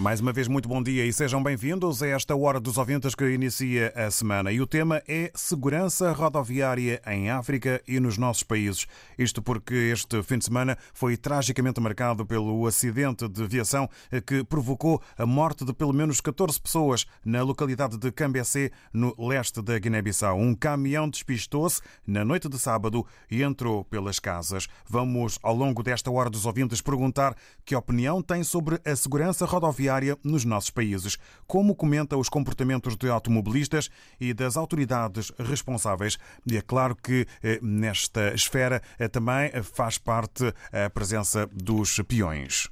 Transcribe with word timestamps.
Mais 0.00 0.18
uma 0.18 0.32
vez, 0.32 0.48
muito 0.48 0.66
bom 0.66 0.82
dia 0.82 1.04
e 1.04 1.12
sejam 1.12 1.42
bem-vindos 1.42 2.02
a 2.02 2.06
esta 2.06 2.34
Hora 2.34 2.58
dos 2.58 2.78
Ouvintes 2.78 3.14
que 3.14 3.32
inicia 3.32 3.92
a 3.94 4.10
semana. 4.10 4.50
E 4.50 4.58
o 4.58 4.66
tema 4.66 5.02
é 5.06 5.30
segurança 5.34 6.10
rodoviária 6.12 7.02
em 7.06 7.28
África 7.28 7.82
e 7.86 8.00
nos 8.00 8.16
nossos 8.16 8.42
países. 8.42 8.86
Isto 9.18 9.42
porque 9.42 9.74
este 9.74 10.22
fim 10.22 10.38
de 10.38 10.46
semana 10.46 10.78
foi 10.94 11.18
tragicamente 11.18 11.82
marcado 11.82 12.24
pelo 12.24 12.66
acidente 12.66 13.28
de 13.28 13.42
aviação 13.42 13.90
que 14.26 14.42
provocou 14.42 15.02
a 15.18 15.26
morte 15.26 15.66
de 15.66 15.74
pelo 15.74 15.92
menos 15.92 16.18
14 16.22 16.58
pessoas 16.58 17.04
na 17.22 17.42
localidade 17.42 17.98
de 17.98 18.10
Cambecé, 18.10 18.70
no 18.94 19.14
leste 19.18 19.60
da 19.60 19.78
Guiné-Bissau. 19.78 20.38
Um 20.38 20.54
caminhão 20.54 21.10
despistou-se 21.10 21.82
na 22.06 22.24
noite 22.24 22.48
de 22.48 22.58
sábado 22.58 23.04
e 23.30 23.42
entrou 23.42 23.84
pelas 23.84 24.18
casas. 24.18 24.66
Vamos, 24.88 25.38
ao 25.42 25.54
longo 25.54 25.82
desta 25.82 26.10
Hora 26.10 26.30
dos 26.30 26.46
Ouvintes, 26.46 26.80
perguntar 26.80 27.36
que 27.66 27.76
opinião 27.76 28.22
tem 28.22 28.42
sobre 28.42 28.80
a 28.82 28.96
segurança 28.96 29.44
rodoviária 29.44 29.89
nos 30.24 30.44
nossos 30.44 30.70
países. 30.70 31.18
Como 31.46 31.74
comenta 31.74 32.16
os 32.16 32.28
comportamentos 32.28 32.96
de 32.96 33.08
automobilistas 33.08 33.90
e 34.20 34.32
das 34.32 34.56
autoridades 34.56 35.32
responsáveis. 35.38 36.18
E 36.46 36.56
é 36.56 36.62
claro 36.62 36.96
que 36.96 37.26
eh, 37.42 37.58
nesta 37.62 38.34
esfera 38.34 38.82
eh, 38.98 39.08
também 39.08 39.50
faz 39.62 39.98
parte 39.98 40.52
a 40.72 40.88
presença 40.90 41.48
dos 41.52 42.00
peões. 42.08 42.68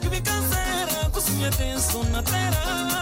Que 0.00 0.08
me 0.08 0.20
cansera 0.22 1.10
com 1.12 1.20
sua 1.20 1.48
atenção 1.48 2.02
na 2.04 2.22
terra 2.22 2.93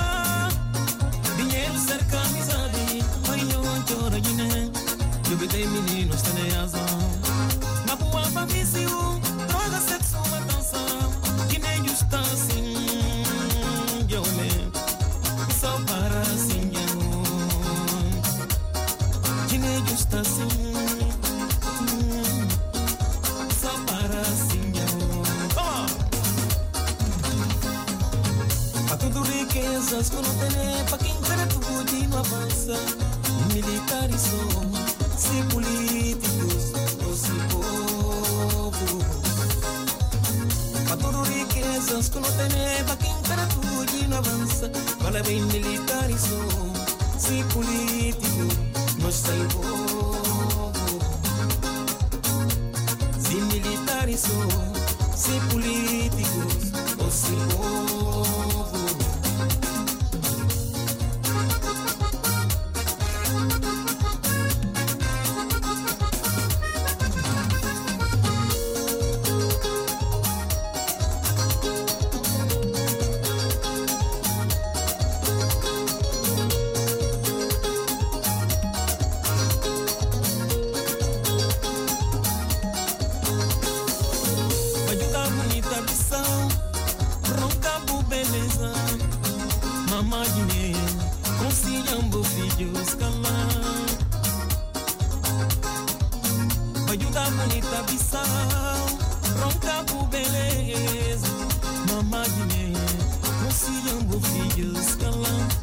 riquezas 42.33 42.49
que 42.49 42.59
não 42.59 42.67
tem 42.67 42.85
para 42.85 42.97
quem 42.97 43.23
para 43.23 43.47
tudo 43.47 44.09
não 44.09 44.19
avança, 44.19 44.71
fala 45.01 45.23
bem 45.23 45.43
militares 45.43 46.21
são, 46.21 46.73
se 47.19 47.45
político, 47.53 48.49
nós 49.03 49.15
sem 49.15 49.49
povo. 49.49 50.23
Se 53.19 53.35
militares 53.35 54.21
são, 54.21 54.73
Ajuda 85.73 85.81
bonita 85.81 85.81
missão, 85.81 86.49
ronca 87.41 87.79
bu 87.87 88.03
beleza. 88.03 88.73
Mamãe 89.89 90.75
consigliamo 91.39 92.23
filhos 92.25 92.95
calar. 92.95 93.49
Ajuda 96.91 97.31
bonita 97.31 97.83
missão, 97.91 98.21
ronca 99.41 99.83
bu 99.85 100.07
beleza. 100.09 101.29
Mamãe 101.89 102.75
consigliamo 103.43 104.21
filhos 104.21 104.95
calar. 104.97 105.62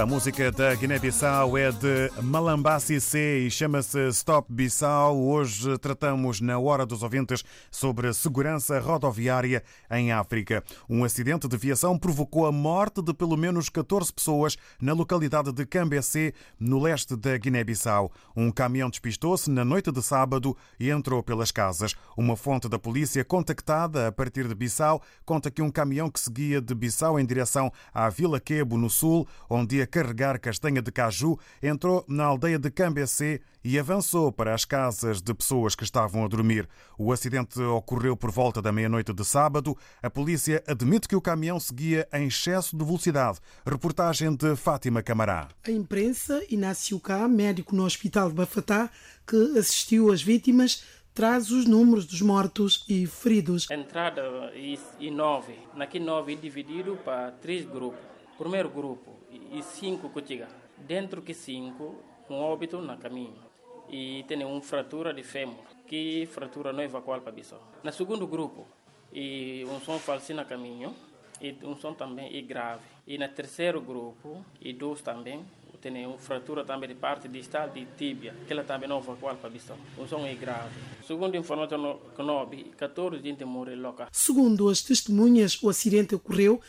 A 0.00 0.06
música 0.06 0.52
da 0.52 0.76
Guiné-Bissau 0.76 1.58
é 1.58 1.72
de 1.72 2.08
Malambasi 2.22 3.00
C 3.00 3.40
e 3.40 3.50
chama-se 3.50 3.98
Stop 4.10 4.46
Bissau. 4.48 5.20
Hoje 5.20 5.76
tratamos 5.76 6.40
na 6.40 6.56
Hora 6.56 6.86
dos 6.86 7.02
Ouvintes 7.02 7.42
sobre 7.68 8.14
segurança 8.14 8.78
rodoviária 8.78 9.60
em 9.90 10.12
África. 10.12 10.62
Um 10.88 11.02
acidente 11.02 11.48
de 11.48 11.56
viação 11.56 11.98
provocou 11.98 12.46
a 12.46 12.52
morte 12.52 13.02
de 13.02 13.12
pelo 13.12 13.36
menos 13.36 13.68
14 13.68 14.12
pessoas 14.12 14.56
na 14.80 14.92
localidade 14.92 15.50
de 15.50 15.66
Cambecê, 15.66 16.32
no 16.60 16.78
leste 16.78 17.16
da 17.16 17.36
Guiné-Bissau. 17.36 18.12
Um 18.36 18.52
caminhão 18.52 18.88
despistou-se 18.88 19.50
na 19.50 19.64
noite 19.64 19.90
de 19.90 20.00
sábado 20.00 20.56
e 20.78 20.90
entrou 20.90 21.24
pelas 21.24 21.50
casas. 21.50 21.96
Uma 22.16 22.36
fonte 22.36 22.68
da 22.68 22.78
polícia 22.78 23.24
contactada 23.24 24.06
a 24.06 24.12
partir 24.12 24.46
de 24.46 24.54
Bissau 24.54 25.02
conta 25.24 25.50
que 25.50 25.60
um 25.60 25.72
caminhão 25.72 26.08
que 26.08 26.20
seguia 26.20 26.60
de 26.60 26.72
Bissau 26.72 27.18
em 27.18 27.26
direção 27.26 27.72
à 27.92 28.08
Vila 28.08 28.38
Quebo, 28.38 28.78
no 28.78 28.88
sul, 28.88 29.26
onde 29.50 29.87
carregar 29.88 30.38
castanha 30.38 30.80
de 30.80 30.92
caju, 30.92 31.38
entrou 31.60 32.04
na 32.06 32.24
aldeia 32.24 32.58
de 32.58 32.70
Cambecê 32.70 33.40
e 33.64 33.78
avançou 33.78 34.30
para 34.30 34.54
as 34.54 34.64
casas 34.64 35.20
de 35.20 35.34
pessoas 35.34 35.74
que 35.74 35.84
estavam 35.84 36.24
a 36.24 36.28
dormir. 36.28 36.68
O 36.96 37.12
acidente 37.12 37.60
ocorreu 37.60 38.16
por 38.16 38.30
volta 38.30 38.62
da 38.62 38.72
meia-noite 38.72 39.12
de 39.12 39.24
sábado. 39.24 39.76
A 40.02 40.08
polícia 40.08 40.62
admite 40.66 41.08
que 41.08 41.16
o 41.16 41.20
caminhão 41.20 41.58
seguia 41.58 42.08
em 42.12 42.28
excesso 42.28 42.76
de 42.76 42.84
velocidade. 42.84 43.40
Reportagem 43.66 44.34
de 44.34 44.54
Fátima 44.56 45.02
Camará. 45.02 45.48
A 45.66 45.70
imprensa, 45.70 46.40
Inácio 46.48 47.00
Cá, 47.00 47.26
médico 47.26 47.74
no 47.74 47.84
Hospital 47.84 48.28
de 48.28 48.34
Bafatá, 48.34 48.90
que 49.26 49.58
assistiu 49.58 50.12
as 50.12 50.22
vítimas, 50.22 50.84
traz 51.12 51.50
os 51.50 51.66
números 51.66 52.06
dos 52.06 52.22
mortos 52.22 52.84
e 52.88 53.06
feridos. 53.06 53.68
Entrada 53.70 54.22
e, 54.54 54.78
e 55.00 55.10
nove. 55.10 55.58
Naquele 55.74 56.04
nove 56.04 56.36
dividido 56.36 56.96
para 57.04 57.32
três 57.32 57.64
grupos. 57.64 58.00
Primeiro 58.38 58.70
grupo 58.70 59.17
e 59.50 59.62
cinco 59.62 60.10
que 60.10 60.44
Dentro 60.76 61.22
que 61.22 61.34
cinco, 61.34 61.96
um 62.30 62.36
óbito 62.36 62.80
na 62.80 62.96
caminho. 62.96 63.48
E 63.88 64.24
tem 64.28 64.44
uma 64.44 64.60
fratura 64.60 65.14
de 65.14 65.22
fêmur, 65.22 65.56
que 65.86 66.26
fratura 66.26 66.72
não 66.72 66.82
evacuada 66.82 67.22
para 67.22 67.32
Bissau. 67.32 67.60
No 67.82 67.92
segundo 67.92 68.26
grupo, 68.26 68.66
e 69.12 69.64
um 69.66 69.80
som 69.80 69.98
falso 69.98 70.34
na 70.34 70.44
caminho, 70.44 70.94
e 71.40 71.56
um 71.64 71.74
som 71.74 71.94
também 71.94 72.36
é 72.36 72.42
grave. 72.42 72.82
E 73.06 73.16
no 73.16 73.28
terceiro 73.28 73.80
grupo, 73.80 74.44
e 74.60 74.72
dois 74.72 75.00
também, 75.00 75.44
tem 75.80 76.06
uma 76.06 76.18
fratura 76.18 76.64
também 76.64 76.88
de 76.88 76.96
parte 76.96 77.28
distal 77.28 77.70
de 77.70 77.86
tíbia, 77.96 78.34
que 78.46 78.52
ela 78.52 78.64
também 78.64 78.88
não 78.88 78.98
evacuada 78.98 79.38
para 79.38 79.48
Bissau. 79.48 79.78
Um 79.96 80.06
som 80.06 80.26
é 80.26 80.34
grave. 80.34 80.74
Segundo 81.06 81.36
informação 81.36 82.00
que 82.14 82.22
nós 82.22 82.48
14 82.76 83.22
gente 83.22 83.44
morreram 83.44 83.82
local. 83.82 84.08
Segundo 84.12 84.68
as 84.68 84.82
testemunhas, 84.82 85.62
o 85.62 85.68
acidente 85.68 86.14
ocorreu 86.14 86.60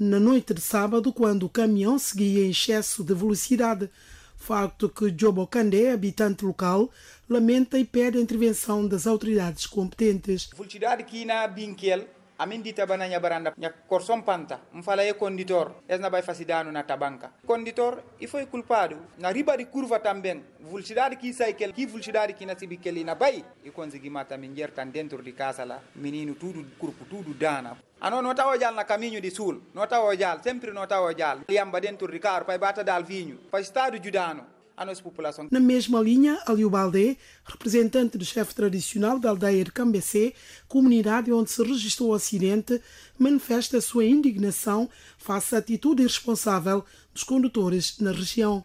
na 0.00 0.18
noite 0.18 0.54
de 0.54 0.62
sábado, 0.62 1.12
quando 1.12 1.44
o 1.44 1.48
caminhão 1.50 1.98
seguia 1.98 2.46
em 2.46 2.50
excesso 2.50 3.04
de 3.04 3.12
velocidade. 3.12 3.90
Facto 4.34 4.88
que 4.88 5.14
Jobo 5.14 5.46
Kandé, 5.46 5.92
habitante 5.92 6.42
local, 6.42 6.90
lamenta 7.28 7.78
e 7.78 7.84
pede 7.84 8.16
a 8.16 8.20
intervenção 8.22 8.88
das 8.88 9.06
autoridades 9.06 9.66
competentes. 9.66 10.48
Velocidade 10.56 11.04
que 11.04 11.26
na 11.26 11.46
a 12.40 12.46
min 12.46 12.62
dita 12.62 12.86
bana 12.86 13.06
nya 13.06 13.20
baranda 13.20 13.52
nya 13.56 13.70
korson 13.86 14.24
panta 14.24 14.58
mfala 14.72 15.04
e 15.04 15.12
conditor 15.12 15.84
esna 15.86 16.08
bay 16.08 16.22
fasidano 16.22 16.72
na 16.72 16.82
tabanca 16.84 17.32
conditor 17.44 18.02
e 18.18 18.26
foi 18.26 18.46
culpado 18.46 18.96
na 19.18 19.28
riba 19.28 19.56
di 19.56 19.66
curva 19.66 20.00
também 20.00 20.42
velocidade 20.58 21.16
que 21.16 21.34
cycle 21.34 21.74
que 21.74 21.84
velocidade 21.84 22.32
que 22.32 22.46
na 22.46 22.56
sibikel 22.56 23.04
na 23.04 23.14
bay 23.14 23.44
e 23.62 23.70
consegui 23.70 24.08
mata 24.08 24.38
min 24.38 24.54
jertan 24.56 24.90
dentro 24.90 25.20
di 25.20 25.34
casa 25.34 25.66
la 25.66 25.78
menino 25.96 26.32
tudo 26.32 26.64
corpo 26.78 27.04
tudo 27.04 27.34
dana 27.36 27.76
ano 28.00 28.20
no 28.22 28.32
tawo 28.32 28.56
jal 28.56 28.74
na 28.74 28.84
caminho 28.84 29.20
di 29.20 29.30
sul 29.30 29.60
no 29.74 29.86
tawo 29.86 30.16
jal 30.16 30.40
sempre 30.42 30.72
no 30.72 30.86
tawo 30.86 31.12
jal 31.12 31.44
liamba 31.46 31.78
dentro 31.78 32.08
di 32.08 32.18
carro 32.18 32.46
pai 32.46 32.56
bata 32.56 32.82
dal 32.82 33.04
vinho 33.04 33.36
pai 33.50 33.60
estado 33.60 33.98
judano 33.98 34.20
a 34.40 34.42
nossa 34.42 34.50
população. 34.50 34.59
Na 35.50 35.60
mesma 35.60 36.00
linha, 36.00 36.40
Aliu 36.46 36.70
Baldé, 36.70 37.18
representante 37.44 38.16
do 38.16 38.24
chefe 38.24 38.54
tradicional 38.54 39.18
da 39.18 39.28
aldeia 39.28 39.62
de 39.62 39.70
Cambecê, 39.70 40.34
comunidade 40.66 41.30
onde 41.30 41.50
se 41.50 41.62
registrou 41.62 42.10
o 42.10 42.14
acidente, 42.14 42.82
manifesta 43.18 43.78
sua 43.82 44.06
indignação 44.06 44.88
face 45.18 45.54
à 45.54 45.58
atitude 45.58 46.00
irresponsável 46.02 46.82
dos 47.12 47.22
condutores 47.22 47.98
na 47.98 48.10
região. 48.10 48.64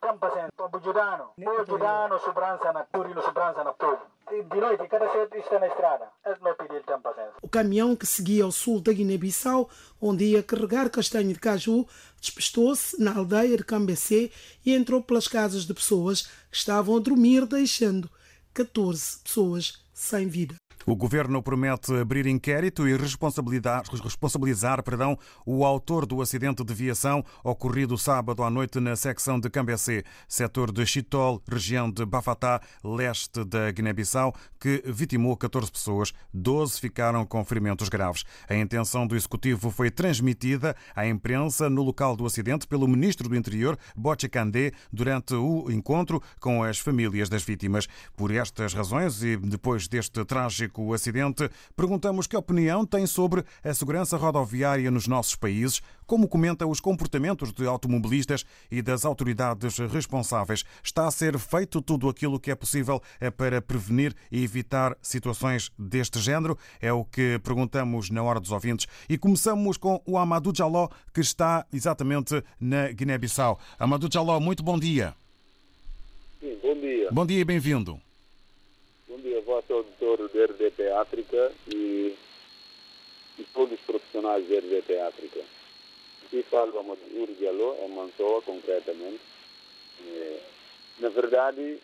O 7.41 7.49
caminhão 7.49 7.95
que 7.95 8.05
seguia 8.05 8.43
ao 8.43 8.51
sul 8.51 8.81
da 8.81 8.91
Guiné-Bissau, 8.91 9.69
onde 10.01 10.25
ia 10.25 10.41
carregar 10.41 10.89
castanho 10.89 11.33
de 11.33 11.39
caju, 11.39 11.85
despistou-se 12.25 12.99
na 13.01 13.15
aldeia 13.15 13.57
de 13.57 13.63
Cambecê 13.63 14.31
e 14.65 14.73
entrou 14.73 15.01
pelas 15.01 15.27
casas 15.27 15.65
de 15.65 15.73
pessoas 15.73 16.23
que 16.51 16.57
estavam 16.57 16.97
a 16.97 16.99
dormir, 16.99 17.45
deixando 17.45 18.09
14 18.53 19.19
pessoas 19.23 19.79
sem 19.93 20.27
vida. 20.27 20.55
O 20.87 20.95
governo 20.95 21.41
promete 21.41 21.91
abrir 21.95 22.27
inquérito 22.27 22.87
e 22.87 22.95
responsabilizar, 22.95 23.81
responsabilizar 24.03 24.83
perdão, 24.83 25.17
o 25.43 25.65
autor 25.65 26.05
do 26.05 26.21
acidente 26.21 26.63
de 26.63 26.73
viação 26.75 27.25
ocorrido 27.43 27.97
sábado 27.97 28.43
à 28.43 28.51
noite 28.51 28.79
na 28.79 28.95
secção 28.95 29.39
de 29.39 29.49
Cambecê, 29.49 30.03
setor 30.27 30.71
de 30.71 30.85
Chitol, 30.85 31.41
região 31.49 31.89
de 31.89 32.05
Bafatá, 32.05 32.61
leste 32.83 33.43
da 33.43 33.71
Guiné-Bissau, 33.71 34.35
que 34.59 34.83
vitimou 34.85 35.35
14 35.35 35.71
pessoas, 35.71 36.13
12 36.31 36.79
ficaram 36.79 37.25
com 37.25 37.43
ferimentos 37.43 37.89
graves. 37.89 38.23
A 38.47 38.55
intenção 38.55 39.07
do 39.07 39.15
executivo 39.15 39.71
foi 39.71 39.89
transmitida 39.89 40.75
à 40.95 41.07
imprensa 41.07 41.67
no 41.67 41.81
local 41.81 42.15
do 42.15 42.27
acidente 42.27 42.67
pelo 42.67 42.87
ministro 42.87 43.27
do 43.27 43.35
Interior, 43.35 43.75
Boche 43.95 44.29
Kandé, 44.29 44.71
durante 44.93 45.33
o 45.33 45.71
encontro 45.71 46.21
com 46.39 46.61
as 46.61 46.77
famílias 46.77 47.27
das 47.27 47.43
vítimas. 47.43 47.87
Por 48.15 48.29
estas 48.29 48.75
razões 48.75 49.23
e 49.23 49.35
depois 49.35 49.87
deste 49.87 50.23
trágico 50.23 50.74
o 50.81 50.93
acidente, 50.93 51.49
perguntamos 51.75 52.27
que 52.27 52.35
opinião 52.35 52.85
tem 52.85 53.05
sobre 53.05 53.43
a 53.63 53.73
segurança 53.73 54.17
rodoviária 54.17 54.89
nos 54.91 55.07
nossos 55.07 55.35
países, 55.35 55.81
como 56.05 56.27
comenta 56.27 56.67
os 56.67 56.79
comportamentos 56.79 57.51
de 57.51 57.65
automobilistas 57.65 58.45
e 58.69 58.81
das 58.81 59.05
autoridades 59.05 59.77
responsáveis. 59.77 60.63
Está 60.83 61.07
a 61.07 61.11
ser 61.11 61.37
feito 61.39 61.81
tudo 61.81 62.09
aquilo 62.09 62.39
que 62.39 62.51
é 62.51 62.55
possível 62.55 63.01
para 63.37 63.61
prevenir 63.61 64.13
e 64.31 64.43
evitar 64.43 64.95
situações 65.01 65.71
deste 65.77 66.19
género? 66.19 66.57
É 66.79 66.93
o 66.93 67.03
que 67.03 67.39
perguntamos 67.39 68.09
na 68.09 68.21
hora 68.23 68.39
dos 68.39 68.51
ouvintes. 68.51 68.87
E 69.09 69.17
começamos 69.17 69.77
com 69.77 70.01
o 70.05 70.17
Amadou 70.17 70.53
Jaló, 70.55 70.89
que 71.13 71.21
está 71.21 71.65
exatamente 71.73 72.43
na 72.59 72.91
Guiné-Bissau. 72.91 73.59
Amadou 73.79 74.09
Jaló, 74.11 74.39
muito 74.39 74.63
bom 74.63 74.77
dia. 74.77 75.15
Sim, 76.39 76.57
bom 76.61 76.75
dia. 76.75 77.11
Bom 77.11 77.25
dia 77.25 77.39
e 77.39 77.45
bem-vindo. 77.45 78.04
Bom 79.15 79.21
dia, 79.21 79.39
vosso 79.39 79.71
auditor 79.71 80.17
do 80.27 80.43
RDP 80.43 80.91
África 80.91 81.53
e, 81.73 82.17
e 83.39 83.43
todos 83.53 83.79
os 83.79 83.85
profissionais 83.85 84.45
do 84.45 84.57
RDP 84.57 84.99
África. 84.99 85.39
E 86.33 86.43
falo 86.43 86.77
Amadou 86.77 87.07
Urgalo, 87.15 87.77
em 87.85 87.89
Mansoa, 87.93 88.41
concretamente. 88.41 89.21
Eh, 90.05 90.39
na 90.99 91.07
verdade, 91.07 91.79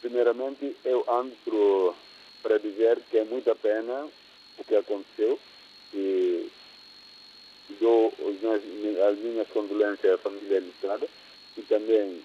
primeiramente, 0.00 0.76
eu 0.84 1.04
ando 1.08 1.32
pro, 1.44 1.94
para 2.42 2.58
dizer 2.58 2.98
que 3.08 3.18
é 3.18 3.24
muita 3.24 3.54
pena 3.54 4.08
o 4.58 4.64
que 4.64 4.74
aconteceu 4.74 5.38
e 5.94 6.50
dou 7.78 8.12
as 9.08 9.18
minhas 9.18 9.46
condolências 9.50 10.14
à 10.14 10.18
família 10.18 10.58
ilustrada 10.58 11.06
e 11.56 11.62
também 11.62 12.20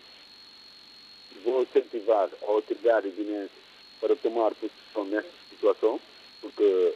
vou 1.44 1.62
incentivar 1.62 2.32
a 2.42 2.46
autoridade 2.48 3.12
guinense 3.12 3.61
para 4.02 4.16
tomar 4.18 4.54
posição 4.56 5.06
nessa 5.06 5.30
situação, 5.52 6.00
porque 6.42 6.94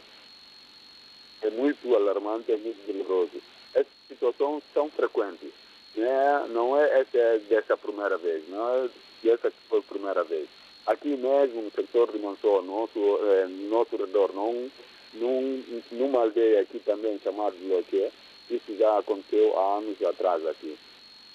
é 1.42 1.50
muito 1.50 1.94
alarmante, 1.94 2.52
é 2.52 2.56
muito 2.56 2.84
doloroso. 2.92 3.40
Essas 3.74 3.92
situações 4.08 4.62
são 4.74 4.90
frequentes. 4.90 5.50
Não 5.94 6.04
é, 6.04 6.48
não 6.48 6.76
é 6.78 7.00
essa 7.00 7.16
é 7.16 7.38
dessa 7.38 7.76
primeira 7.76 8.18
vez, 8.18 8.46
não 8.48 8.68
é 8.68 8.90
essa 9.30 9.50
que 9.50 9.56
foi 9.68 9.78
a 9.78 9.82
primeira 9.82 10.24
vez. 10.24 10.48
Aqui 10.86 11.16
mesmo, 11.16 11.62
no 11.62 11.70
setor 11.70 12.12
de 12.12 12.18
Mansoa, 12.18 12.62
nosso, 12.62 12.98
eh, 12.98 13.46
no 13.48 13.68
nosso 13.70 13.96
redor, 13.96 14.32
não, 14.34 14.70
num, 15.14 15.82
numa 15.92 16.20
aldeia 16.22 16.60
aqui 16.60 16.78
também 16.80 17.18
chamada 17.24 17.56
Loque, 17.62 18.10
isso 18.50 18.76
já 18.76 18.98
aconteceu 18.98 19.58
há 19.58 19.78
anos 19.78 20.00
atrás 20.04 20.46
aqui. 20.46 20.78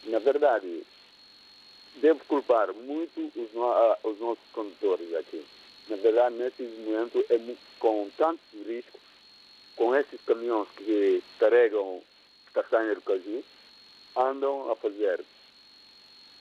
Na 0.06 0.20
verdade, 0.20 0.84
devo 1.98 2.24
culpar 2.26 2.74
muito 2.74 3.20
os, 3.36 3.54
no- 3.54 3.66
ah, 3.72 3.98
os 4.04 4.18
nossos 4.20 4.44
condutores 4.54 5.14
aqui. 5.16 5.44
Na 5.90 5.96
verdade, 5.98 6.36
nesse 6.36 6.64
momento, 6.64 7.24
é 7.30 7.40
com 7.80 8.10
tantos 8.18 8.66
riscos, 8.66 9.02
com 9.76 9.96
esses 9.96 10.22
caminhões 10.22 10.68
que 10.78 11.24
carregam 11.40 12.02
castanha 12.54 12.96
de 12.96 13.02
caju, 13.02 13.44
andam 14.16 14.72
a 14.72 14.76
fazer. 14.76 15.24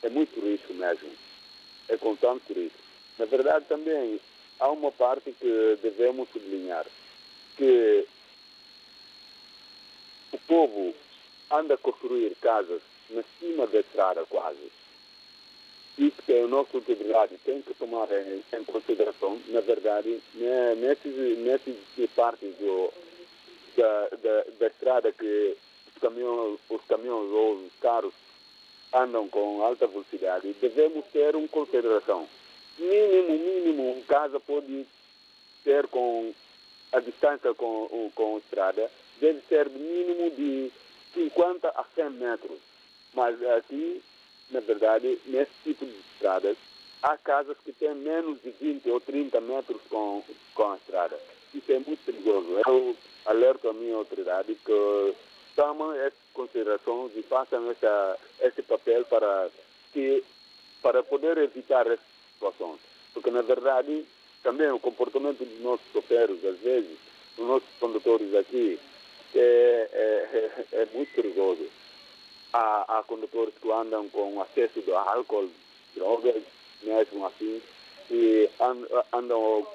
É 0.03 0.09
muito 0.09 0.39
risco 0.39 0.73
mesmo. 0.73 1.09
É 1.87 1.97
com 1.97 2.15
tanto 2.15 2.53
risco. 2.53 2.79
Na 3.17 3.25
verdade, 3.25 3.65
também 3.65 4.19
há 4.59 4.69
uma 4.69 4.91
parte 4.91 5.31
que 5.31 5.79
devemos 5.81 6.29
sublinhar, 6.29 6.85
que 7.57 8.07
o 10.31 10.37
povo 10.39 10.95
anda 11.49 11.73
a 11.73 11.77
construir 11.77 12.35
casas 12.41 12.81
na 13.09 13.23
cima 13.39 13.67
da 13.67 13.79
estrada 13.79 14.25
quase. 14.27 14.71
Isso 16.01 16.19
que 16.23 16.33
a 16.33 16.47
nossa 16.47 16.77
autoridade 16.77 17.37
tem 17.45 17.61
que 17.61 17.75
tomar 17.75 18.07
em, 18.11 18.43
em 18.57 18.63
consideração, 18.63 19.39
na 19.49 19.61
verdade, 19.61 20.19
né, 20.33 20.73
nesses, 20.73 21.37
nesses 21.37 22.09
partes 22.15 22.55
do, 22.55 22.91
da, 23.77 24.09
da, 24.09 24.43
da 24.57 24.65
estrada 24.65 25.11
que 25.11 25.55
os 25.93 26.01
caminhões, 26.01 26.59
os 26.71 26.81
caminhões 26.85 27.31
ou 27.31 27.53
os 27.53 27.73
carros 27.79 28.15
andam 28.91 29.29
com 29.29 29.61
alta 29.61 29.85
velocidade, 29.85 30.55
devemos 30.59 31.05
ter 31.13 31.35
uma 31.35 31.47
consideração. 31.47 32.27
Mínimo, 32.79 33.37
mínimo, 33.37 33.91
uma 33.93 34.03
casa 34.05 34.39
pode 34.39 34.87
ter 35.63 35.85
com 35.85 36.33
a 36.93 36.99
distância 36.99 37.53
com, 37.53 38.11
com 38.15 38.37
a 38.37 38.39
estrada, 38.39 38.89
deve 39.19 39.39
ser 39.41 39.69
mínimo 39.69 40.31
de 40.31 40.71
50 41.13 41.69
a 41.69 41.85
100 41.93 42.09
metros. 42.09 42.57
Mas 43.13 43.39
aqui, 43.43 44.01
na 44.51 44.59
verdade, 44.59 45.19
nesse 45.25 45.51
tipo 45.63 45.85
de 45.85 45.95
estradas, 46.13 46.57
há 47.01 47.17
casas 47.17 47.57
que 47.63 47.71
têm 47.73 47.95
menos 47.95 48.41
de 48.41 48.51
20 48.51 48.89
ou 48.89 48.99
30 48.99 49.41
metros 49.41 49.81
com, 49.89 50.23
com 50.53 50.71
a 50.71 50.75
estrada. 50.75 51.17
Isso 51.53 51.71
é 51.71 51.79
muito 51.79 52.03
perigoso. 52.05 52.47
Eu 52.65 52.95
alerto 53.25 53.69
a 53.69 53.73
minha 53.73 53.95
autoridade 53.95 54.55
que 54.55 55.15
tomem 55.55 55.99
essas 55.99 56.19
considerações 56.33 57.11
e 57.15 57.23
façam 57.23 57.69
essa, 57.71 58.17
esse 58.41 58.61
papel 58.61 59.05
para, 59.05 59.49
que, 59.91 60.23
para 60.81 61.03
poder 61.03 61.37
evitar 61.37 61.87
essas 61.87 62.05
situações. 62.33 62.79
Porque, 63.13 63.29
na 63.29 63.41
verdade, 63.41 64.05
também 64.43 64.69
o 64.71 64.79
comportamento 64.79 65.43
dos 65.43 65.59
nossos 65.61 65.95
operos, 65.95 66.43
às 66.45 66.57
vezes, 66.59 66.97
dos 67.35 67.47
nossos 67.47 67.69
condutores 67.79 68.33
aqui, 68.35 68.79
é, 69.35 69.89
é, 69.91 70.73
é, 70.73 70.81
é 70.81 70.87
muito 70.93 71.13
perigoso. 71.13 71.65
Há, 72.53 72.99
há 72.99 73.03
condutores 73.03 73.53
que 73.61 73.71
andam 73.71 74.09
com 74.09 74.41
acesso 74.41 74.81
de 74.81 74.91
álcool, 74.91 75.49
drogas, 75.95 76.43
mesmo 76.83 77.25
assim, 77.25 77.61
e 78.09 78.49
and- 78.59 78.87
andam 79.13 79.65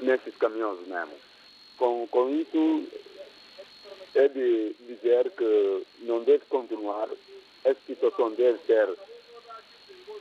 nesses 0.00 0.34
caminhões 0.36 0.86
mesmo. 0.86 1.12
Com, 1.76 2.06
com 2.08 2.30
isso, 2.30 2.84
é 4.14 4.28
de 4.28 4.74
dizer 4.86 5.30
que 5.32 5.86
não 6.00 6.22
deve 6.24 6.44
continuar, 6.46 7.08
essa 7.64 7.80
situação 7.86 8.30
deve 8.32 8.58
ser 8.66 8.88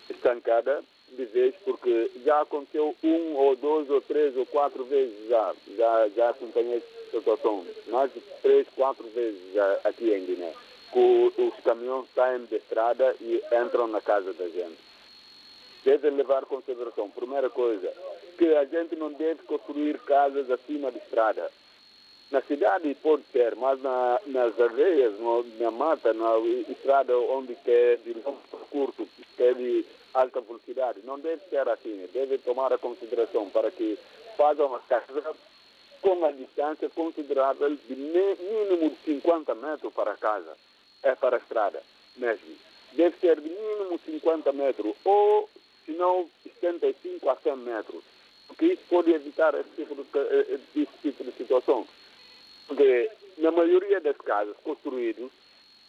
estancada 0.10 0.84
de 1.10 1.26
vez, 1.26 1.56
porque 1.64 2.12
já 2.26 2.42
aconteceu 2.42 2.94
um 3.04 3.36
ou 3.36 3.56
dois 3.56 3.90
ou 3.90 4.02
três 4.02 4.36
ou 4.36 4.46
quatro 4.48 4.84
vezes 4.86 5.30
já, 5.30 5.56
já, 5.78 6.10
já 6.10 6.30
acompanhei 6.32 6.78
essa 6.78 7.18
situação, 7.20 7.66
mais 7.88 8.12
de 8.14 8.20
três, 8.42 8.68
quatro 8.76 9.08
vezes 9.10 9.40
já 9.54 9.80
aqui 9.86 10.12
em 10.12 10.26
Guiné, 10.26 10.54
os 10.96 11.64
caminhões 11.64 12.08
saem 12.16 12.46
da 12.46 12.58
estrada 12.58 13.16
e 13.20 13.42
entram 13.64 13.88
na 13.88 14.02
casa 14.02 14.34
da 14.34 14.48
gente. 14.48 14.78
Deve 15.84 16.10
levar 16.10 16.44
em 16.44 16.48
consideração, 16.48 17.10
primeira 17.10 17.50
coisa, 17.50 17.92
que 18.38 18.56
a 18.56 18.66
gente 18.66 18.96
não 18.96 19.12
deve 19.12 19.44
construir 19.44 20.00
casas 20.00 20.50
acima 20.50 20.92
da 20.92 20.98
estrada. 20.98 21.52
Na 22.32 22.42
cidade 22.42 22.96
pode 23.04 23.24
ser, 23.32 23.56
mas 23.56 23.80
na, 23.82 24.20
nas 24.26 24.60
aldeias, 24.60 25.20
no, 25.20 25.44
na 25.60 25.70
mata, 25.70 26.12
na 26.14 26.38
estrada 26.70 27.16
onde 27.18 27.54
que 27.56 27.70
é 27.70 27.96
de 27.98 28.14
longo 28.14 28.42
curto, 28.72 29.08
que 29.38 29.44
é 29.44 29.54
de 29.54 29.86
alta 30.14 30.42
velocidade, 30.42 31.02
não 31.04 31.20
deve 31.20 31.44
ser 31.50 31.68
assim. 31.70 32.10
Deve 32.12 32.40
tomar 32.40 32.74
a 32.74 32.80
consideração 32.80 33.50
para 33.50 33.70
que 33.70 34.00
façam 34.36 34.74
a 34.74 34.80
casa 34.80 35.36
com 36.02 36.26
a 36.26 36.32
distância 36.32 36.90
considerável 36.90 37.76
de 37.76 37.96
mínimo 37.96 38.90
de 38.90 38.96
50 39.06 39.56
metros 39.56 39.94
para 39.94 40.16
casa, 40.18 40.56
é 41.06 41.16
para 41.16 41.38
a 41.38 41.40
estrada 41.40 41.82
mesmo. 42.18 42.56
Deve 42.94 43.16
ser 43.20 43.40
de 43.40 43.50
mínimo 43.50 44.00
50 44.06 44.52
metros, 44.54 44.96
ou 45.04 45.50
se 45.86 45.92
não 45.92 46.30
75 46.44 47.30
a 47.30 47.36
100 47.36 47.58
metros, 47.58 48.04
porque 48.48 48.66
isso 48.66 48.84
pode 48.90 49.12
evitar 49.12 49.54
esse 49.54 49.70
tipo 49.76 49.96
de, 49.96 50.02
eh, 50.16 50.46
eh, 50.50 50.60
esse 50.76 50.98
tipo 51.02 51.24
de 51.24 51.32
situação. 51.34 51.88
Porque 52.68 53.10
na 53.38 53.52
maioria 53.52 54.02
das 54.02 54.18
casas 54.18 54.56
construídas, 54.64 55.30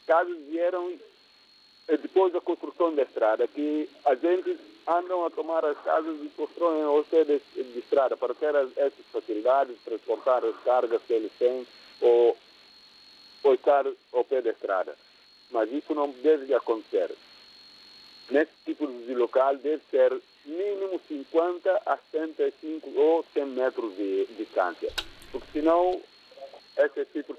casas 0.06 0.36
vieram 0.48 0.92
eh, 1.88 1.96
depois 1.96 2.32
da 2.32 2.40
construção 2.40 2.94
da 2.94 3.02
estrada, 3.02 3.46
que 3.48 3.88
a 4.04 4.14
gente 4.14 4.58
andam 4.86 5.24
a 5.24 5.30
tomar 5.30 5.64
as 5.64 5.78
casas 5.82 6.16
e 6.22 6.28
constroem 6.36 7.04
pé 7.04 7.24
de, 7.24 7.38
de 7.38 7.78
estrada 7.78 8.16
para 8.16 8.34
ter 8.34 8.54
as, 8.54 8.76
essas 8.76 9.06
facilidades, 9.12 9.76
transportar 9.84 10.44
as 10.44 10.56
cargas 10.64 11.00
que 11.06 11.12
eles 11.12 11.32
têm 11.38 11.66
ou, 12.00 12.36
ou 13.42 13.54
estar 13.54 13.86
ao 14.12 14.24
pé 14.24 14.42
da 14.42 14.50
estrada. 14.50 14.96
Mas 15.50 15.70
isso 15.72 15.94
não 15.94 16.10
deve 16.22 16.52
acontecer. 16.54 17.10
Nesse 18.30 18.52
tipo 18.64 18.86
de 18.86 19.14
local 19.14 19.56
deve 19.56 19.82
ser 19.90 20.20
mínimo 20.44 21.00
50 21.06 21.82
a 21.86 21.96
75 22.10 22.90
ou 22.98 23.24
100 23.32 23.46
metros 23.46 23.96
de 23.96 24.26
distância. 24.36 24.92
Porque 25.30 25.46
senão 25.52 26.00
esse 26.76 27.04
tipo 27.06 27.34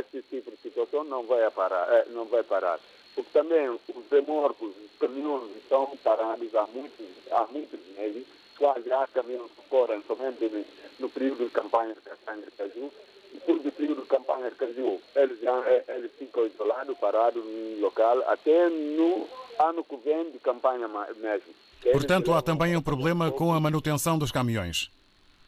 esse 0.00 0.22
tipo 0.22 0.50
de 0.50 0.56
situação 0.56 1.04
não 1.04 1.22
vai 1.24 1.48
parar, 1.50 1.86
eh, 1.92 2.06
não 2.10 2.24
vai 2.24 2.42
parar. 2.42 2.80
Porque 3.14 3.30
também 3.32 3.68
os 3.68 3.80
remorcos, 4.10 4.70
os 4.76 4.98
caminhões 4.98 5.56
estão 5.56 5.96
parados 5.98 6.54
há 6.54 6.66
muitos, 6.66 7.06
há 7.30 7.46
muitos 7.46 7.80
meses, 7.96 8.26
quase 8.58 8.90
há 8.92 9.06
caminhões 9.06 9.50
que 9.52 9.68
correm 9.68 10.02
somente 10.06 10.66
no 10.98 11.08
período 11.08 11.44
de 11.44 11.50
campanha 11.50 11.94
de 11.94 12.00
castanha 12.00 12.42
de 12.42 12.50
caju. 12.52 12.92
Depois 13.34 13.62
do 13.62 13.72
período 13.72 14.02
de 14.02 14.08
campanha 14.08 14.50
de 14.50 14.56
caju, 14.56 15.00
eles, 15.16 15.40
já, 15.40 15.62
eles 15.88 16.10
ficam 16.18 16.46
isolados, 16.46 16.96
parados 16.98 17.44
no 17.44 17.80
local, 17.80 18.22
até 18.28 18.68
no 18.68 19.26
ano 19.58 19.84
que 19.84 19.96
vem 19.96 20.30
de 20.30 20.38
campanha 20.38 20.88
mesmo. 20.88 21.54
Eles 21.84 21.92
Portanto, 21.92 22.32
há 22.32 22.40
também 22.40 22.76
um 22.76 22.80
problema 22.80 23.30
com 23.30 23.52
a 23.52 23.60
manutenção 23.60 24.16
dos 24.16 24.32
caminhões. 24.32 24.90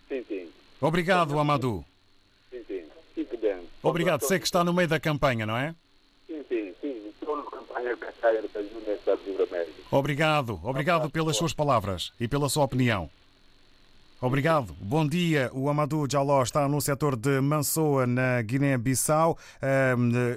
Sim, 0.08 0.24
sim, 0.28 0.52
Obrigado, 0.80 1.38
Amadou. 1.38 1.84
sim, 2.50 2.62
sim. 2.66 2.84
Fique 3.14 3.36
bem. 3.38 3.66
Obrigado. 3.82 4.22
Sei 4.22 4.38
que 4.38 4.44
está 4.44 4.62
no 4.62 4.74
meio 4.74 4.88
da 4.88 5.00
campanha, 5.00 5.46
não 5.46 5.56
é? 5.56 5.74
Sim, 6.26 6.44
sim, 6.48 6.74
sim. 6.80 7.08
Estou 7.08 7.36
na 7.36 7.42
campanha. 7.44 7.96
Obrigado. 9.90 10.60
Obrigado 10.62 11.10
pelas 11.10 11.36
suas 11.36 11.54
palavras 11.54 12.12
e 12.20 12.28
pela 12.28 12.48
sua 12.48 12.64
opinião. 12.64 13.08
Obrigado. 14.18 14.74
Bom 14.80 15.06
dia. 15.06 15.50
O 15.52 15.68
Amadou 15.68 16.06
Jaló 16.10 16.42
está 16.42 16.66
no 16.66 16.80
setor 16.80 17.16
de 17.16 17.38
Mansoa, 17.38 18.06
na 18.06 18.40
Guiné-Bissau, 18.40 19.36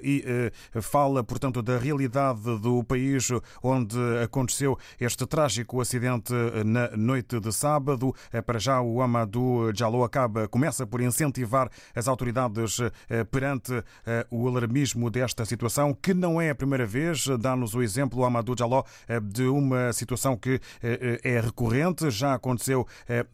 e 0.04 0.52
eh, 0.76 0.82
fala, 0.82 1.24
portanto, 1.24 1.62
da 1.62 1.78
realidade 1.78 2.42
do 2.60 2.84
país 2.84 3.30
onde 3.64 3.98
aconteceu 4.22 4.78
este 5.00 5.26
trágico 5.26 5.80
acidente 5.80 6.34
na 6.66 6.90
noite 6.98 7.40
de 7.40 7.54
sábado. 7.54 8.14
Eh, 8.34 8.42
para 8.42 8.60
já, 8.60 8.82
o 8.82 9.02
Amadou 9.02 9.74
Jaló 9.74 10.04
acaba, 10.04 10.46
começa 10.50 10.86
por 10.86 11.00
incentivar 11.00 11.70
as 11.96 12.10
autoridades 12.10 12.82
eh, 13.10 13.24
perante 13.24 13.72
o 14.30 14.46
alarmismo 14.50 15.10
desta 15.10 15.46
situação, 15.46 15.94
que 15.94 16.14
não 16.14 16.42
é 16.42 16.50
a 16.50 16.56
primeira 16.56 16.86
vez. 16.86 17.26
Dá-nos 17.40 17.74
o 17.76 17.82
exemplo, 17.82 18.20
o 18.20 18.26
Amadou 18.26 18.56
Jaló, 18.60 18.84
de 19.24 19.44
uma 19.44 19.94
situação 19.94 20.36
que 20.36 20.60
é 20.82 21.40
recorrente, 21.40 22.12
já 22.12 22.34
aconteceu 22.34 22.86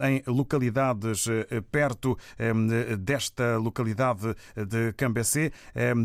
em 0.01 0.34
localidades 0.35 1.27
eh, 1.27 1.61
perto 1.71 2.17
eh, 2.37 2.53
desta 2.97 3.57
localidade 3.57 4.35
de 4.55 4.93
Cambecê. 4.93 5.51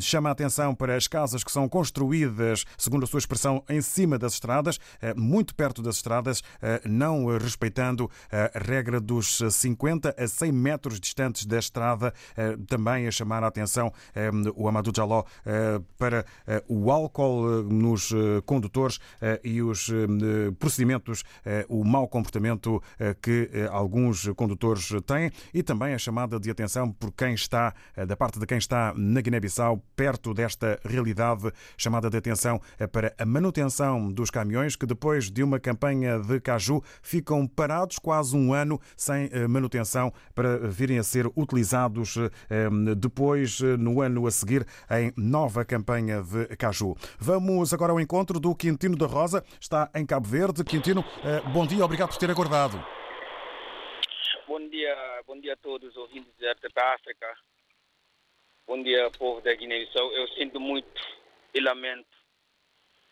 Chama 0.00 0.28
a 0.28 0.32
atenção 0.32 0.74
para 0.74 0.96
as 0.96 1.06
casas 1.06 1.42
que 1.42 1.50
são 1.50 1.68
construídas, 1.68 2.64
segundo 2.78 3.04
a 3.04 3.06
sua 3.06 3.18
expressão, 3.18 3.64
em 3.68 3.80
cima 3.80 4.18
das 4.18 4.34
estradas, 4.34 4.78
eh, 5.00 5.14
muito 5.14 5.54
perto 5.54 5.82
das 5.82 5.96
estradas, 5.96 6.42
não 6.84 7.26
respeitando 7.38 8.10
a 8.30 8.58
regra 8.58 9.00
dos 9.00 9.38
50 9.50 10.14
a 10.16 10.26
100 10.26 10.52
metros 10.52 11.00
distantes 11.00 11.44
da 11.46 11.58
estrada. 11.58 12.12
Também 12.68 13.06
a 13.06 13.10
chamar 13.10 13.42
a 13.42 13.48
atenção 13.48 13.92
o 14.54 14.68
Amadou 14.68 14.92
Jaló 14.94 15.24
para 15.98 16.24
o 16.68 16.90
álcool 16.90 17.62
nos 17.62 18.12
condutores 18.44 18.98
e 19.42 19.62
os 19.62 19.90
procedimentos, 20.58 21.24
o 21.68 21.84
mau 21.84 22.06
comportamento 22.08 22.82
que 23.22 23.50
alguns 23.70 24.19
condutores 24.36 24.90
têm 25.06 25.30
e 25.52 25.62
também 25.62 25.94
a 25.94 25.98
chamada 25.98 26.38
de 26.38 26.50
atenção 26.50 26.90
por 26.92 27.12
quem 27.12 27.34
está, 27.34 27.74
eh, 27.96 28.06
da 28.06 28.16
parte 28.16 28.38
de 28.38 28.46
quem 28.46 28.58
está 28.58 28.92
na 28.96 29.20
Guiné-Bissau, 29.20 29.82
perto 29.94 30.34
desta 30.34 30.78
realidade, 30.84 31.50
chamada 31.76 32.10
de 32.10 32.16
atenção 32.16 32.60
eh, 32.78 32.86
para 32.86 33.14
a 33.18 33.24
manutenção 33.24 34.10
dos 34.10 34.30
caminhões 34.30 34.76
que 34.76 34.86
depois 34.86 35.30
de 35.30 35.42
uma 35.42 35.58
campanha 35.58 36.18
de 36.18 36.40
caju 36.40 36.82
ficam 37.02 37.46
parados 37.46 37.98
quase 37.98 38.36
um 38.36 38.52
ano 38.52 38.80
sem 38.96 39.28
eh, 39.32 39.46
manutenção 39.46 40.12
para 40.34 40.58
virem 40.68 40.98
a 40.98 41.02
ser 41.02 41.26
utilizados 41.36 42.16
depois, 42.96 43.60
no 43.78 44.00
ano 44.00 44.26
a 44.26 44.30
seguir, 44.30 44.66
em 44.90 45.12
nova 45.16 45.64
campanha 45.64 46.22
de 46.22 46.56
caju. 46.56 46.96
Vamos 47.18 47.72
agora 47.72 47.92
ao 47.92 48.00
encontro 48.00 48.38
do 48.40 48.54
Quintino 48.54 48.96
da 48.96 49.06
Rosa, 49.06 49.44
está 49.60 49.90
em 49.94 50.04
Cabo 50.04 50.28
Verde. 50.28 50.64
Quintino, 50.64 51.04
bom 51.52 51.66
dia, 51.66 51.84
obrigado 51.84 52.08
por 52.10 52.18
ter 52.18 52.30
aguardado 54.50 54.68
dia, 54.68 55.22
bom 55.28 55.38
dia 55.38 55.52
a 55.52 55.56
todos 55.56 55.90
os 55.90 55.96
ouvintes 55.96 56.34
da 56.36 56.94
África. 56.94 57.38
Bom 58.66 58.82
dia, 58.82 59.08
povo 59.16 59.40
da 59.40 59.54
Guiné-Bissau. 59.54 60.10
Eu 60.12 60.26
sinto 60.30 60.58
muito 60.58 61.00
e 61.54 61.60
lamento 61.60 62.10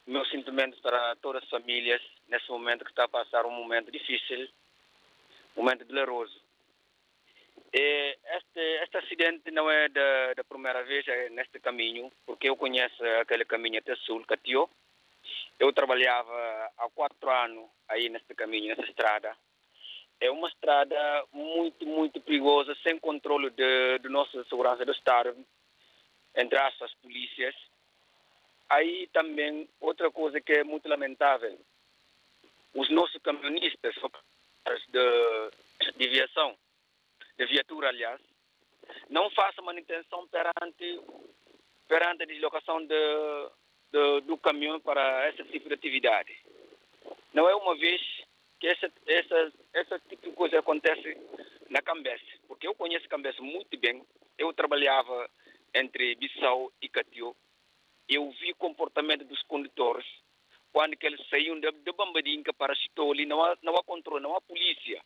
meus 0.05 0.29
sentimentos 0.31 0.81
para 0.81 1.15
todas 1.23 1.45
as 1.45 1.49
famílias 1.49 2.03
nesse 2.27 2.51
momento 2.51 2.85
que 2.85 2.91
está 2.91 3.05
a 3.05 3.09
passar 3.09 3.47
um 3.47 3.53
momento 3.53 3.93
difícil, 3.93 4.49
um 5.57 5.63
momento 5.63 5.85
doloroso. 5.85 6.43
E 7.73 8.19
este, 8.35 8.61
este 8.83 8.97
acidente 8.97 9.53
não 9.53 9.71
é 9.71 9.89
da, 9.91 10.35
da 10.35 10.43
primeira 10.43 10.83
vez 10.83 11.07
é 11.07 11.29
neste 11.31 11.61
caminho, 11.61 12.11
porque 12.27 12.49
eu 12.49 12.57
conheço 12.57 13.01
aquele 13.21 13.45
caminho 13.45 13.79
até 13.79 13.95
sul, 13.95 14.25
Catio. 14.27 14.69
Eu 15.57 15.73
trabalhava 15.73 16.73
há 16.79 16.91
quatro 16.91 17.31
anos 17.31 17.71
aí 17.87 18.09
neste 18.09 18.35
caminho, 18.35 18.75
nessa 18.75 18.91
estrada 18.91 19.37
é 20.21 20.31
uma 20.31 20.49
estrada 20.49 21.25
muito, 21.33 21.87
muito 21.87 22.21
perigosa, 22.21 22.77
sem 22.83 22.99
controle 22.99 23.51
de, 23.51 23.99
de 24.01 24.09
nossa 24.09 24.43
segurança 24.45 24.85
do 24.85 24.93
Estado, 24.93 25.37
entre 26.37 26.59
as 26.59 26.95
polícias. 27.03 27.55
Aí 28.69 29.09
também, 29.13 29.69
outra 29.81 30.11
coisa 30.11 30.41
que 30.41 30.53
é 30.53 30.65
muito 30.65 30.89
lamentável, 30.89 31.59
os 32.75 32.91
nossos 32.91 33.21
caminhonistas 33.23 33.95
de, 34.89 35.93
de 35.97 36.09
viação, 36.09 36.57
de 37.39 37.47
viatura, 37.47 37.89
aliás, 37.89 38.21
não 39.09 39.31
fazem 39.31 39.65
manutenção 39.65 40.27
perante, 40.29 41.01
perante 41.87 42.23
a 42.23 42.27
deslocação 42.27 42.85
de, 42.85 43.51
de, 43.93 44.21
do 44.23 44.37
caminhão 44.37 44.81
para 44.81 45.29
esse 45.31 45.45
tipo 45.45 45.69
de 45.69 45.75
atividade. 45.75 46.37
Não 47.33 47.49
é 47.49 47.55
uma 47.55 47.77
vez 47.77 48.01
que 48.59 48.67
essa, 48.67 48.93
essa, 49.07 49.53
essa 49.73 49.99
tipo 50.01 50.29
de 50.29 50.35
coisa 50.35 50.59
acontece 50.59 51.17
na 51.71 51.83
Cambesse, 51.83 52.39
porque 52.47 52.67
eu 52.67 52.75
conheço 52.75 53.09
Cambesse 53.09 53.41
muito 53.41 53.77
bem. 53.79 54.05
Eu 54.37 54.53
trabalhava 54.53 55.31
entre 55.75 56.15
Bissau 56.17 56.73
e 56.81 56.89
Catio. 56.89 57.37
Eu 58.09 58.31
vi 58.33 58.53
o 58.53 58.57
comportamento 58.57 59.25
dos 59.25 59.43
condutores 59.43 60.07
quando 60.73 60.97
que 60.97 61.07
eles 61.07 61.27
saíam 61.29 61.59
de, 61.59 61.71
de 61.73 61.93
Bambadinca 61.93 62.53
para 62.53 62.75
Chitoli, 62.75 63.27
não 63.27 63.43
há, 63.43 63.57
não 63.63 63.75
há 63.77 63.83
controle, 63.83 64.23
não 64.23 64.37
há 64.37 64.41
polícia. 64.41 65.03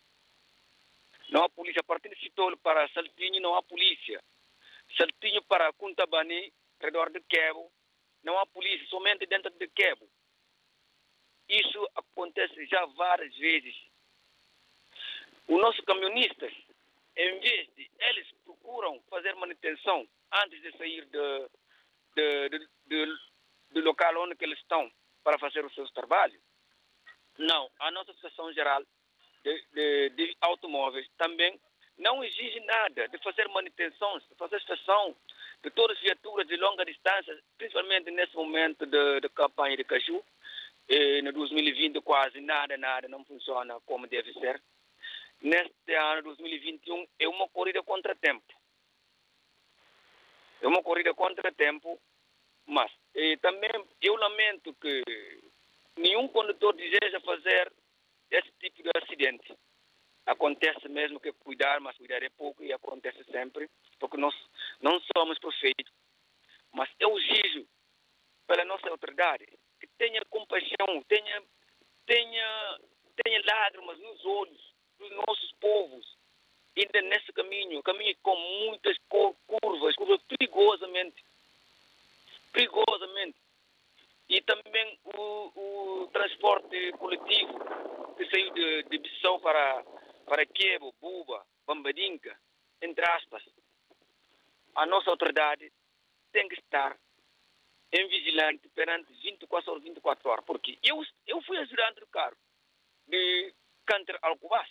Não 1.31 1.45
há 1.45 1.49
polícia. 1.49 1.81
A 1.81 1.85
partir 1.85 2.11
de 2.11 2.17
Chitoli 2.17 2.57
para 2.57 2.89
Saltinho, 2.89 3.41
não 3.41 3.55
há 3.55 3.63
polícia. 3.63 4.23
Saltinho 4.97 5.43
para 5.45 5.73
Cuntabani, 5.75 6.53
redor 6.81 7.11
de 7.11 7.21
Quebo, 7.21 7.71
não 8.23 8.39
há 8.39 8.47
polícia, 8.47 8.87
somente 8.89 9.27
dentro 9.27 9.51
de 9.51 9.69
Quebo. 9.69 10.07
Isso 11.53 11.87
acontece 11.95 12.65
já 12.65 12.83
várias 12.87 13.37
vezes. 13.37 13.77
Os 15.47 15.61
nossos 15.61 15.85
caminhonistas, 15.85 16.51
em 17.15 17.41
vez 17.41 17.69
de 17.77 17.91
eles 18.01 18.27
procuram 18.43 19.03
fazer 19.11 19.35
manutenção 19.35 20.09
antes 20.33 20.63
de 20.63 20.75
sair 20.79 21.05
do, 21.05 21.51
de, 22.17 22.49
de, 22.87 23.19
do 23.73 23.81
local 23.83 24.17
onde 24.23 24.35
eles 24.41 24.59
estão 24.61 24.91
para 25.23 25.39
fazer 25.39 25.63
os 25.63 25.75
seus 25.75 25.91
trabalhos, 25.93 26.41
não. 27.37 27.71
A 27.81 27.91
nossa 27.91 28.13
Associação 28.13 28.51
Geral 28.55 28.83
de, 29.45 29.67
de, 29.73 30.11
de 30.11 30.37
Automóveis 30.41 31.07
também 31.19 31.61
não 31.99 32.25
exige 32.25 32.61
nada 32.61 33.09
de 33.09 33.19
fazer 33.19 33.47
manutenção, 33.49 34.19
de 34.19 34.35
fazer 34.39 34.57
inspeção 34.57 35.15
de 35.63 35.71
todas 35.71 35.99
as 35.99 36.03
viaturas 36.03 36.47
de 36.49 36.57
longa 36.57 36.85
distância, 36.85 37.39
principalmente 37.59 38.11
nesse 38.11 38.35
momento 38.35 38.87
de, 38.87 39.21
de 39.21 39.29
campanha 39.29 39.77
de 39.77 39.85
caju, 39.85 40.25
e 40.89 41.23
no 41.23 41.33
2020 41.33 42.01
quase 42.03 42.41
nada, 42.41 42.77
nada 42.77 43.09
não 43.09 43.25
funciona 43.25 43.81
como 43.81 44.07
deve 44.07 44.33
ser. 44.35 44.63
Neste 45.41 45.95
ano 45.95 46.23
2021 46.23 47.07
é 47.19 47.29
uma 47.29 47.49
corrida 47.49 47.83
contra 47.83 48.15
tempo. 48.15 48.53
É 50.61 50.67
uma 50.67 50.83
corrida 50.83 51.13
contra 51.15 51.53
tempo, 51.53 52.01
mas 52.67 52.93
também 53.41 53.71
eu 54.01 54.15
lamento 54.15 54.73
que 54.75 55.03
nenhum 55.97 56.29
condutor 56.29 56.75
deseja 56.75 57.21
fazer 57.21 57.73
esse 58.31 58.53
tipo 58.61 58.83
de 58.83 58.91
acidente. 58.95 59.57
Acontece 60.25 60.89
mesmo 60.89 61.19
que 61.19 61.33
cuidar, 61.33 61.81
mas 61.81 61.97
cuidar 61.97 62.23
é 62.23 62.29
pouco 62.31 62.63
e 62.63 62.73
acontece 62.73 63.25
sempre, 63.25 63.69
porque 63.99 64.17
nós 64.17 64.35
não 64.81 65.01
somos 65.17 65.39
perfeitos. 65.41 65.93
Mas 66.73 66.89
eu 67.01 67.19
exijo 67.19 67.67
pela 68.47 68.65
nossa 68.65 68.89
autoridade 68.89 69.47
tenha 70.03 70.25
compaixão, 70.25 71.01
tenha, 71.07 71.43
tenha, 72.07 72.79
tenha 73.23 73.41
lágrimas 73.45 73.97
nos 74.01 74.25
olhos 74.25 74.75
dos 74.99 75.11
nossos 75.13 75.53
povos, 75.61 76.19
ainda 76.77 77.03
nesse 77.03 77.33
caminho, 77.33 77.81
caminho 77.85 78.17
com 78.21 78.35
muitas 78.67 78.97
curvas, 79.09 79.95
curvas 79.95 80.21
perigosamente, 80.23 81.25
perigosamente. 82.53 83.39
E 84.29 84.43
também 84.43 84.99
o, 85.05 86.03
o 86.03 86.09
transporte 86.09 86.91
coletivo 86.99 87.61
que 88.17 88.29
saiu 88.29 88.53
de, 88.55 88.83
de 88.83 88.99
Bissau 88.99 89.39
para, 89.39 89.85
para 90.27 90.47
Quebo, 90.47 90.93
Buba, 91.01 91.47
Bambadinca, 91.65 92.37
entre 92.81 93.09
aspas. 93.09 93.45
A 94.75 94.85
nossa 94.85 95.11
autoridade 95.11 95.71
tem 96.33 96.49
que 96.49 96.59
estar 96.59 96.99
em 97.93 98.09
vigilante 98.09 98.69
perante 98.71 99.13
24 99.13 99.71
horas, 99.71 99.83
24 99.83 100.31
horas. 100.31 100.45
Porque 100.45 100.79
eu, 100.83 101.05
eu 101.27 101.43
fui 101.43 101.59
ajudante 101.59 102.01
do 102.01 102.07
carro 102.07 102.37
de 103.07 103.55
Canter 103.85 104.19
Alcobas. 104.23 104.69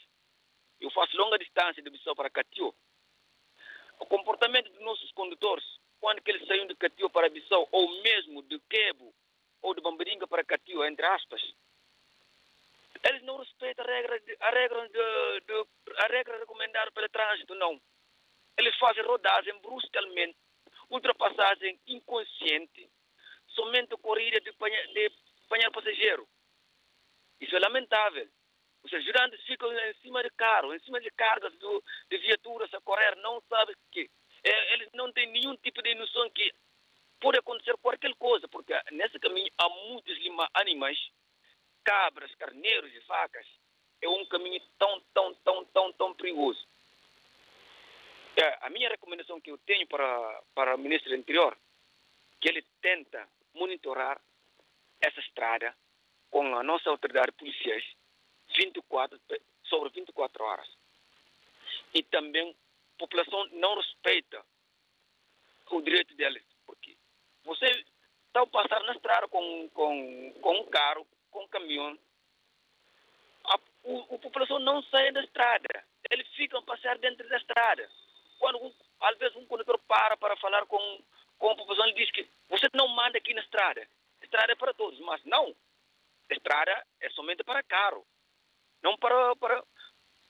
Eu 0.79 0.89
faço 0.89 1.15
longa 1.15 1.37
distância 1.37 1.81
de 1.83 1.89
Bissau 1.89 2.15
para 2.15 2.29
Catio. 2.29 2.73
O 3.99 4.05
comportamento 4.07 4.71
dos 4.71 4.81
nossos 4.81 5.11
condutores, 5.11 5.63
quando 5.99 6.21
eles 6.25 6.47
saem 6.47 6.65
de 6.65 6.75
Catio 6.75 7.09
para 7.09 7.29
Bissau, 7.29 7.67
ou 7.71 8.01
mesmo 8.01 8.41
de 8.43 8.59
Quebo 8.61 9.13
ou 9.61 9.75
de 9.75 9.81
Bambaringa 9.81 10.25
para 10.25 10.43
Catio, 10.43 10.83
entre 10.83 11.05
aspas, 11.05 11.39
eles 13.03 13.21
não 13.23 13.37
respeitam 13.37 13.85
a 13.85 13.87
regra, 13.87 14.19
de, 14.19 14.37
a 14.39 14.49
regra, 14.49 14.89
de, 14.89 15.41
de, 15.41 15.67
a 15.97 16.07
regra 16.07 16.37
recomendada 16.39 16.91
pelo 16.91 17.09
trânsito, 17.09 17.53
não. 17.55 17.79
Eles 18.57 18.75
fazem 18.77 19.03
rodagem 19.03 19.57
bruscamente, 19.59 20.37
ultrapassagem 20.89 21.79
inconsciente, 21.87 22.89
somente 23.55 23.95
corrida 23.97 24.39
de 24.41 24.51
de 24.51 25.11
apanhar 25.45 25.71
passageiro. 25.71 26.27
Isso 27.39 27.55
é 27.55 27.59
lamentável. 27.59 28.27
Os 28.83 28.93
ajudantes 28.93 29.43
ficam 29.45 29.71
em 29.71 29.93
cima 29.95 30.23
de 30.23 30.29
carro, 30.31 30.73
em 30.73 30.79
cima 30.79 30.99
de 30.99 31.09
cargas 31.11 31.53
do, 31.57 31.83
de 32.09 32.17
viaturas 32.17 32.73
a 32.73 32.81
correr, 32.81 33.15
não 33.17 33.41
sabem 33.49 33.75
que. 33.91 34.09
É, 34.43 34.73
eles 34.73 34.89
não 34.93 35.11
têm 35.11 35.27
nenhum 35.27 35.55
tipo 35.57 35.83
de 35.83 35.93
noção 35.93 36.27
que 36.31 36.51
pode 37.19 37.37
acontecer 37.37 37.77
qualquer 37.77 38.13
coisa, 38.15 38.47
porque 38.47 38.73
nesse 38.91 39.19
caminho 39.19 39.51
há 39.59 39.69
muitos 39.69 40.17
animais, 40.55 40.97
cabras, 41.83 42.33
carneiros 42.35 42.91
e 42.91 42.99
vacas. 43.01 43.45
É 44.01 44.09
um 44.09 44.25
caminho 44.25 44.59
tão, 44.79 44.99
tão, 45.13 45.35
tão, 45.35 45.65
tão, 45.65 45.93
tão 45.93 46.15
perigoso. 46.15 46.67
É, 48.35 48.57
a 48.61 48.69
minha 48.71 48.89
recomendação 48.89 49.39
que 49.39 49.51
eu 49.51 49.57
tenho 49.59 49.85
para, 49.85 50.43
para 50.55 50.75
o 50.75 50.79
ministro 50.79 51.09
do 51.09 51.15
Interior, 51.15 51.55
que 52.39 52.49
ele 52.49 52.65
tenta 52.81 53.29
monitorar 53.53 54.21
essa 55.01 55.19
estrada 55.19 55.75
com 56.29 56.55
a 56.55 56.63
nossa 56.63 56.89
autoridade 56.89 57.31
policiais 57.33 57.83
24, 58.57 59.19
sobre 59.63 59.89
24 59.89 60.43
horas. 60.43 60.67
E 61.93 62.03
também 62.03 62.51
a 62.51 62.99
população 62.99 63.45
não 63.53 63.75
respeita 63.75 64.43
o 65.69 65.81
direito 65.81 66.13
deles, 66.15 66.43
porque 66.65 66.97
você 67.45 67.65
está 68.27 68.45
passando 68.47 68.85
na 68.85 68.93
estrada 68.93 69.27
com, 69.27 69.69
com, 69.69 70.33
com 70.41 70.59
um 70.59 70.65
carro, 70.69 71.07
com 71.29 71.43
um 71.43 71.47
caminhão, 71.47 71.97
a, 73.45 73.59
o, 73.83 74.15
a 74.15 74.19
população 74.19 74.59
não 74.59 74.83
sai 74.83 75.11
da 75.11 75.23
estrada, 75.23 75.85
eles 76.09 76.27
ficam 76.35 76.63
passar 76.63 76.97
dentro 76.97 77.27
da 77.27 77.37
estrada. 77.37 77.89
Quando, 78.39 78.73
às 79.01 79.17
vezes, 79.17 79.35
um 79.37 79.45
condutor 79.45 79.79
para 79.87 80.17
para 80.17 80.35
falar 80.37 80.65
com, 80.65 81.03
com 81.41 81.55
população, 81.55 81.85
ele 81.87 81.95
diz 81.95 82.11
que 82.11 82.29
você 82.47 82.69
não 82.73 82.87
manda 82.87 83.17
aqui 83.17 83.33
na 83.33 83.41
estrada, 83.41 83.87
estrada 84.21 84.53
é 84.53 84.55
para 84.55 84.73
todos, 84.73 84.99
mas 84.99 85.23
não, 85.25 85.55
estrada 86.29 86.85
é 86.99 87.09
somente 87.09 87.43
para 87.43 87.63
carro 87.63 88.05
não 88.81 88.97
para, 88.97 89.35
para, 89.35 89.63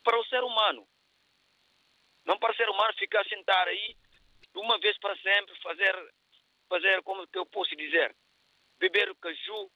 para 0.04 0.20
o 0.20 0.26
ser 0.26 0.44
humano. 0.44 0.88
Não 2.26 2.38
para 2.38 2.52
o 2.52 2.56
ser 2.56 2.70
humano 2.70 2.94
ficar 2.98 3.24
sentado 3.26 3.70
aí 3.70 3.96
de 4.54 4.60
uma 4.60 4.78
vez 4.80 4.98
para 5.00 5.16
sempre, 5.18 5.56
fazer, 5.62 6.14
fazer 6.70 7.02
como 7.04 7.28
que 7.28 7.38
eu 7.38 7.46
posso 7.46 7.76
dizer, 7.76 8.16
beber 8.78 9.16
caju, 9.16 9.72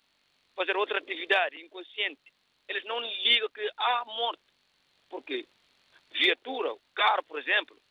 fazer 0.55 0.75
outra 0.77 0.99
atividade 0.99 1.61
inconsciente. 1.61 2.33
Eles 2.67 2.83
não 2.85 2.99
ligam 2.99 3.49
que 3.49 3.71
há 3.77 4.05
morte. 4.05 4.43
Porque 5.09 5.47
viatura, 6.11 6.75
carro, 6.93 7.23
por 7.23 7.39
exemplo, 7.39 7.77
o 7.77 7.81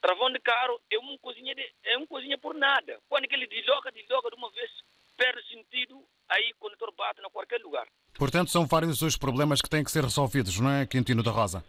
travão 0.00 0.32
de 0.32 0.40
carro 0.40 0.80
é 0.90 0.98
um 0.98 1.16
cozinha, 1.18 1.54
de, 1.54 1.62
é 1.84 1.98
um 1.98 2.06
cozinha 2.06 2.38
por 2.38 2.54
nada. 2.54 3.00
Quando 3.08 3.26
ele 3.30 3.46
desloca, 3.46 3.92
desloca 3.92 4.30
de 4.30 4.36
uma 4.36 4.50
vez, 4.50 4.70
perde 5.16 5.46
sentido, 5.48 6.04
aí 6.28 6.50
o 6.52 6.56
condutor 6.58 6.92
bate 6.92 7.20
em 7.20 7.30
qualquer 7.30 7.60
lugar. 7.60 7.86
Portanto, 8.14 8.50
são 8.50 8.66
vários 8.66 9.02
os 9.02 9.16
problemas 9.16 9.60
que 9.60 9.68
têm 9.68 9.84
que 9.84 9.90
ser 9.90 10.02
resolvidos, 10.02 10.58
não 10.58 10.70
é, 10.70 10.86
Quintino 10.86 11.22
da 11.22 11.30
Rosa? 11.30 11.64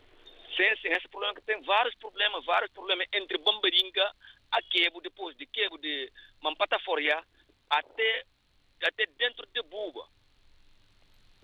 Sim, 0.55 0.75
sim, 0.81 0.89
esse 0.89 1.07
problema 1.07 1.33
que 1.35 1.41
tem 1.41 1.61
vários 1.63 1.95
problemas, 1.95 2.45
vários 2.45 2.71
problemas 2.71 3.07
entre 3.13 3.37
Bombaringa 3.37 4.11
a 4.51 4.61
Quebo, 4.61 5.01
depois 5.01 5.35
de 5.37 5.45
Quebo 5.45 5.77
de 5.77 6.11
Mampataforia 6.41 7.23
até, 7.69 8.25
até 8.83 9.05
dentro 9.17 9.47
de 9.47 9.61
Buba. 9.63 10.05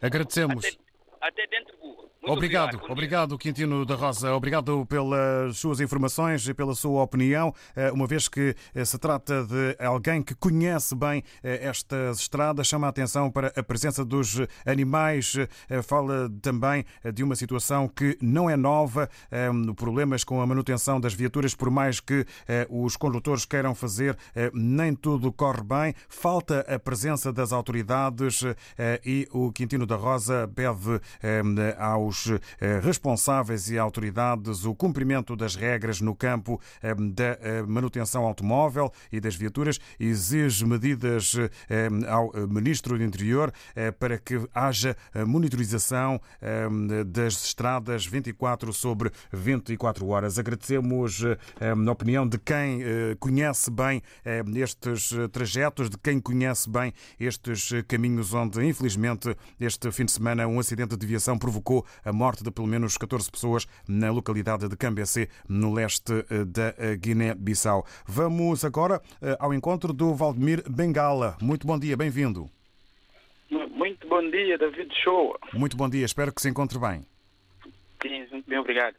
Agradecemos. 0.02 0.66
Até, 0.66 0.78
até 1.22 1.48
dentro 1.48 1.76
de 1.76 1.82
Buba. 1.82 2.08
Muito 2.28 2.40
obrigado, 2.40 2.76
obrigado, 2.76 2.92
obrigado, 2.92 3.38
Quintino 3.38 3.86
da 3.86 3.96
Rosa. 3.96 4.34
Obrigado 4.34 4.86
pelas 4.86 5.58
suas 5.58 5.80
informações 5.80 6.46
e 6.48 6.54
pela 6.54 6.76
sua 6.76 7.02
opinião, 7.04 7.54
eh, 7.76 7.92
uma 7.92 8.06
vez 8.06 8.28
que 8.28 8.54
eh, 8.76 8.84
se 8.84 8.98
trata 8.98 9.46
de 9.46 9.78
alguém 9.80 10.22
que 10.22 10.36
conhece 10.36 10.94
bem 10.94 11.24
eh, 11.44 11.60
estas 11.62 12.20
estradas, 12.20 12.68
chama 12.68 12.88
a 12.88 12.90
atenção 12.90 13.32
para 13.32 13.48
a 13.56 13.64
presença 13.64 14.04
dos 14.04 14.40
animais, 14.66 15.36
fala 15.84 16.30
também 16.42 16.84
de 17.14 17.24
uma 17.24 17.36
situação 17.36 17.88
que 17.88 18.18
não 18.22 18.50
é 18.50 18.58
nova, 18.58 19.10
problemas 19.76 20.24
com 20.24 20.42
a 20.42 20.48
manutenção 20.48 21.00
das 21.00 21.14
viaturas, 21.14 21.56
por 21.56 21.70
mais 21.70 22.00
que 22.00 22.26
os 22.70 22.98
condutores 22.98 23.46
queiram 23.46 23.74
fazer, 23.76 24.18
nem 24.54 24.96
tudo 24.96 25.32
corre 25.32 25.64
bem, 25.64 25.94
falta 26.10 26.62
a 26.62 26.80
presença 26.80 27.32
das 27.32 27.52
autoridades 27.52 28.42
e 29.06 29.28
o 29.32 29.52
Quintino 29.52 29.86
da 29.86 29.96
Rosa 29.96 30.50
pede 30.54 31.00
aos 31.78 32.08
aos 32.08 32.28
eh, 32.60 32.80
responsáveis 32.82 33.70
e 33.70 33.78
autoridades 33.78 34.66
o 34.66 34.74
cumprimento 34.74 35.36
das 35.36 35.56
regras 35.56 36.02
no 36.02 36.16
campo 36.16 36.60
eh, 36.82 36.94
da 36.96 37.38
eh, 37.42 37.64
manutenção 37.64 38.26
automóvel 38.26 38.92
e 39.12 39.20
das 39.20 39.36
viaturas, 39.36 39.80
exige 40.00 40.66
medidas 40.66 41.36
ao 42.08 42.32
Ministro 42.48 42.98
do 42.98 43.04
Interior 43.04 43.52
para 44.00 44.18
que 44.18 44.48
haja 44.54 44.96
monitorização 45.26 46.20
das 47.06 47.46
estradas 47.46 48.06
24 48.06 48.72
sobre 48.74 49.12
24 49.32 50.08
horas. 50.08 50.38
Agradecemos 50.38 51.24
a 51.60 51.92
opinião 51.92 52.28
de 52.28 52.38
quem 52.38 52.82
conhece 53.20 53.72
bem 53.72 54.02
estes 54.56 55.12
trajetos, 55.32 55.90
de 55.90 55.98
quem 55.98 56.20
conhece 56.20 56.70
bem 56.70 56.94
estes 57.20 57.70
caminhos 57.88 58.34
onde, 58.34 58.64
infelizmente, 58.66 59.36
este 59.60 59.92
fim 59.92 60.06
de 60.06 60.12
semana 60.12 60.48
um 60.48 60.60
acidente 60.60 60.97
de 60.98 61.06
viação 61.08 61.38
provocou 61.38 61.86
a 62.04 62.12
morte 62.12 62.44
de 62.44 62.52
pelo 62.52 62.68
menos 62.68 62.98
14 62.98 63.30
pessoas 63.32 63.68
na 63.88 64.12
localidade 64.12 64.68
de 64.68 64.76
Cambecê, 64.76 65.30
no 65.48 65.74
leste 65.74 66.26
eh, 66.30 66.46
da 66.46 66.74
eh, 66.78 66.96
Guiné-Bissau. 66.96 67.86
Vamos 68.06 68.66
agora 68.66 69.02
eh, 69.22 69.38
ao 69.40 69.54
encontro 69.54 69.94
do 69.94 70.14
Valdemir 70.14 70.64
Bengala. 70.70 71.38
Muito 71.42 71.66
bom 71.66 71.78
dia, 71.78 71.96
bem-vindo. 71.96 72.50
Muito 73.50 74.08
bom 74.08 74.30
dia, 74.30 74.58
David 74.58 74.94
Show. 75.04 75.38
Muito 75.54 75.78
bom 75.78 75.90
dia, 75.90 76.06
espero 76.06 76.34
que 76.34 76.42
se 76.42 76.50
encontre 76.50 76.78
bem. 76.80 77.06
Sim, 78.02 78.28
muito 78.32 78.50
bem, 78.50 78.60
obrigado. 78.60 78.96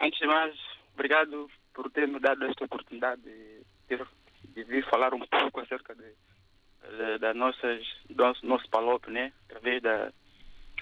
Antes 0.00 0.18
de 0.18 0.26
mais, 0.26 0.54
obrigado 0.94 1.50
por 1.74 1.90
ter 1.90 2.08
me 2.08 2.18
dado 2.18 2.44
esta 2.44 2.64
oportunidade 2.64 3.22
de, 3.22 3.62
ter, 3.88 4.06
de 4.54 4.64
vir 4.64 4.84
falar 4.88 5.12
um 5.14 5.20
pouco 5.20 5.60
acerca 5.60 5.94
de, 5.94 6.02
de, 6.02 7.18
da 7.18 7.34
nossas, 7.34 7.86
do 8.08 8.22
nosso, 8.22 8.46
nosso 8.46 8.68
PALOP, 8.70 9.10
né? 9.10 9.32
através 9.48 9.82
da, 9.82 10.12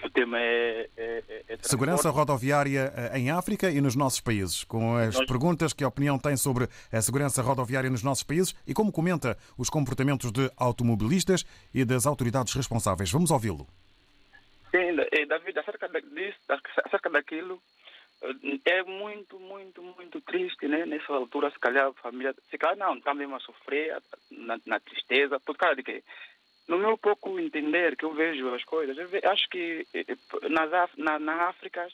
o 0.03 0.09
tema 0.09 0.39
é, 0.39 0.89
é, 0.97 1.23
é 1.47 1.57
Segurança 1.61 2.09
rodoviária 2.09 2.91
eh, 2.95 3.19
em 3.19 3.31
África 3.31 3.69
e 3.69 3.79
nos 3.81 3.95
nossos 3.95 4.19
países, 4.19 4.63
com 4.63 4.95
as 4.95 5.15
Nós... 5.15 5.27
perguntas 5.27 5.73
que 5.73 5.83
a 5.83 5.87
opinião 5.87 6.17
tem 6.17 6.35
sobre 6.35 6.67
a 6.91 7.01
segurança 7.01 7.41
rodoviária 7.41 7.89
nos 7.89 8.03
nossos 8.03 8.23
países 8.23 8.55
e 8.67 8.73
como 8.73 8.91
comenta 8.91 9.37
os 9.57 9.69
comportamentos 9.69 10.31
de 10.31 10.49
automobilistas 10.57 11.45
e 11.73 11.85
das 11.85 12.05
autoridades 12.05 12.53
responsáveis. 12.53 13.11
Vamos 13.11 13.31
ouvi-lo. 13.31 13.67
Sim, 14.71 14.95
David, 15.27 15.59
acerca 15.59 15.87
disso, 15.89 16.39
acerca 16.85 17.09
daquilo, 17.09 17.61
eh, 18.21 18.59
é 18.65 18.83
muito, 18.83 19.39
muito, 19.39 19.81
muito 19.81 20.21
triste, 20.21 20.67
né? 20.67 20.85
Nessa 20.85 21.13
altura, 21.13 21.51
se 21.51 21.59
calhar 21.59 21.87
a 21.87 21.93
família, 21.93 22.33
se 22.49 22.57
calhar 22.57 22.77
não, 22.77 22.95
está 22.95 23.13
mesmo 23.13 23.35
a 23.35 23.39
sofrer 23.39 24.01
na, 24.31 24.59
na 24.65 24.79
tristeza, 24.79 25.39
por 25.39 25.57
causa 25.57 25.75
de 25.75 25.83
quê? 25.83 26.03
No 26.71 26.77
meu 26.77 26.97
pouco 26.97 27.37
entender 27.37 27.97
que 27.97 28.05
eu 28.05 28.13
vejo 28.13 28.47
as 28.55 28.63
coisas, 28.63 28.97
acho 29.25 29.49
que 29.49 29.85
eh, 29.93 30.05
eh, 30.07 30.49
na, 30.97 31.19
na 31.19 31.49
África 31.49 31.85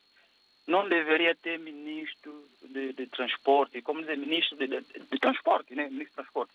não 0.67 0.87
deveria 0.87 1.33
ter 1.33 1.57
ministro 1.57 2.45
de, 2.61 2.93
de 2.93 3.07
transporte, 3.07 3.81
como 3.81 4.01
dizer, 4.01 4.17
ministro 4.17 4.55
de, 4.55 4.67
de, 4.67 4.81
de, 4.81 5.19
transporte, 5.19 5.73
né? 5.73 5.85
Ministro 5.85 6.09
de 6.09 6.15
transporte. 6.15 6.53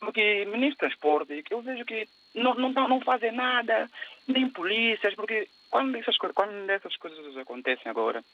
Porque 0.00 0.44
ministro 0.46 0.70
de 0.72 0.78
transporte, 0.78 1.44
eu 1.50 1.62
vejo 1.62 1.84
que 1.84 2.08
não, 2.34 2.54
não, 2.56 2.72
não 2.72 3.00
fazem 3.00 3.30
nada, 3.30 3.88
nem 4.26 4.50
polícias, 4.50 5.14
porque 5.14 5.48
quando 5.70 5.96
essas, 5.96 6.16
quando 6.16 6.68
essas 6.68 6.96
coisas 6.96 7.36
acontecem 7.36 7.88
agora, 7.88 8.24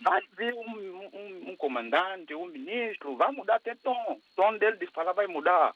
vai 0.00 0.22
vir 0.38 0.54
um, 0.54 1.10
um, 1.12 1.50
um 1.50 1.56
comandante, 1.56 2.34
um 2.34 2.46
ministro, 2.46 3.14
vai 3.14 3.30
mudar 3.30 3.56
até 3.56 3.74
tom. 3.74 4.12
O 4.12 4.20
tom 4.34 4.56
dele 4.56 4.78
de 4.78 4.86
falar 4.86 5.12
vai 5.12 5.26
mudar. 5.26 5.74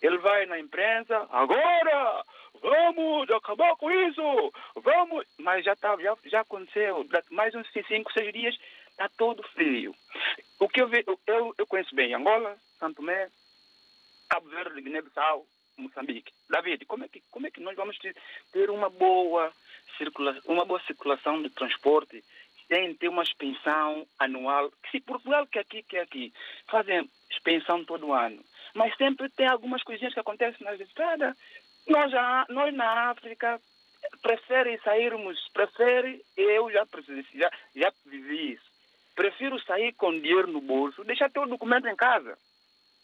Ele 0.00 0.18
vai 0.18 0.46
na 0.46 0.58
imprensa, 0.58 1.26
agora 1.30 2.24
vamos 2.60 3.30
acabar 3.30 3.74
com 3.76 3.90
isso, 3.90 4.52
vamos. 4.76 5.26
Mas 5.38 5.64
já, 5.64 5.74
tá, 5.76 5.96
já, 6.00 6.16
já 6.26 6.40
aconteceu, 6.40 7.06
mais 7.30 7.54
uns 7.54 7.66
5, 7.70 8.12
6 8.12 8.32
dias, 8.32 8.58
está 8.90 9.08
todo 9.16 9.42
frio. 9.50 9.94
O 10.58 10.68
que 10.68 10.80
eu, 10.80 10.90
eu, 11.26 11.54
eu 11.56 11.66
conheço 11.66 11.94
bem 11.94 12.14
Angola, 12.14 12.56
Santo 12.78 12.96
Tomé, 12.96 13.28
Cabo 14.28 14.48
Verde, 14.48 14.80
Guiné-Bissau, 14.80 15.46
Moçambique. 15.76 16.32
David, 16.48 16.84
como 16.86 17.04
é 17.04 17.08
que, 17.08 17.22
como 17.30 17.46
é 17.46 17.50
que 17.50 17.60
nós 17.60 17.76
vamos 17.76 17.98
ter 18.52 18.70
uma 18.70 18.88
boa, 18.90 19.52
circula, 19.98 20.38
uma 20.46 20.64
boa 20.64 20.80
circulação 20.86 21.42
de 21.42 21.50
transporte 21.50 22.24
sem 22.68 22.94
ter 22.94 23.08
uma 23.08 23.22
expensão 23.22 24.06
anual? 24.18 24.72
Se 24.90 25.00
Portugal 25.00 25.46
que 25.46 25.58
aqui, 25.58 25.82
que 25.82 25.98
aqui, 25.98 26.32
fazem 26.68 27.08
expensão 27.30 27.84
todo 27.84 28.12
ano 28.12 28.42
mas 28.76 28.94
sempre 28.96 29.28
tem 29.30 29.48
algumas 29.48 29.82
coisinhas 29.82 30.12
que 30.12 30.20
acontecem 30.20 30.64
nas 30.64 30.78
estradas. 30.78 31.34
Nós, 31.88 32.10
já, 32.10 32.46
nós 32.50 32.74
na 32.74 33.10
África 33.10 33.60
prefere 34.22 34.78
sairmos, 34.84 35.38
prefere, 35.52 36.22
eu 36.36 36.70
já, 36.70 36.86
já, 37.34 37.50
já 37.74 37.92
vivi 38.04 38.52
isso, 38.52 38.64
prefiro 39.14 39.58
sair 39.62 39.92
com 39.94 40.12
dinheiro 40.12 40.46
no 40.48 40.60
bolso, 40.60 41.04
deixar 41.04 41.30
teu 41.30 41.46
documento 41.46 41.88
em 41.88 41.96
casa. 41.96 42.36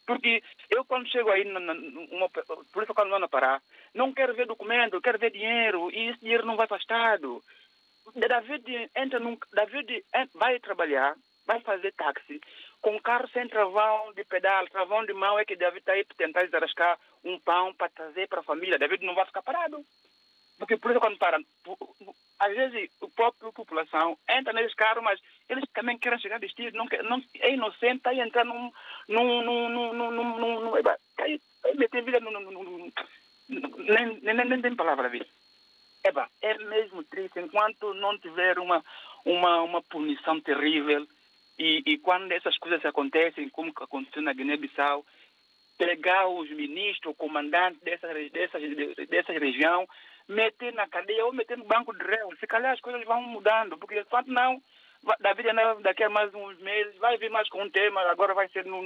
Porque 0.06 0.42
eu 0.68 0.84
quando 0.84 1.08
chego 1.08 1.30
aí, 1.30 1.44
na, 1.44 1.60
na, 1.60 1.72
uma, 1.72 2.28
polícia 2.72 2.94
quando 2.94 3.18
não 3.18 3.28
parar, 3.28 3.62
não 3.94 4.12
quero 4.12 4.34
ver 4.34 4.46
documento, 4.46 5.00
quero 5.00 5.18
ver 5.18 5.30
dinheiro, 5.30 5.90
e 5.90 6.10
esse 6.10 6.20
dinheiro 6.20 6.44
não 6.44 6.56
vai 6.56 6.66
para 6.66 6.76
o 6.76 6.80
Estado. 6.80 7.42
David 8.14 8.90
entra 8.96 9.20
num, 9.20 9.38
David 9.54 10.04
vai 10.34 10.58
trabalhar, 10.58 11.14
vai 11.46 11.60
fazer 11.60 11.92
táxi, 11.92 12.40
com 12.80 13.00
carro 13.00 13.28
sem 13.28 13.48
travão 13.48 14.12
de 14.14 14.24
pedal, 14.24 14.66
travão 14.68 15.04
de 15.04 15.12
mão 15.12 15.38
é 15.38 15.44
que 15.44 15.56
David 15.56 15.78
está 15.78 15.92
aí 15.92 16.04
para 16.04 16.16
tentar 16.16 16.44
desarrascar 16.44 16.98
um 17.24 17.38
pão 17.38 17.72
para 17.74 17.88
trazer 17.88 18.28
para 18.28 18.40
a 18.40 18.44
família. 18.44 18.78
David 18.78 19.04
não 19.04 19.14
vai 19.14 19.26
ficar 19.26 19.42
parado. 19.42 19.84
Porque 20.58 20.76
por 20.76 20.90
isso 20.90 21.00
quando 21.00 21.18
para, 21.18 21.38
às 22.38 22.54
vezes 22.54 22.90
a 23.02 23.06
própria 23.16 23.50
população 23.52 24.16
entra 24.28 24.52
nesses 24.52 24.74
carros, 24.74 25.02
mas 25.02 25.20
eles 25.48 25.64
também 25.72 25.98
querem 25.98 26.18
chegar 26.18 26.36
a 26.36 26.38
destino, 26.38 26.70
não, 26.76 26.86
não, 27.08 27.22
é 27.40 27.52
inocente, 27.52 27.96
está 27.96 28.10
aí 28.10 28.20
entrar 28.20 28.44
num, 28.44 28.70
num, 29.08 29.42
num, 29.42 29.68
num, 29.68 29.92
num, 29.92 30.10
num, 30.10 30.38
num, 30.38 30.60
num 30.60 30.82
tá 30.82 30.96
aí, 31.18 31.40
tá 31.62 31.74
meter 31.74 32.02
vida 32.02 32.20
num, 32.20 32.30
num, 32.30 32.50
num, 32.52 32.92
nem, 33.48 34.20
nem, 34.20 34.34
nem, 34.34 34.62
tem 34.62 34.76
palavra 34.76 35.08
vida. 35.08 35.26
Eba, 36.04 36.28
é 36.40 36.56
mesmo 36.58 37.02
triste 37.04 37.40
enquanto 37.40 37.94
não 37.94 38.18
tiver 38.18 38.58
uma, 38.58 38.84
uma, 39.24 39.62
uma 39.62 39.82
punição 39.82 40.40
terrível 40.40 41.06
e, 41.62 41.82
e 41.92 41.98
quando 41.98 42.32
essas 42.32 42.56
coisas 42.58 42.84
acontecem, 42.84 43.48
como 43.48 43.74
que 43.74 43.82
aconteceu 43.84 44.22
na 44.22 44.32
Guiné-Bissau, 44.32 45.04
pegar 45.78 46.28
os 46.28 46.48
ministros, 46.50 47.16
comandantes 47.16 47.80
dessa, 47.82 48.06
dessa, 48.30 48.58
dessa 49.06 49.32
região, 49.32 49.86
meter 50.28 50.72
na 50.74 50.86
cadeia 50.88 51.24
ou 51.26 51.32
meter 51.32 51.56
no 51.58 51.64
banco 51.64 51.92
de 51.96 52.04
réus. 52.04 52.38
Se 52.38 52.46
calhar 52.46 52.72
as 52.72 52.80
coisas 52.80 53.04
vão 53.04 53.20
mudando, 53.22 53.76
porque 53.78 53.98
enquanto 54.00 54.28
não, 54.28 54.62
va- 55.02 55.16
David 55.20 55.48
daqui 55.82 56.04
a 56.04 56.08
mais 56.08 56.32
uns 56.34 56.58
meses 56.60 56.94
vai 56.98 57.16
vir 57.18 57.30
mais 57.30 57.48
com 57.48 57.62
um 57.62 57.70
tema, 57.70 58.00
agora 58.02 58.32
vai 58.34 58.48
ser 58.48 58.64
no, 58.64 58.80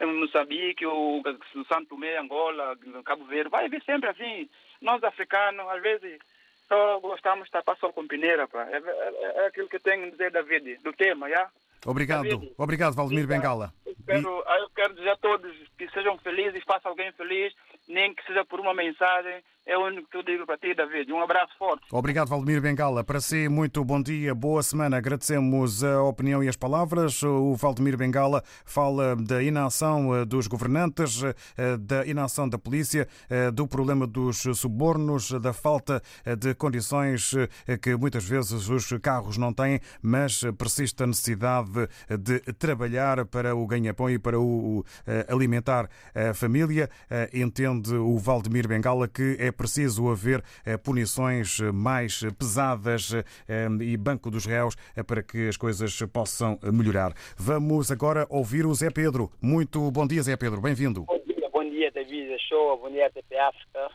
no 0.00 0.06
Moçambique, 0.14 0.84
ou 0.84 1.22
no 1.54 1.64
Santo 1.66 1.90
Tomé, 1.90 2.16
Angola, 2.16 2.76
Cabo 3.04 3.24
Verde, 3.26 3.50
vai 3.50 3.68
vir 3.68 3.82
sempre 3.84 4.08
assim. 4.10 4.48
Nós 4.80 5.02
africanos, 5.04 5.68
às 5.68 5.80
vezes, 5.82 6.18
só 6.66 6.98
gostamos 7.00 7.44
de 7.46 7.50
tapar 7.52 7.76
sol 7.76 7.92
com 7.92 8.06
peneira, 8.08 8.48
pá. 8.48 8.66
É, 8.70 8.76
é- 8.78 9.44
é 9.44 9.46
aquilo 9.46 9.68
que 9.68 9.78
tenho 9.78 10.06
a 10.06 10.10
dizer, 10.10 10.30
David, 10.32 10.78
do 10.82 10.92
tema, 10.92 11.28
já? 11.28 11.48
Obrigado, 11.86 12.52
obrigado, 12.58 12.94
Valdemir 12.94 13.26
Bengala. 13.26 13.72
Quero, 14.06 14.44
eu 14.60 14.70
quero 14.70 14.94
dizer 14.94 15.10
a 15.10 15.16
todos 15.16 15.52
que 15.78 15.88
sejam 15.90 16.18
felizes, 16.18 16.62
faça 16.64 16.88
alguém 16.88 17.12
feliz, 17.12 17.54
nem 17.88 18.14
que 18.14 18.24
seja 18.26 18.44
por 18.44 18.60
uma 18.60 18.74
mensagem. 18.74 19.42
É 19.70 19.78
o 19.78 19.86
único 19.86 20.10
que 20.10 20.16
eu 20.16 20.24
digo 20.24 20.44
para 20.44 20.58
ti, 20.58 20.74
David. 20.74 21.12
Um 21.12 21.22
abraço 21.22 21.56
forte. 21.56 21.84
Obrigado, 21.92 22.26
Valdemir 22.26 22.60
Bengala. 22.60 23.04
Para 23.04 23.20
si, 23.20 23.48
muito 23.48 23.84
bom 23.84 24.02
dia, 24.02 24.34
boa 24.34 24.64
semana. 24.64 24.96
Agradecemos 24.96 25.84
a 25.84 26.02
opinião 26.02 26.42
e 26.42 26.48
as 26.48 26.56
palavras. 26.56 27.22
O 27.22 27.54
Valdemir 27.54 27.96
Bengala 27.96 28.42
fala 28.64 29.14
da 29.14 29.40
inação 29.40 30.12
eh, 30.16 30.24
dos 30.24 30.48
governantes, 30.48 31.22
eh, 31.22 31.76
da 31.78 32.04
inação 32.04 32.48
da 32.48 32.58
polícia, 32.58 33.06
eh, 33.28 33.52
do 33.52 33.64
problema 33.68 34.08
dos 34.08 34.38
subornos, 34.58 35.30
da 35.40 35.52
falta 35.52 36.02
de 36.36 36.52
condições 36.52 37.32
que 37.80 37.94
muitas 37.94 38.24
vezes 38.24 38.68
os 38.68 38.92
carros 39.00 39.38
não 39.38 39.52
têm, 39.52 39.78
mas 40.02 40.42
persiste 40.58 41.00
a 41.04 41.06
necessidade 41.06 41.88
de 42.18 42.40
trabalhar 42.54 43.24
para 43.26 43.54
o 43.54 43.64
ganha-pão 43.68 44.10
e 44.10 44.18
para 44.18 44.36
o 44.36 44.84
alimentar 45.28 45.88
a 46.12 46.34
família. 46.34 46.90
Entende 47.32 47.94
o 47.94 48.18
Valdemir 48.18 48.66
Bengala 48.66 49.06
que 49.06 49.36
é 49.38 49.52
preciso 49.60 50.08
haver 50.08 50.42
eh, 50.64 50.78
punições 50.78 51.60
eh, 51.60 51.70
mais 51.70 52.22
pesadas 52.38 53.12
eh, 53.12 53.68
e 53.82 53.94
banco 53.94 54.30
dos 54.30 54.46
réus 54.46 54.74
para 55.06 55.22
que 55.22 55.48
as 55.48 55.56
coisas 55.58 55.92
possam 56.10 56.58
melhorar. 56.72 57.12
Vamos 57.36 57.92
agora 57.92 58.26
ouvir 58.30 58.64
o 58.64 58.72
Zé 58.72 58.88
Pedro. 58.90 59.30
Muito 59.42 59.90
bom 59.90 60.06
dia, 60.06 60.22
Zé 60.22 60.34
Pedro. 60.34 60.62
Bem-vindo. 60.62 61.04
Bom 61.04 61.20
dia, 61.26 61.50
bom 61.52 61.64
dia, 61.68 61.90
David 61.90 62.38
Show, 62.48 62.78
bom 62.78 62.90
dia, 62.90 63.10
TP 63.10 63.36
África, 63.36 63.90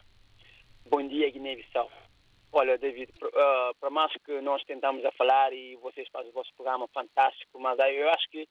bom 0.87 1.07
dia, 1.07 1.31
Guiné-Bissau. 1.31 1.89
Olha, 2.51 2.77
David, 2.77 3.11
para 3.79 3.89
mais 3.89 4.13
que 4.23 4.39
nós 4.41 4.63
tentamos 4.65 5.03
a 5.03 5.11
falar 5.13 5.51
e 5.51 5.75
vocês 5.77 6.07
fazem 6.13 6.29
o 6.29 6.33
vosso 6.33 6.53
programa 6.55 6.87
fantástico, 6.93 7.59
mas 7.59 7.77
eu 7.79 8.09
acho 8.11 8.29
que 8.29 8.47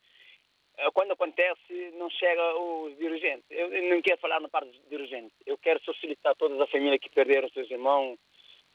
quando 0.92 1.12
acontece 1.12 1.92
não 1.94 2.10
chega 2.10 2.56
os 2.56 2.96
dirigentes. 2.98 3.44
Eu 3.50 3.70
não 3.84 4.02
quero 4.02 4.20
falar 4.20 4.40
na 4.40 4.48
parte 4.48 4.70
dos 4.70 4.88
dirigentes. 4.88 5.36
Eu 5.46 5.56
quero 5.58 5.80
solicitar 5.84 6.34
todas 6.36 6.60
as 6.60 6.70
famílias 6.70 7.00
que 7.00 7.10
perderam 7.10 7.48
seus 7.50 7.70
irmãos, 7.70 8.18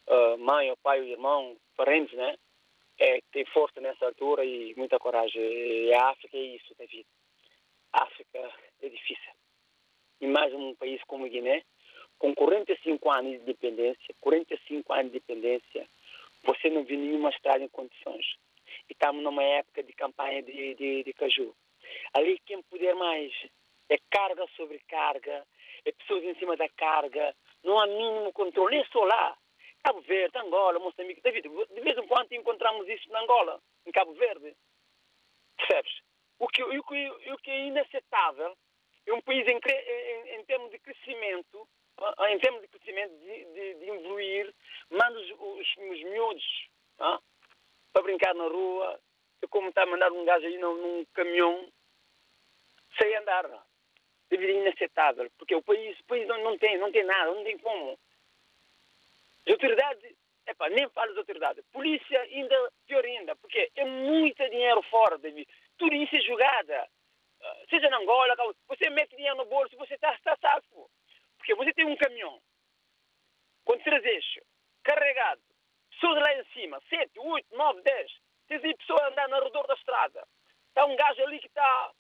ah, 0.08 0.38
mãe, 0.38 0.72
o 0.72 0.78
pai, 0.78 1.02
o 1.02 1.06
irmão, 1.08 1.58
parentes, 1.76 2.16
né? 2.16 2.36
É, 2.98 3.22
ter 3.32 3.46
força 3.54 3.80
nessa 3.80 4.06
altura 4.06 4.44
e 4.44 4.74
muita 4.76 5.00
coragem. 5.00 5.42
E 5.42 5.94
a 5.94 6.10
África 6.10 6.36
é 6.36 6.42
isso, 6.42 6.76
David. 6.78 7.06
A 7.94 8.04
África 8.04 8.52
é 8.82 8.90
difícil 8.90 9.40
e 10.22 10.28
mais 10.28 10.54
um 10.54 10.76
país 10.76 11.02
como 11.08 11.26
a 11.26 11.30
Guiné, 11.30 11.64
com 12.18 12.36
45 12.36 13.10
anos 13.10 13.32
de 13.32 13.38
independência, 13.38 14.16
45 14.20 14.94
anos 14.94 15.12
de 15.12 15.18
independência, 15.18 15.88
você 16.44 16.70
não 16.70 16.84
vê 16.84 16.98
nenhuma 16.98 17.30
estrada 17.30 17.64
em 17.64 17.70
condições. 17.70 18.26
E 18.90 18.94
estamos 18.94 19.24
numa 19.24 19.44
época 19.44 19.82
de 19.82 19.94
campanha 19.94 20.42
de, 20.44 20.76
de, 20.76 21.04
de 21.04 21.14
caju. 21.14 21.56
Ali 22.14 22.40
quem 22.46 22.62
puder 22.64 22.96
mais 22.96 23.32
é 23.90 23.98
carga 24.10 24.46
sobre 24.56 24.80
carga, 24.88 25.46
é 25.86 25.92
pessoas 25.92 26.24
em 26.24 26.36
cima 26.36 26.56
da 26.56 26.70
carga, 26.70 27.36
não 27.64 27.80
há 27.80 27.88
mínimo 27.88 28.32
controle, 28.34 28.78
é 28.78 28.86
só 28.86 29.04
lá. 29.04 29.38
Cabo 29.84 30.02
Verde, 30.02 30.38
Angola, 30.38 30.78
Moçambique, 30.78 31.22
David, 31.22 31.48
de 31.48 31.82
vez 31.82 31.98
em 31.98 32.08
quando 32.08 32.32
encontramos 32.34 32.88
isso 32.88 33.10
na 33.12 33.22
Angola, 33.22 33.62
em 33.86 33.92
Cabo 33.92 34.14
Verde. 34.14 34.54
Percebes? 35.58 36.02
O 36.38 36.48
que, 36.48 36.64
o 36.64 36.84
que, 36.84 37.10
o 37.32 37.38
que 37.38 37.52
é 37.52 37.66
inaceitável 37.68 38.56
é 39.06 39.14
um 39.14 39.22
país 39.22 39.48
em, 39.48 39.58
em, 39.58 40.36
em 40.36 40.46
termos 40.46 40.70
de 40.72 40.80
crescimento, 40.80 41.68
ah, 41.98 42.32
em 42.32 42.40
termos 42.40 42.62
de 42.62 42.68
crescimento, 42.68 43.12
de, 43.20 43.46
de, 43.46 43.74
de 43.76 43.90
evoluir, 43.90 44.54
manda 44.90 45.20
os, 45.20 45.32
os, 45.32 45.78
os 45.78 46.04
miúdos 46.04 46.70
ah, 47.00 47.20
para 47.92 48.04
brincar 48.04 48.34
na 48.36 48.46
rua, 48.46 49.00
é 49.42 49.48
como 49.48 49.70
está 49.70 49.84
a 49.84 49.86
mandar 49.86 50.12
um 50.12 50.26
gajo 50.26 50.46
aí 50.46 50.58
num, 50.58 50.76
num 50.76 51.06
caminhão 51.14 51.72
sem 53.02 53.16
andar. 53.18 53.46
Deveria 54.30 54.62
inaceitável, 54.62 55.30
porque 55.38 55.56
o 55.56 55.64
país, 55.64 56.00
o 56.00 56.06
país 56.06 56.28
não, 56.28 56.38
não, 56.44 56.58
tem, 56.58 56.78
não 56.78 56.92
tem 56.92 57.04
nada, 57.04 57.34
não 57.34 57.44
tem 57.44 57.58
como. 57.60 58.00
As 59.46 59.54
autoridades, 59.54 60.16
epá, 60.48 60.70
nem 60.70 60.88
falo 60.90 61.10
das 61.10 61.18
autoridades. 61.18 61.66
Polícia, 61.72 62.22
ainda 62.22 62.72
pior 62.88 63.04
ainda, 63.04 63.36
porque 63.38 63.72
é 63.76 63.86
muito 63.86 64.48
dinheiro 64.50 64.82
fora, 64.84 65.18
David. 65.18 65.48
Tudo 65.78 65.96
isso 65.96 66.16
é 66.16 66.22
jogada. 66.22 66.88
Ah, 67.42 67.58
Seja 67.70 67.90
na 67.90 67.98
Angola, 67.98 68.36
você 68.68 68.90
mete 68.92 69.16
dinheiro 69.16 69.38
no 69.38 69.46
bolso, 69.46 69.76
você 69.78 69.96
está 69.96 70.16
tá 70.24 70.38
salvo. 70.42 70.90
Porque 71.38 71.56
você 71.56 71.74
tem 71.74 71.86
um 71.86 71.96
caminhão 71.96 72.40
com 73.66 73.78
três 73.80 74.04
eixos, 74.04 74.44
carregado, 74.84 75.42
pessoas 75.92 76.20
lá 76.22 76.34
em 76.36 76.44
cima, 76.54 76.82
sete, 76.90 77.20
oito, 77.20 77.56
nove, 77.56 77.82
dez. 77.82 78.12
Aí 78.50 78.76
pessoas 78.78 79.02
a 79.02 79.08
andar 79.10 79.30
no 79.30 79.44
redor 79.44 79.68
da 79.68 79.76
estrada. 79.76 80.28
Está 80.70 80.86
um 80.86 80.96
gajo 80.96 81.22
ali 81.24 81.40
que 81.40 81.48
está, 81.48 81.92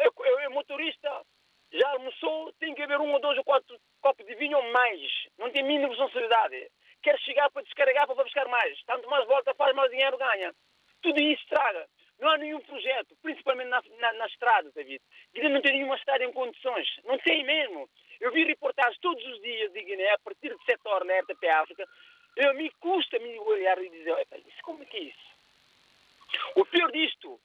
é, 0.00 0.44
é- 0.44 0.48
motorista, 0.48 1.24
já 1.72 1.88
almoçou, 1.90 2.52
tem 2.54 2.74
que 2.74 2.82
beber 2.82 3.00
um 3.00 3.12
ou 3.12 3.20
dois 3.20 3.38
ou 3.38 3.44
quatro 3.44 3.78
copos 4.00 4.26
de 4.26 4.34
vinho 4.34 4.56
ou 4.56 4.72
mais. 4.72 5.00
Não 5.38 5.50
tem 5.50 5.62
mínima 5.62 5.88
responsabilidade. 5.88 6.70
Quer 7.02 7.18
chegar 7.20 7.50
para 7.50 7.62
descarregar 7.62 8.06
para 8.06 8.22
buscar 8.22 8.46
mais. 8.48 8.82
Tanto 8.84 9.08
mais 9.08 9.26
volta, 9.26 9.54
faz 9.54 9.74
mais 9.74 9.90
dinheiro, 9.90 10.18
ganha. 10.18 10.54
Tudo 11.00 11.20
isso 11.20 11.42
estraga. 11.42 11.88
Não 12.20 12.28
há 12.30 12.38
nenhum 12.38 12.60
projeto, 12.60 13.16
principalmente 13.20 13.68
na, 13.68 13.82
na, 13.98 14.12
na 14.12 14.26
estrada, 14.26 14.70
David. 14.72 15.02
Guiné 15.34 15.48
não 15.48 15.60
tem 15.60 15.72
nenhuma 15.72 15.96
estrada 15.96 16.24
em 16.24 16.32
condições. 16.32 16.86
Não 17.04 17.18
tem 17.18 17.42
mesmo. 17.42 17.88
Eu 18.20 18.30
vi 18.30 18.44
reportagens 18.44 18.98
todos 19.00 19.24
os 19.26 19.40
dias 19.40 19.72
de 19.72 19.82
Guiné, 19.82 20.10
a 20.10 20.18
partir 20.18 20.56
de 20.56 20.64
7 20.64 20.80
horas 20.84 21.08
na 21.08 21.18
RTP 21.18 21.44
África. 21.48 21.88
Eu, 22.36 22.54
me 22.54 22.70
custa 22.78 23.18
me 23.18 23.38
olhar 23.40 23.76
e 23.82 23.90
dizer, 23.90 24.16
"Epa, 24.20 24.38
isso 24.38 24.62
como 24.62 24.82
é 24.82 24.86
que 24.86 24.96
é 24.96 25.00
isso? 25.00 25.32
O 26.54 26.64
pior 26.64 26.90
disto, 26.92 27.40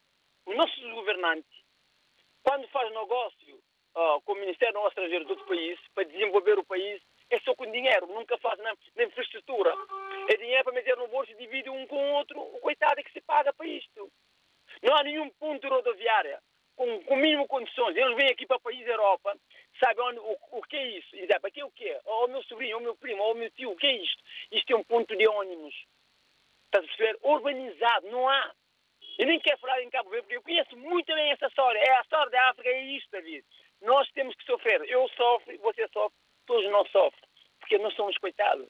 os 0.45 0.55
nossos 0.55 0.79
governantes, 0.93 1.56
quando 2.47 2.65
faz 2.69 2.89
negócio 2.93 3.59
ah, 3.93 4.19
com 4.23 4.31
o 4.31 4.35
Ministério 4.35 4.79
do 4.79 4.87
Estrangeiro 4.87 5.25
de 5.25 5.31
outro 5.31 5.45
país, 5.47 5.77
para 5.93 6.05
desenvolver 6.05 6.57
o 6.57 6.63
país, 6.63 7.01
é 7.29 7.37
só 7.41 7.53
com 7.53 7.69
dinheiro, 7.69 8.07
nunca 8.07 8.37
faz 8.37 8.57
na, 8.59 8.73
na 8.95 9.03
infraestrutura. 9.03 9.73
É 10.29 10.37
dinheiro 10.37 10.63
para 10.63 10.71
meter 10.71 10.95
no 10.95 11.09
bolso 11.09 11.29
e 11.31 11.35
divide 11.35 11.69
um 11.69 11.85
com 11.87 11.97
o 11.97 12.13
outro, 12.13 12.39
o 12.39 12.59
coitado 12.61 13.01
é 13.01 13.03
que 13.03 13.11
se 13.11 13.19
paga 13.19 13.51
para 13.51 13.67
isto. 13.67 14.09
Não 14.81 14.95
há 14.95 15.03
nenhum 15.03 15.29
ponto 15.31 15.67
rodoviário 15.67 16.37
com, 16.77 17.03
com 17.03 17.15
mínimo 17.17 17.45
condições. 17.47 17.97
Eles 17.97 18.15
vêm 18.15 18.29
aqui 18.29 18.45
para 18.45 18.57
o 18.57 18.61
país 18.61 18.85
da 18.85 18.93
Europa, 18.93 19.35
sabem 19.77 20.05
onde, 20.05 20.19
o, 20.19 20.37
o 20.51 20.61
que 20.61 20.77
é 20.77 20.87
isso? 20.99 21.15
E 21.17 21.21
dizem, 21.23 21.41
para 21.41 21.51
que 21.51 21.63
o 21.63 21.71
quê? 21.71 21.99
Ou 22.05 22.27
o 22.27 22.29
meu 22.29 22.43
sobrinho, 22.43 22.75
ou 22.75 22.81
o 22.81 22.83
meu 22.83 22.95
primo, 22.95 23.21
ou 23.23 23.33
o 23.33 23.35
meu 23.35 23.51
tio, 23.51 23.71
o 23.71 23.75
que 23.75 23.87
é 23.87 23.91
isto? 23.97 24.23
Isto 24.53 24.71
é 24.71 24.75
um 24.77 24.85
ponto 24.85 25.13
de 25.17 25.27
ônibus. 25.27 25.75
Estás 26.67 26.85
a 26.85 26.87
perceber? 26.87 27.19
Urbanizado, 27.23 28.09
não 28.09 28.29
há. 28.29 28.53
Eu 29.17 29.25
nem 29.25 29.39
quero 29.39 29.57
falar 29.57 29.81
em 29.81 29.89
Cabo 29.89 30.09
Verde, 30.09 30.23
porque 30.23 30.37
eu 30.37 30.43
conheço 30.43 30.77
muito 30.77 31.13
bem 31.13 31.31
essa 31.31 31.47
história. 31.47 31.79
É 31.79 31.97
a 31.97 32.01
história 32.01 32.29
da 32.31 32.49
África, 32.49 32.69
é 32.69 32.83
isto, 32.83 33.09
David. 33.11 33.43
Nós 33.81 34.07
temos 34.11 34.35
que 34.35 34.45
sofrer. 34.45 34.81
Eu 34.87 35.07
sofro, 35.09 35.57
você 35.59 35.87
sofre, 35.87 36.17
todos 36.45 36.69
nós 36.71 36.89
sofrem. 36.91 37.27
Porque 37.59 37.77
nós 37.79 37.95
somos 37.95 38.17
coitados. 38.17 38.67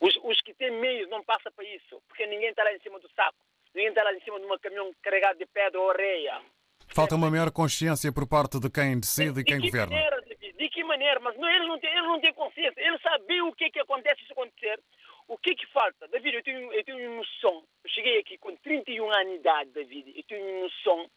Os, 0.00 0.16
os 0.22 0.40
que 0.42 0.54
têm 0.54 0.70
meios 0.70 1.08
não 1.08 1.22
passam 1.22 1.52
para 1.52 1.64
isso, 1.64 2.02
porque 2.08 2.26
ninguém 2.26 2.50
está 2.50 2.64
lá 2.64 2.72
em 2.72 2.78
cima 2.80 2.98
do 2.98 3.10
saco. 3.10 3.36
Ninguém 3.74 3.88
está 3.88 4.02
lá 4.04 4.12
em 4.14 4.20
cima 4.20 4.38
de 4.38 4.46
um 4.46 4.58
caminhão 4.58 4.94
carregado 5.02 5.38
de 5.38 5.46
pedra 5.46 5.80
ou 5.80 5.90
areia. 5.90 6.40
Falta 6.88 7.16
uma 7.16 7.30
maior 7.30 7.50
consciência 7.50 8.12
por 8.12 8.28
parte 8.28 8.60
de 8.60 8.70
quem 8.70 9.00
decide 9.00 9.40
e 9.40 9.44
quem 9.44 9.56
de 9.56 9.62
que 9.62 9.70
governa. 9.70 9.96
maneira, 9.96 10.22
David? 10.22 10.56
De 10.56 10.68
que 10.68 10.84
maneira? 10.84 11.18
Mas 11.20 11.36
não, 11.36 11.48
eles, 11.48 11.66
não 11.66 11.78
têm, 11.78 11.90
eles 11.90 12.04
não 12.04 12.20
têm 12.20 12.32
consciência. 12.32 12.80
Eles 12.80 13.00
sabem 13.02 13.42
o 13.42 13.52
que, 13.52 13.64
é 13.64 13.70
que 13.70 13.80
acontece 13.80 14.24
se 14.24 14.32
acontecer. 14.32 14.78
O 15.26 15.38
que 15.38 15.54
que 15.54 15.66
falta? 15.66 16.06
David, 16.08 16.36
eu 16.36 16.42
tenho, 16.42 16.72
eu 16.72 16.84
tenho 16.84 17.16
noção. 17.16 17.64
Eu 17.82 17.90
cheguei 17.90 18.18
aqui 18.18 18.36
com 18.38 18.54
31 18.56 19.10
anos 19.10 19.32
de 19.32 19.38
idade, 19.38 19.70
David. 19.70 20.12
Eu 20.14 20.22
tenho 20.24 20.62
noção 20.62 21.10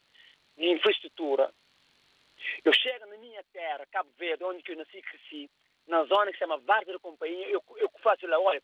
de 0.58 0.70
infraestrutura. 0.70 1.54
Eu 2.64 2.74
chego 2.74 3.06
na 3.08 3.18
minha 3.18 3.44
terra, 3.52 3.86
Cabo 3.92 4.10
Verde, 4.18 4.44
onde 4.44 4.64
eu 4.68 4.78
nasci 4.78 4.98
e 4.98 5.02
cresci, 5.02 5.50
na 5.88 6.04
zona 6.06 6.28
que 6.28 6.34
se 6.34 6.40
chama 6.40 6.58
Varda 6.60 6.94
da 6.94 7.00
Companhia, 7.00 7.48
eu, 7.50 7.64
eu 7.78 7.90
faço 8.02 8.28
lá, 8.28 8.40
olha, 8.40 8.62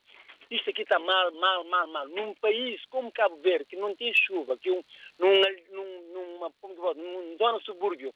isto 0.49 0.69
aqui 0.69 0.83
está 0.83 0.99
mal, 0.99 1.31
mal, 1.31 1.63
mal, 1.63 1.87
mal. 1.87 2.07
Num 2.07 2.33
país 2.35 2.83
como 2.85 3.11
Cabo 3.11 3.37
Verde, 3.37 3.65
que 3.65 3.75
não 3.75 3.95
tem 3.95 4.13
chuva, 4.13 4.57
que 4.57 4.69
um, 4.71 4.83
num, 5.17 5.41
num, 5.71 6.13
numa, 6.13 6.51
numa 6.95 7.37
zona 7.37 7.59
subúrbio, 7.61 8.13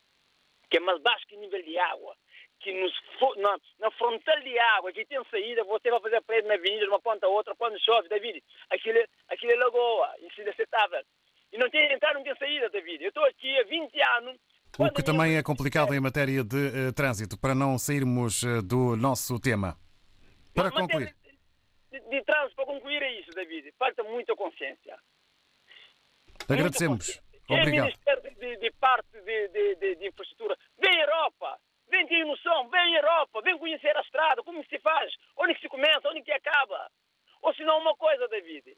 que 0.69 0.77
é 0.77 0.79
mais 0.79 1.01
baixo 1.01 1.25
que 1.27 1.35
o 1.35 1.39
nível 1.39 1.61
de 1.63 1.77
água, 1.77 2.15
que 2.59 2.73
nos, 2.73 2.93
na, 3.37 3.57
na 3.79 3.91
fronteira 3.91 4.41
de 4.41 4.57
água, 4.59 4.91
que 4.91 5.05
tem 5.05 5.23
saída, 5.29 5.63
você 5.63 5.89
vai 5.89 6.01
fazer 6.01 6.21
prédio 6.21 6.47
na 6.47 6.55
avenida, 6.55 6.83
de 6.83 6.89
uma 6.89 6.99
ponta 6.99 7.25
a 7.25 7.29
outra, 7.29 7.55
quando 7.55 7.79
chove, 7.83 8.09
David, 8.09 8.43
aquilo, 8.69 8.99
aquilo 9.29 9.51
é 9.51 9.55
lagoa, 9.55 10.13
isso 10.21 10.41
é 10.41 10.43
inaceitável. 10.43 11.03
E 11.51 11.57
não 11.57 11.69
tem 11.69 11.91
entrada, 11.91 12.15
não 12.15 12.23
tem 12.23 12.35
saída, 12.35 12.69
David. 12.69 13.03
Eu 13.03 13.09
estou 13.09 13.23
aqui 13.25 13.59
há 13.59 13.63
20 13.63 14.01
anos, 14.17 14.37
o 14.77 14.91
que 14.91 15.01
também 15.01 15.37
é 15.37 15.41
complicado 15.41 15.93
em 15.93 15.99
matéria 15.99 16.43
de 16.43 16.55
uh, 16.55 16.93
trânsito, 16.93 17.37
para 17.39 17.55
não 17.55 17.79
sairmos 17.79 18.43
uh, 18.43 18.61
do 18.61 18.95
nosso 18.95 19.39
tema. 19.39 19.75
Para 20.53 20.69
concluir. 20.69 21.15
De, 21.91 21.99
de, 21.99 22.23
trânsito, 22.23 22.55
para 22.55 22.65
concluir 22.65 23.01
é 23.01 23.19
isso, 23.19 23.31
David. 23.31 23.73
Falta 23.79 24.03
muita 24.03 24.35
consciência. 24.35 24.97
Agradecemos. 26.47 27.19
Muita 27.49 27.63
Obrigado. 27.63 27.85
Ministério 27.85 28.35
de, 28.35 28.57
de 28.57 28.71
parte 28.73 29.09
de, 29.23 29.47
de, 29.47 29.95
de, 29.95 30.07
infraestrutura. 30.07 30.55
Vem 30.77 30.99
Europa. 30.99 31.57
Vem 31.89 32.07
ter 32.07 32.25
noção. 32.25 32.69
Vem 32.69 32.95
Europa. 32.95 33.41
Vem 33.41 33.57
conhecer 33.57 33.95
a 33.95 34.01
estrada. 34.01 34.43
Como 34.43 34.63
se 34.65 34.79
faz. 34.79 35.13
Onde 35.37 35.59
se 35.59 35.67
começa. 35.67 36.09
Onde 36.09 36.21
que 36.21 36.31
acaba. 36.31 36.89
Ou 37.41 37.53
se 37.53 37.63
não 37.63 37.79
uma 37.79 37.95
coisa, 37.95 38.27
David. 38.27 38.75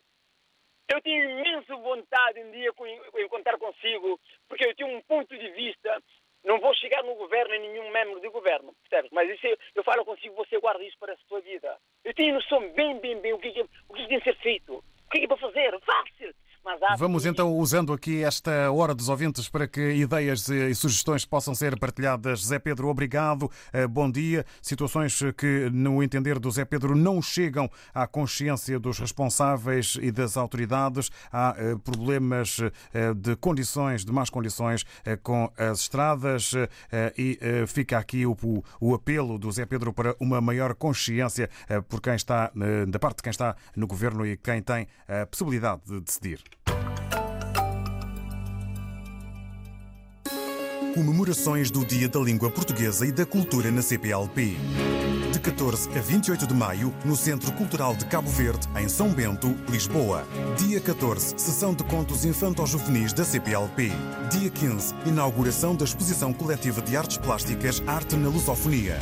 Eu 0.90 1.00
tenho 1.02 1.30
imensa 1.30 1.76
vontade 1.76 2.40
um 2.40 2.52
dia 2.52 2.72
de 2.72 3.24
encontrar 3.24 3.58
consigo, 3.60 4.20
porque 4.48 4.66
eu 4.66 4.76
tenho 4.76 4.90
um 4.98 5.02
ponto 5.04 5.38
de 5.38 5.50
vista. 5.52 6.02
Não 6.44 6.60
vou 6.60 6.74
chegar 6.74 7.04
no 7.04 7.14
governo 7.16 7.54
em 7.54 7.60
nenhum 7.60 7.92
membro 7.92 8.20
do 8.20 8.32
governo, 8.32 8.74
percebes? 8.84 9.12
Mas 9.12 9.30
isso 9.30 9.46
eu, 9.46 9.58
eu 9.76 9.84
falo 9.84 10.06
consigo, 10.06 10.36
você 10.36 10.58
guarda 10.60 10.84
isso 10.84 10.98
para 10.98 11.14
a 11.14 11.18
sua 11.28 11.42
vida. 11.42 11.78
Eu 12.04 12.14
tenho 12.14 12.34
noção 12.34 12.68
bem, 12.74 12.98
bem, 13.00 13.20
bem 13.20 13.34
o 13.34 13.40
que, 13.40 13.50
o 13.90 13.94
que 13.94 14.08
tem 14.08 14.20
que 14.20 14.24
ser 14.24 14.38
feito. 14.38 14.78
O 14.78 15.10
que 15.12 15.24
é 15.24 15.28
para 15.28 15.38
fazer? 15.38 15.80
Fácil. 15.82 16.34
Vamos 16.98 17.26
então 17.26 17.52
usando 17.56 17.94
aqui 17.94 18.24
esta 18.24 18.72
hora 18.72 18.94
dos 18.94 19.10
ouvintes 19.10 19.50
para 19.50 19.68
que 19.68 19.94
ideias 19.94 20.48
e 20.50 20.74
sugestões 20.76 21.26
possam 21.26 21.56
ser 21.56 21.80
partilhadas. 21.80 22.46
Zé 22.46 22.60
Pedro, 22.60 22.90
obrigado, 22.90 23.50
eh, 23.74 23.88
bom 23.88 24.10
dia. 24.10 24.46
Situações 24.62 25.20
que, 25.36 25.70
no 25.72 26.04
entender 26.04 26.38
do 26.38 26.52
Zé 26.52 26.66
Pedro, 26.66 26.96
não 26.96 27.22
chegam 27.22 27.70
à 27.94 28.06
consciência 28.06 28.80
dos 28.80 29.00
responsáveis 29.00 29.98
e 30.02 30.12
das 30.12 30.38
autoridades. 30.38 31.10
Há 31.32 31.56
eh, 31.58 31.76
problemas 31.84 32.60
eh, 32.94 33.14
de 33.16 33.36
condições, 33.38 34.06
de 34.06 34.12
más 34.12 34.30
condições 34.30 34.86
com 35.24 35.52
as 35.58 35.82
estradas 35.82 36.54
e 37.18 37.40
fica 37.68 37.98
aqui 37.98 38.26
o, 38.26 38.36
o 38.80 38.94
apelo 38.94 39.38
do 39.38 39.52
Zé 39.52 39.66
Pedro 39.66 39.94
para 39.94 40.16
uma 40.20 40.40
maior 40.40 40.76
consciência 40.76 41.50
por 41.88 42.02
quem 42.02 42.16
está, 42.16 42.52
da 42.88 43.00
parte 43.00 43.18
de 43.18 43.24
quem 43.24 43.32
está 43.32 43.56
no 43.76 43.88
governo 43.88 44.26
e 44.26 44.38
quem 44.38 44.62
tem 44.62 44.88
a 45.08 45.26
possibilidade 45.26 45.82
de 45.86 46.00
decidir. 46.02 46.44
Comemorações 51.00 51.72
do 51.72 51.86
Dia 51.86 52.10
da 52.10 52.20
Língua 52.20 52.52
Portuguesa 52.52 53.08
e 53.08 53.12
da 53.14 53.26
Cultura 53.26 53.72
na 53.72 53.82
CPLP. 53.82 54.58
De 55.40 55.52
14 55.52 55.98
a 55.98 56.02
28 56.02 56.46
de 56.48 56.54
maio, 56.54 56.94
no 57.06 57.16
Centro 57.16 57.50
Cultural 57.54 57.96
de 57.96 58.04
Cabo 58.08 58.30
Verde, 58.30 58.68
em 58.76 58.90
São 58.90 59.08
Bento, 59.10 59.56
Lisboa. 59.70 60.28
Dia 60.58 60.82
14, 60.82 61.36
sessão 61.38 61.74
de 61.74 61.82
contos 61.86 62.26
infanto-juvenis 62.26 63.14
da 63.14 63.24
CPLP. 63.24 63.90
Dia 64.30 64.50
15, 64.50 64.94
inauguração 65.06 65.78
da 65.78 65.86
exposição 65.86 66.34
coletiva 66.34 66.82
de 66.82 66.98
artes 66.98 67.16
plásticas 67.16 67.82
Arte 67.88 68.18
na 68.18 68.28
Lusofonia. 68.28 69.00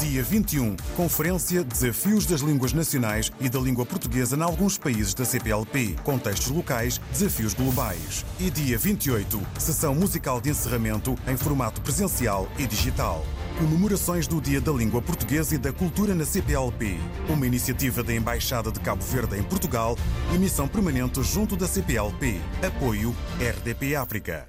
Dia 0.00 0.20
21, 0.20 0.74
Conferência 0.96 1.62
Desafios 1.62 2.26
das 2.26 2.40
Línguas 2.40 2.72
Nacionais 2.72 3.30
e 3.40 3.48
da 3.48 3.60
Língua 3.60 3.86
Portuguesa 3.86 4.34
em 4.34 4.42
alguns 4.42 4.76
países 4.76 5.14
da 5.14 5.24
CPLP, 5.24 5.94
contextos 6.02 6.50
locais, 6.50 7.00
desafios 7.12 7.54
globais. 7.54 8.26
E 8.40 8.50
dia 8.50 8.76
28, 8.76 9.40
Sessão 9.60 9.94
Musical 9.94 10.40
de 10.40 10.50
Encerramento 10.50 11.16
em 11.28 11.36
formato 11.36 11.80
presencial 11.82 12.48
e 12.58 12.66
digital. 12.66 13.24
Comemorações 13.58 14.28
do 14.28 14.40
Dia 14.40 14.60
da 14.60 14.70
Língua 14.70 15.02
Portuguesa 15.02 15.56
e 15.56 15.58
da 15.58 15.72
Cultura 15.72 16.14
na 16.14 16.24
CPLP. 16.24 16.96
Uma 17.28 17.44
iniciativa 17.44 18.04
da 18.04 18.14
Embaixada 18.14 18.70
de 18.70 18.78
Cabo 18.78 19.02
Verde 19.02 19.36
em 19.36 19.42
Portugal 19.42 19.98
e 20.32 20.38
missão 20.38 20.68
permanente 20.68 21.20
junto 21.24 21.56
da 21.56 21.66
CPLP. 21.66 22.40
Apoio 22.64 23.12
RDP 23.40 23.96
África. 23.96 24.46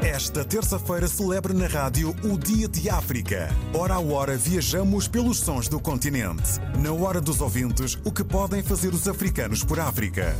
Esta 0.00 0.44
terça-feira 0.44 1.08
celebra 1.08 1.52
na 1.52 1.66
rádio 1.66 2.14
o 2.22 2.38
Dia 2.38 2.68
de 2.68 2.88
África. 2.88 3.48
Hora 3.74 3.94
a 3.94 4.00
hora 4.00 4.36
viajamos 4.36 5.08
pelos 5.08 5.40
sons 5.40 5.66
do 5.66 5.80
continente. 5.80 6.60
Na 6.78 6.92
hora 6.92 7.20
dos 7.20 7.40
ouvintes, 7.40 7.98
o 8.04 8.12
que 8.12 8.22
podem 8.22 8.62
fazer 8.62 8.94
os 8.94 9.08
africanos 9.08 9.64
por 9.64 9.80
África. 9.80 10.36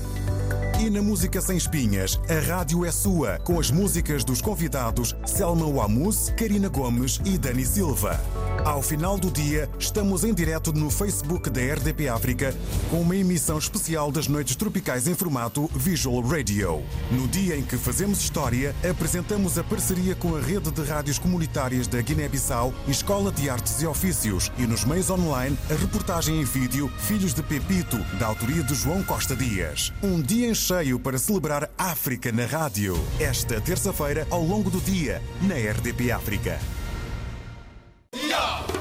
E 0.83 0.90
na 0.90 1.01
Música 1.01 1.40
Sem 1.40 1.57
Espinhas, 1.57 2.18
a 2.29 2.40
rádio 2.45 2.85
é 2.85 2.90
sua, 2.90 3.38
com 3.45 3.61
as 3.61 3.71
músicas 3.71 4.25
dos 4.25 4.42
convidados 4.42 5.14
Selma 5.25 5.64
Wamus, 5.64 6.31
Karina 6.31 6.68
Gomes 6.68 7.21
e 7.25 7.38
Dani 7.38 7.64
Silva. 7.64 8.21
Ao 8.64 8.81
final 8.81 9.18
do 9.18 9.29
dia, 9.29 9.68
estamos 9.77 10.22
em 10.22 10.33
direto 10.33 10.72
no 10.72 10.88
Facebook 10.88 11.51
da 11.51 11.61
RDP 11.61 12.09
África 12.09 12.55
com 12.90 13.01
uma 13.01 13.16
emissão 13.16 13.59
especial 13.59 14.12
das 14.12 14.29
Noites 14.29 14.55
Tropicais 14.55 15.09
em 15.09 15.14
formato 15.14 15.68
Visual 15.75 16.20
Radio. 16.20 16.81
No 17.11 17.27
dia 17.27 17.57
em 17.57 17.62
que 17.64 17.77
fazemos 17.77 18.20
história, 18.20 18.72
apresentamos 18.88 19.59
a 19.59 19.64
parceria 19.64 20.14
com 20.14 20.37
a 20.37 20.40
rede 20.40 20.70
de 20.70 20.81
rádios 20.85 21.18
comunitárias 21.18 21.88
da 21.88 22.01
Guiné-Bissau 22.01 22.72
Escola 22.87 23.33
de 23.33 23.51
Artes 23.51 23.83
e 23.83 23.87
Ofícios 23.87 24.53
e 24.57 24.62
nos 24.62 24.85
meios 24.85 25.11
online 25.11 25.59
a 25.68 25.75
reportagem 25.75 26.40
em 26.40 26.44
vídeo 26.44 26.88
Filhos 26.98 27.35
de 27.35 27.42
Pepito, 27.42 27.98
da 28.20 28.29
autoria 28.29 28.62
de 28.62 28.77
João 28.77 29.03
Costa 29.03 29.35
Dias. 29.35 29.92
Um 30.01 30.22
dia 30.22 30.48
em 30.48 30.55
cheio 30.55 31.01
para 31.01 31.18
celebrar 31.18 31.68
África 31.77 32.31
na 32.31 32.46
rádio. 32.46 32.94
Esta 33.18 33.61
terça-feira, 33.61 34.25
ao 34.31 34.44
longo 34.44 34.70
do 34.70 34.81
dia, 34.81 35.20
na 35.42 35.55
RDP 35.55 36.12
África. 36.12 36.61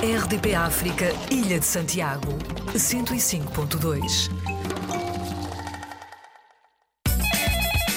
RDP 0.01 0.55
África, 0.55 1.13
Ilha 1.29 1.59
de 1.59 1.65
Santiago, 1.65 2.33
105.2. 2.73 4.29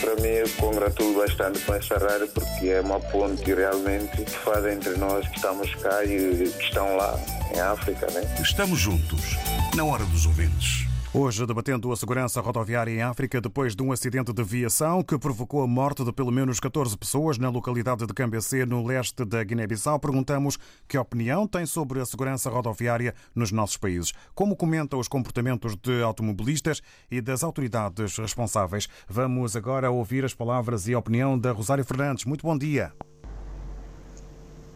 Para 0.00 0.14
mim, 0.16 0.28
eu 0.28 0.48
congratulo 0.58 1.16
bastante 1.20 1.58
com 1.60 1.74
essa 1.74 1.96
rádio 1.96 2.28
porque 2.28 2.68
é 2.68 2.82
uma 2.82 3.00
ponte 3.00 3.54
realmente 3.54 4.18
que 4.22 4.30
faz 4.30 4.66
entre 4.66 4.96
nós 4.96 5.26
que 5.26 5.36
estamos 5.36 5.74
cá 5.76 6.04
e 6.04 6.46
que 6.50 6.62
estão 6.62 6.94
lá 6.94 7.18
em 7.54 7.60
África. 7.60 8.06
Né? 8.12 8.22
Estamos 8.40 8.78
juntos, 8.78 9.38
na 9.74 9.84
hora 9.84 10.04
dos 10.04 10.26
ouvintes. 10.26 10.93
Hoje, 11.16 11.46
debatendo 11.46 11.92
a 11.92 11.96
segurança 11.96 12.40
rodoviária 12.40 12.90
em 12.90 13.00
África 13.00 13.40
depois 13.40 13.76
de 13.76 13.80
um 13.84 13.92
acidente 13.92 14.32
de 14.32 14.42
viação 14.42 15.00
que 15.00 15.16
provocou 15.16 15.62
a 15.62 15.66
morte 15.66 16.04
de 16.04 16.12
pelo 16.12 16.32
menos 16.32 16.58
14 16.58 16.98
pessoas 16.98 17.38
na 17.38 17.48
localidade 17.48 18.04
de 18.04 18.12
Cambecê, 18.12 18.66
no 18.66 18.84
leste 18.84 19.24
da 19.24 19.44
Guiné-Bissau, 19.44 20.00
perguntamos 20.00 20.58
que 20.88 20.98
opinião 20.98 21.46
tem 21.46 21.66
sobre 21.66 22.00
a 22.00 22.04
segurança 22.04 22.50
rodoviária 22.50 23.14
nos 23.32 23.52
nossos 23.52 23.76
países. 23.76 24.12
Como 24.34 24.56
comenta 24.56 24.96
os 24.96 25.06
comportamentos 25.06 25.76
de 25.76 26.02
automobilistas 26.02 26.82
e 27.08 27.20
das 27.20 27.44
autoridades 27.44 28.16
responsáveis. 28.16 28.88
Vamos 29.06 29.54
agora 29.54 29.92
ouvir 29.92 30.24
as 30.24 30.34
palavras 30.34 30.88
e 30.88 30.94
a 30.94 30.98
opinião 30.98 31.38
da 31.38 31.52
Rosário 31.52 31.84
Fernandes. 31.84 32.24
Muito 32.24 32.44
bom 32.44 32.58
dia. 32.58 32.92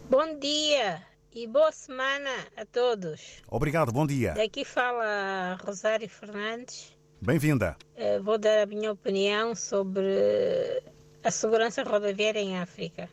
Bom 0.09 0.39
dia 0.39 1.08
e 1.33 1.45
boa 1.45 1.71
semana 1.71 2.29
a 2.57 2.65
todos. 2.65 3.41
Obrigado, 3.47 3.91
bom 3.91 4.05
dia. 4.05 4.33
Daqui 4.33 4.65
fala 4.65 5.57
Rosário 5.63 6.09
Fernandes. 6.09 6.97
Bem-vinda. 7.21 7.77
Uh, 7.95 8.23
vou 8.23 8.37
dar 8.37 8.63
a 8.63 8.65
minha 8.65 8.91
opinião 8.91 9.53
sobre 9.53 10.81
a 11.23 11.29
segurança 11.29 11.83
rodoviária 11.83 12.39
em 12.39 12.57
África. 12.57 13.09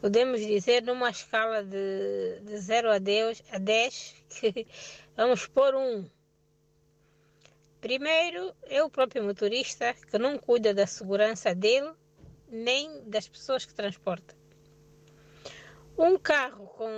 Podemos 0.00 0.40
dizer, 0.40 0.82
numa 0.82 1.10
escala 1.10 1.62
de, 1.62 2.40
de 2.42 2.58
0 2.58 2.90
a 2.90 2.98
10, 2.98 3.42
a 3.52 3.58
10 3.58 4.14
que 4.28 4.66
vamos 5.16 5.46
pôr 5.46 5.74
um. 5.74 6.04
Primeiro, 7.80 8.52
é 8.64 8.82
o 8.82 8.90
próprio 8.90 9.24
motorista 9.24 9.94
que 9.94 10.18
não 10.18 10.38
cuida 10.38 10.74
da 10.74 10.86
segurança 10.86 11.54
dele 11.54 11.90
nem 12.48 13.08
das 13.08 13.26
pessoas 13.26 13.64
que 13.64 13.72
transporta. 13.72 14.41
Um 16.02 16.18
carro 16.18 16.66
com 16.66 16.90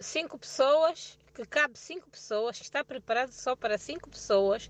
cinco 0.00 0.36
pessoas, 0.36 1.16
que 1.32 1.46
cabe 1.46 1.78
cinco 1.78 2.10
pessoas, 2.10 2.58
que 2.58 2.64
está 2.64 2.82
preparado 2.82 3.30
só 3.30 3.54
para 3.54 3.78
cinco 3.78 4.10
pessoas, 4.10 4.68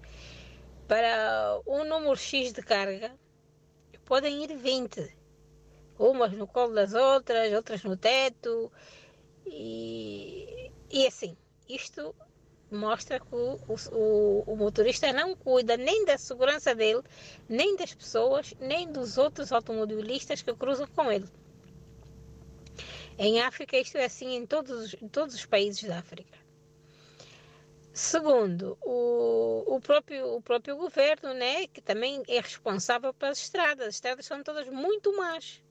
para 0.86 1.58
um 1.66 1.84
número 1.84 2.14
X 2.14 2.52
de 2.52 2.60
carga, 2.60 3.18
podem 4.04 4.44
ir 4.44 4.54
20. 4.54 5.16
Umas 5.98 6.34
no 6.34 6.46
colo 6.46 6.74
das 6.74 6.92
outras, 6.92 7.50
outras 7.54 7.82
no 7.82 7.96
teto. 7.96 8.70
E, 9.46 10.70
e 10.90 11.06
assim, 11.06 11.34
isto 11.66 12.14
mostra 12.70 13.18
que 13.20 13.34
o, 13.34 13.58
o, 13.90 14.52
o, 14.52 14.54
motorista 14.54 15.10
não 15.14 15.34
cuida 15.34 15.78
nem 15.78 16.04
da 16.04 16.18
segurança 16.18 16.74
dele, 16.74 17.00
nem 17.48 17.74
das 17.74 17.94
pessoas, 17.94 18.52
nem 18.60 18.92
dos 18.92 19.16
outros 19.16 19.50
automobilistas 19.50 20.42
que 20.42 20.52
cruzam 20.52 20.86
com 20.88 21.10
ele. 21.10 21.26
Em 23.24 23.40
África, 23.40 23.78
isto 23.78 23.96
é 23.96 24.06
assim 24.06 24.34
em 24.34 24.44
todos, 24.44 24.94
em 25.00 25.06
todos 25.06 25.36
os 25.36 25.46
países 25.46 25.84
da 25.84 26.00
África. 26.00 26.36
Segundo, 27.92 28.76
o, 28.82 29.76
o, 29.76 29.80
próprio, 29.80 30.34
o 30.34 30.42
próprio 30.42 30.76
governo, 30.76 31.32
né, 31.32 31.68
que 31.68 31.80
também 31.80 32.24
é 32.26 32.40
responsável 32.40 33.14
pelas 33.14 33.38
estradas. 33.38 33.86
As 33.86 33.94
estradas 33.94 34.26
são 34.26 34.42
todas 34.42 34.68
muito 34.68 35.16
más. 35.16 35.62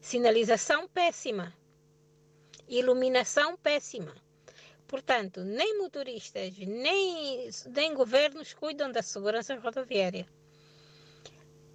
Sinalização 0.00 0.88
péssima. 0.88 1.54
Iluminação 2.66 3.56
péssima. 3.56 4.12
Portanto, 4.88 5.44
nem 5.44 5.78
motoristas, 5.78 6.58
nem, 6.58 7.48
nem 7.66 7.94
governos 7.94 8.52
cuidam 8.52 8.90
da 8.90 9.00
segurança 9.00 9.54
rodoviária. 9.54 10.26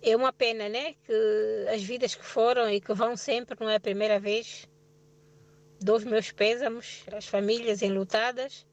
É 0.02 0.16
uma 0.16 0.34
pena, 0.34 0.68
né? 0.68 0.96
Que 1.06 1.66
as 1.74 1.84
vidas 1.84 2.16
que 2.16 2.26
foram 2.26 2.70
e 2.70 2.82
que 2.82 2.94
vão 2.94 3.16
sempre, 3.16 3.56
não 3.60 3.70
é 3.70 3.76
a 3.76 3.80
primeira 3.80 4.20
vez. 4.20 4.68
Dou 5.80 5.98
os 5.98 6.04
meus 6.04 6.32
pésamos 6.32 7.04
às 7.12 7.28
famílias 7.28 7.82
enlutadas. 7.82 8.66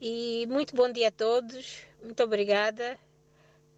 E 0.00 0.46
muito 0.48 0.74
bom 0.74 0.90
dia 0.90 1.08
a 1.08 1.12
todos. 1.12 1.82
Muito 2.02 2.22
obrigada. 2.22 2.98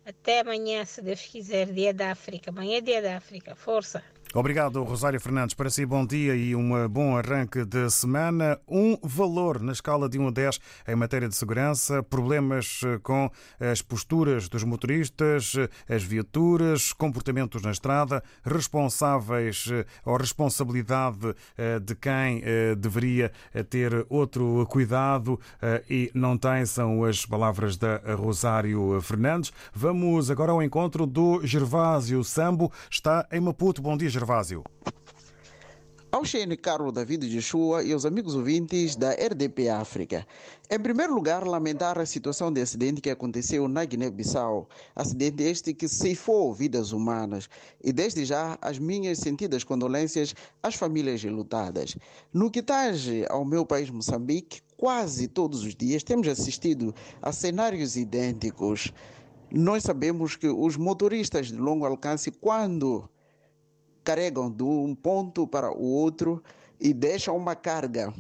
Até 0.05 0.41
amanhã, 0.41 0.85
se 0.85 1.03
Deus 1.03 1.21
quiser, 1.21 1.67
dia 1.67 1.93
da 1.93 2.11
África. 2.13 2.51
Amanhã 2.51 2.79
é 2.79 2.81
dia 2.81 3.03
da 3.03 3.17
África. 3.17 3.55
Força! 3.55 4.03
Obrigado, 4.35 4.83
Rosário 4.83 5.21
Fernandes. 5.21 5.55
Para 5.55 5.69
si, 5.69 5.85
bom 5.85 6.07
dia 6.07 6.35
e 6.35 6.57
um 6.57 6.89
bom 6.89 7.19
arranque 7.19 7.67
de 7.67 7.91
semana. 7.91 8.59
Um 8.67 8.97
valor 9.03 9.61
na 9.61 9.73
escala 9.73 10.09
de 10.09 10.19
1 10.19 10.29
a 10.29 10.31
10 10.31 10.59
em 10.89 10.97
matéria 10.97 11.29
de 11.29 11.37
segurança, 11.37 12.03
problemas 12.03 12.81
eh, 12.83 12.99
com 13.03 13.31
as 13.61 13.83
posturas 13.83 14.49
dos 14.49 14.65
motoristas, 14.65 15.53
eh, 15.55 15.95
as 15.95 16.03
viaturas, 16.03 16.95
comportamentos 16.95 17.61
na 17.61 17.73
estrada, 17.73 18.25
responsáveis 18.43 19.69
eh, 19.71 19.85
ou 20.03 20.17
responsabilidade 20.17 21.35
de 21.85 21.95
quem 21.95 22.43
deveria 22.79 23.31
ter 23.69 24.07
outro 24.09 24.67
cuidado 24.69 25.39
e 25.89 26.11
não 26.15 26.37
tem, 26.39 26.65
são 26.65 27.05
as 27.05 27.27
palavras 27.27 27.77
da 27.77 28.01
Rosário 28.17 29.01
Fernandes. 29.03 29.53
Vamos 29.75 30.31
agora 30.31 30.53
ao 30.53 30.63
encontro 30.63 31.07
do 31.07 31.45
Gervásio 31.45 32.25
Sambo. 32.25 32.73
Está 32.91 33.27
em 33.31 33.41
Maputo. 33.41 33.83
Bom 33.83 33.97
dia, 33.97 34.09
Gervásio. 34.09 34.22
Gervásio. 34.23 34.63
Ao 36.13 36.25
Shane 36.25 36.57
Carlos 36.57 36.93
David 36.93 37.29
Joshua 37.29 37.83
e 37.83 37.93
aos 37.93 38.07
amigos 38.07 38.37
ouvintes 38.37 38.95
da 38.95 39.11
RDP 39.11 39.69
África. 39.69 40.25
Em 40.71 40.79
primeiro 40.79 41.13
lugar, 41.13 41.45
lamentar 41.45 41.99
a 41.99 42.07
situação 42.07 42.53
de 42.53 42.61
acidente 42.61 43.01
que 43.01 43.11
aconteceu 43.11 43.67
na 43.67 43.85
Guiné-Bissau. 43.85 44.69
Acidente 44.95 45.43
este 45.43 45.75
que 45.75 45.89
ceifou 45.89 46.55
vidas 46.55 46.93
humanas. 46.93 47.49
E 47.83 47.93
desde 47.93 48.25
já, 48.25 48.57
as 48.63 48.79
minhas 48.79 49.19
sentidas 49.19 49.65
condolências 49.65 50.37
às 50.63 50.77
famílias 50.77 51.25
lutadas. 51.25 51.97
No 52.33 52.49
que 52.49 52.63
tange 52.63 53.27
ao 53.29 53.45
meu 53.45 53.67
país 53.67 53.91
Moçambique, 53.91 54.61
quase 54.77 55.27
todos 55.27 55.65
os 55.65 55.75
dias 55.75 56.05
temos 56.05 56.29
assistido 56.29 56.95
a 57.21 57.33
cenários 57.33 57.97
idênticos. 57.97 58.93
Nós 59.51 59.83
sabemos 59.83 60.37
que 60.37 60.47
os 60.47 60.77
motoristas 60.77 61.49
de 61.49 61.57
longo 61.57 61.85
alcance, 61.85 62.31
quando 62.31 63.11
carregam 64.05 64.51
de 64.51 64.63
um 64.63 64.95
ponto 64.95 65.47
para 65.47 65.73
o 65.73 65.83
outro 65.83 66.43
e 66.81 66.93
deixam 66.93 67.37
uma 67.37 67.55
carga. 67.55 68.13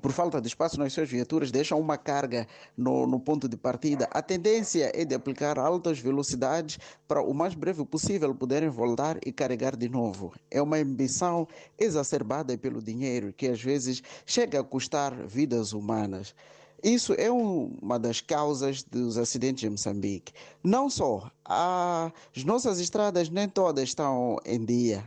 Por 0.00 0.12
falta 0.12 0.40
de 0.40 0.46
espaço 0.46 0.78
nas 0.78 0.92
suas 0.92 1.08
viaturas, 1.08 1.50
deixam 1.50 1.80
uma 1.80 1.98
carga 1.98 2.46
no, 2.76 3.06
no 3.06 3.18
ponto 3.18 3.48
de 3.48 3.56
partida. 3.56 4.08
A 4.12 4.22
tendência 4.22 4.92
é 4.94 5.04
de 5.04 5.14
aplicar 5.14 5.58
altas 5.58 5.98
velocidades 5.98 6.78
para 7.08 7.20
o 7.20 7.34
mais 7.34 7.54
breve 7.54 7.84
possível 7.84 8.32
poderem 8.34 8.68
voltar 8.68 9.18
e 9.26 9.32
carregar 9.32 9.74
de 9.76 9.88
novo. 9.88 10.32
É 10.50 10.62
uma 10.62 10.76
ambição 10.76 11.48
exacerbada 11.76 12.56
pelo 12.56 12.80
dinheiro 12.80 13.32
que 13.32 13.48
às 13.48 13.60
vezes 13.60 14.02
chega 14.24 14.60
a 14.60 14.64
custar 14.64 15.14
vidas 15.26 15.72
humanas. 15.72 16.34
Isso 16.82 17.12
é 17.14 17.28
uma 17.28 17.98
das 17.98 18.20
causas 18.20 18.84
dos 18.84 19.18
acidentes 19.18 19.64
em 19.64 19.70
Moçambique. 19.70 20.32
Não 20.62 20.88
só, 20.88 21.28
as 21.44 22.44
nossas 22.44 22.78
estradas 22.78 23.28
nem 23.28 23.48
todas 23.48 23.88
estão 23.88 24.36
em 24.44 24.64
dia. 24.64 25.04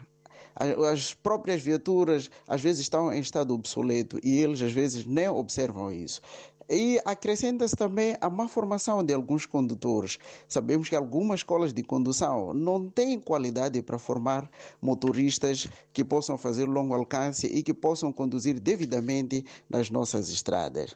As 0.91 1.13
próprias 1.13 1.61
viaturas 1.61 2.30
às 2.45 2.59
vezes 2.59 2.82
estão 2.82 3.11
em 3.13 3.22
estado 3.22 3.53
obsoleto 3.53 4.19
e 4.22 4.38
eles 4.39 4.61
às 4.61 4.74
vezes 4.74 5.05
nem 5.05 5.30
observam 5.30 5.89
isso. 5.93 6.19
E 6.69 6.99
acrescenta-se 7.05 7.76
também 7.76 8.17
a 8.19 8.30
má 8.30 8.49
formação 8.49 9.01
de 9.01 9.13
alguns 9.13 9.45
condutores. 9.45 10.17
Sabemos 10.49 10.89
que 10.89 10.95
algumas 10.95 11.39
escolas 11.39 11.74
de 11.74 11.84
condução 11.84 12.53
não 12.53 12.89
têm 12.89 13.17
qualidade 13.17 13.82
para 13.82 13.97
formar 13.97 14.49
motoristas 14.82 15.69
que 15.93 16.03
possam 16.03 16.38
fazer 16.38 16.65
longo 16.65 16.93
alcance 16.93 17.47
e 17.47 17.63
que 17.63 17.74
possam 17.74 18.11
conduzir 18.11 18.59
devidamente 18.59 19.45
nas 19.69 19.89
nossas 19.89 20.30
estradas. 20.30 20.95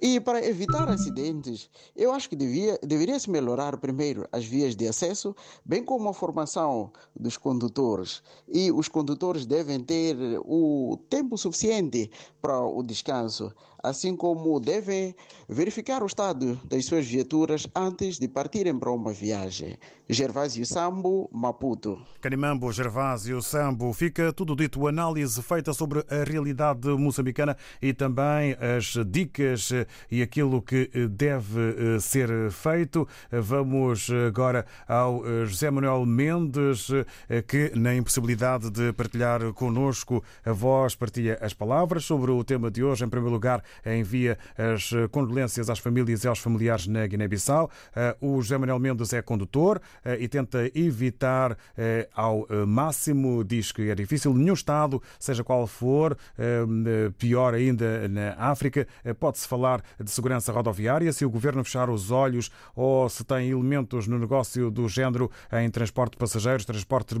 E 0.00 0.20
para 0.20 0.44
evitar 0.44 0.88
acidentes, 0.88 1.68
eu 1.96 2.12
acho 2.12 2.28
que 2.28 2.36
devia, 2.36 2.78
deveria 2.82 3.18
se 3.18 3.28
melhorar 3.30 3.76
primeiro 3.78 4.28
as 4.30 4.44
vias 4.44 4.76
de 4.76 4.86
acesso, 4.86 5.34
bem 5.64 5.84
como 5.84 6.08
a 6.08 6.14
formação 6.14 6.92
dos 7.14 7.36
condutores. 7.36 8.22
E 8.46 8.70
os 8.70 8.88
condutores 8.88 9.44
devem 9.44 9.80
ter 9.80 10.16
o 10.44 10.98
tempo 11.10 11.36
suficiente 11.36 12.10
para 12.40 12.60
o 12.60 12.82
descanso 12.82 13.52
assim 13.82 14.16
como 14.16 14.58
devem 14.60 15.14
verificar 15.48 16.02
o 16.02 16.06
estado 16.06 16.60
das 16.64 16.84
suas 16.84 17.06
viaturas 17.06 17.66
antes 17.74 18.18
de 18.18 18.28
partirem 18.28 18.78
para 18.78 18.90
uma 18.90 19.12
viagem. 19.12 19.78
Gervásio 20.10 20.64
Sambo, 20.64 21.28
Maputo. 21.30 22.00
Canimambo, 22.22 22.72
Gervásio 22.72 23.42
Sambo. 23.42 23.92
Fica 23.92 24.32
tudo 24.32 24.56
dito, 24.56 24.86
análise 24.86 25.42
feita 25.42 25.74
sobre 25.74 26.02
a 26.08 26.24
realidade 26.24 26.88
moçambicana 26.88 27.56
e 27.82 27.92
também 27.92 28.56
as 28.58 28.94
dicas 29.06 29.70
e 30.10 30.22
aquilo 30.22 30.62
que 30.62 30.90
deve 31.10 31.96
eh, 31.96 32.00
ser 32.00 32.50
feito. 32.50 33.06
Vamos 33.30 34.08
agora 34.26 34.64
ao 34.86 35.26
eh, 35.26 35.44
José 35.44 35.70
Manuel 35.70 36.06
Mendes, 36.06 36.88
eh, 37.28 37.42
que 37.42 37.72
na 37.74 37.94
impossibilidade 37.94 38.70
de 38.70 38.92
partilhar 38.94 39.52
conosco 39.52 40.24
a 40.42 40.52
voz 40.52 40.94
partilha 40.94 41.38
as 41.42 41.52
palavras 41.52 42.04
sobre 42.04 42.30
o 42.30 42.42
tema 42.42 42.70
de 42.70 42.82
hoje. 42.82 43.04
Em 43.04 43.08
primeiro 43.10 43.34
lugar, 43.34 43.62
envia 43.86 44.38
as 44.56 44.90
condolências 45.10 45.70
às 45.70 45.78
famílias 45.78 46.24
e 46.24 46.28
aos 46.28 46.38
familiares 46.38 46.86
na 46.86 47.06
Guiné-Bissau. 47.06 47.70
Eh, 47.94 48.16
o 48.20 48.40
José 48.40 48.58
Manuel 48.58 48.78
Mendes 48.78 49.12
é 49.12 49.22
condutor 49.22 49.80
eh, 50.04 50.18
e 50.20 50.28
tenta 50.28 50.70
evitar 50.74 51.56
eh, 51.76 52.08
ao 52.14 52.46
máximo, 52.66 53.44
diz 53.44 53.72
que 53.72 53.90
é 53.90 53.94
difícil, 53.94 54.34
nenhum 54.34 54.54
Estado, 54.54 55.02
seja 55.18 55.44
qual 55.44 55.66
for, 55.66 56.16
pior 57.18 57.54
ainda 57.54 58.08
na 58.08 58.34
África, 58.38 58.86
pode-se 59.18 59.46
falar 59.46 59.82
de 60.02 60.10
segurança 60.10 60.52
rodoviária 60.52 61.12
se 61.12 61.24
o 61.24 61.30
governo 61.30 61.62
fechar 61.62 61.90
os 61.90 62.10
olhos 62.10 62.50
ou 62.74 63.08
se 63.08 63.24
tem 63.24 63.50
elementos 63.50 64.06
no 64.06 64.18
negócio 64.18 64.70
do 64.70 64.88
género 64.88 65.30
em 65.52 65.70
transporte 65.70 66.12
de 66.12 66.18
passageiros, 66.18 66.64
transporte 66.64 67.14
de 67.14 67.20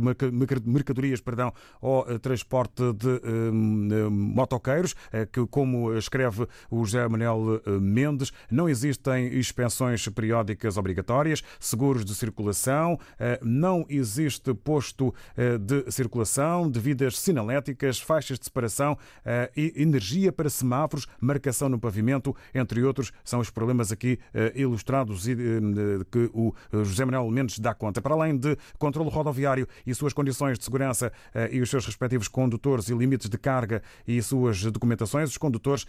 mercadorias, 0.64 1.20
perdão, 1.20 1.52
ou 1.80 2.04
transporte 2.18 2.82
de 2.94 4.10
motoqueiros, 4.10 4.94
que 5.32 5.46
como 5.46 5.96
escreve 5.96 6.37
o 6.70 6.84
José 6.84 7.06
Manuel 7.08 7.60
eh, 7.64 7.70
Mendes. 7.80 8.32
Não 8.50 8.68
existem 8.68 9.38
inspeções 9.38 10.06
periódicas 10.08 10.76
obrigatórias, 10.76 11.42
seguros 11.58 12.04
de 12.04 12.14
circulação, 12.14 12.98
eh, 13.18 13.38
não 13.42 13.84
existe 13.88 14.52
posto 14.54 15.14
eh, 15.36 15.58
de 15.58 15.90
circulação, 15.90 16.70
devidas 16.70 17.18
sinaléticas, 17.18 18.00
faixas 18.00 18.38
de 18.38 18.44
separação 18.44 18.96
e 19.56 19.72
energia 19.76 20.32
para 20.32 20.48
semáforos, 20.48 21.06
marcação 21.20 21.68
no 21.68 21.78
pavimento, 21.78 22.34
entre 22.54 22.82
outros, 22.82 23.12
são 23.24 23.40
os 23.40 23.50
problemas 23.50 23.92
aqui 23.92 24.18
ilustrados 24.54 25.26
e 25.28 25.36
que 26.10 26.30
o 26.32 26.54
José 26.72 27.04
Manuel 27.04 27.30
Mendes 27.30 27.58
dá 27.58 27.74
conta. 27.74 28.00
Para 28.00 28.14
além 28.14 28.36
de 28.36 28.56
controle 28.78 29.10
rodoviário 29.10 29.66
e 29.86 29.94
suas 29.94 30.12
condições 30.12 30.58
de 30.58 30.64
segurança 30.64 31.12
e 31.50 31.60
os 31.60 31.70
seus 31.70 31.86
respectivos 31.86 32.28
condutores 32.28 32.88
e 32.88 32.94
limites 32.94 33.28
de 33.28 33.38
carga 33.38 33.82
e 34.06 34.20
suas 34.22 34.62
documentações, 34.64 35.30
os 35.30 35.38
condutores 35.38 35.86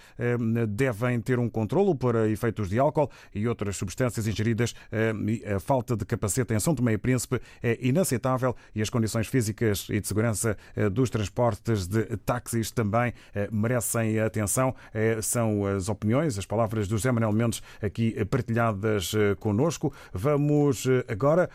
devem 0.68 1.20
ter 1.20 1.40
um 1.40 1.50
controlo 1.50 1.96
para 1.96 2.30
efeitos 2.30 2.70
de 2.70 2.80
álcool 2.80 3.10
e 3.34 3.48
outras 3.48 3.78
substâncias 3.78 4.28
ingeridas. 4.28 4.74
Eh, 4.92 5.14
a 5.56 5.60
falta 5.60 5.96
de 5.96 6.06
capacete 6.06 6.54
em 6.54 6.60
São 6.60 6.74
Tomé 6.74 6.94
e 6.94 6.98
Príncipe 6.98 7.42
é 7.62 7.78
inaceitável 7.82 8.56
e 8.74 8.82
as 8.82 8.90
condições 8.90 9.28
físicas 9.28 9.88
e 9.90 10.00
de 10.00 10.08
segurança 10.08 10.58
eh, 10.76 10.90
dos 10.90 11.10
transportes 11.10 11.88
de 11.88 12.04
táxis 12.18 12.72
também 12.72 13.14
eh, 13.34 13.48
merecem 13.52 14.20
atenção. 14.20 14.76
São 15.22 15.66
as 15.66 15.90
opiniões, 15.90 16.38
as 16.38 16.46
palavras 16.46 16.88
do 16.88 16.98
José 16.98 17.12
Manuel 17.12 17.34
Mendes 17.34 17.62
aqui 17.82 18.14
partilhadas 18.26 19.14
conosco. 19.40 19.94
Vamos 20.14 20.86
agora 21.08 21.50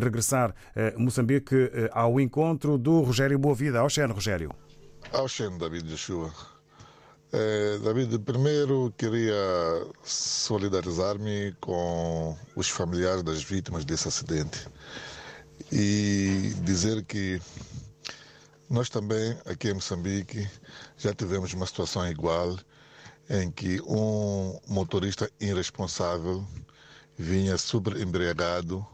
regressar 0.00 0.54
a 0.74 0.98
Moçambique 0.98 1.70
ao 1.92 2.20
encontro 2.20 2.78
do 2.78 3.00
Rogério 3.00 3.38
Boavida. 3.38 3.80
Ao 3.80 3.88
Xeno, 3.88 4.14
Rogério. 4.14 4.50
Ao 5.12 5.28
Xeno, 5.28 5.58
David 5.58 5.88
Joshua. 5.88 6.51
É, 7.34 7.78
David, 7.78 8.18
primeiro 8.18 8.92
queria 8.98 9.34
solidarizar-me 10.04 11.52
com 11.62 12.36
os 12.54 12.68
familiares 12.68 13.22
das 13.22 13.42
vítimas 13.42 13.86
desse 13.86 14.06
acidente 14.06 14.68
e 15.72 16.52
dizer 16.62 17.02
que 17.06 17.40
nós 18.68 18.90
também, 18.90 19.34
aqui 19.46 19.70
em 19.70 19.74
Moçambique, 19.74 20.46
já 20.98 21.14
tivemos 21.14 21.54
uma 21.54 21.64
situação 21.64 22.06
igual 22.06 22.54
em 23.30 23.50
que 23.50 23.80
um 23.80 24.58
motorista 24.68 25.30
irresponsável 25.40 26.44
vinha 27.16 27.56
super 27.56 27.96
embriagado, 27.98 28.86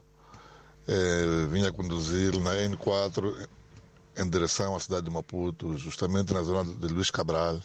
eh, 0.86 1.46
vinha 1.50 1.72
conduzir 1.72 2.38
na 2.38 2.54
N4 2.54 3.48
em 4.16 4.30
direção 4.30 4.76
à 4.76 4.80
cidade 4.80 5.06
de 5.06 5.10
Maputo, 5.10 5.76
justamente 5.76 6.32
na 6.32 6.42
zona 6.44 6.72
de 6.72 6.86
Luís 6.86 7.10
Cabral. 7.10 7.60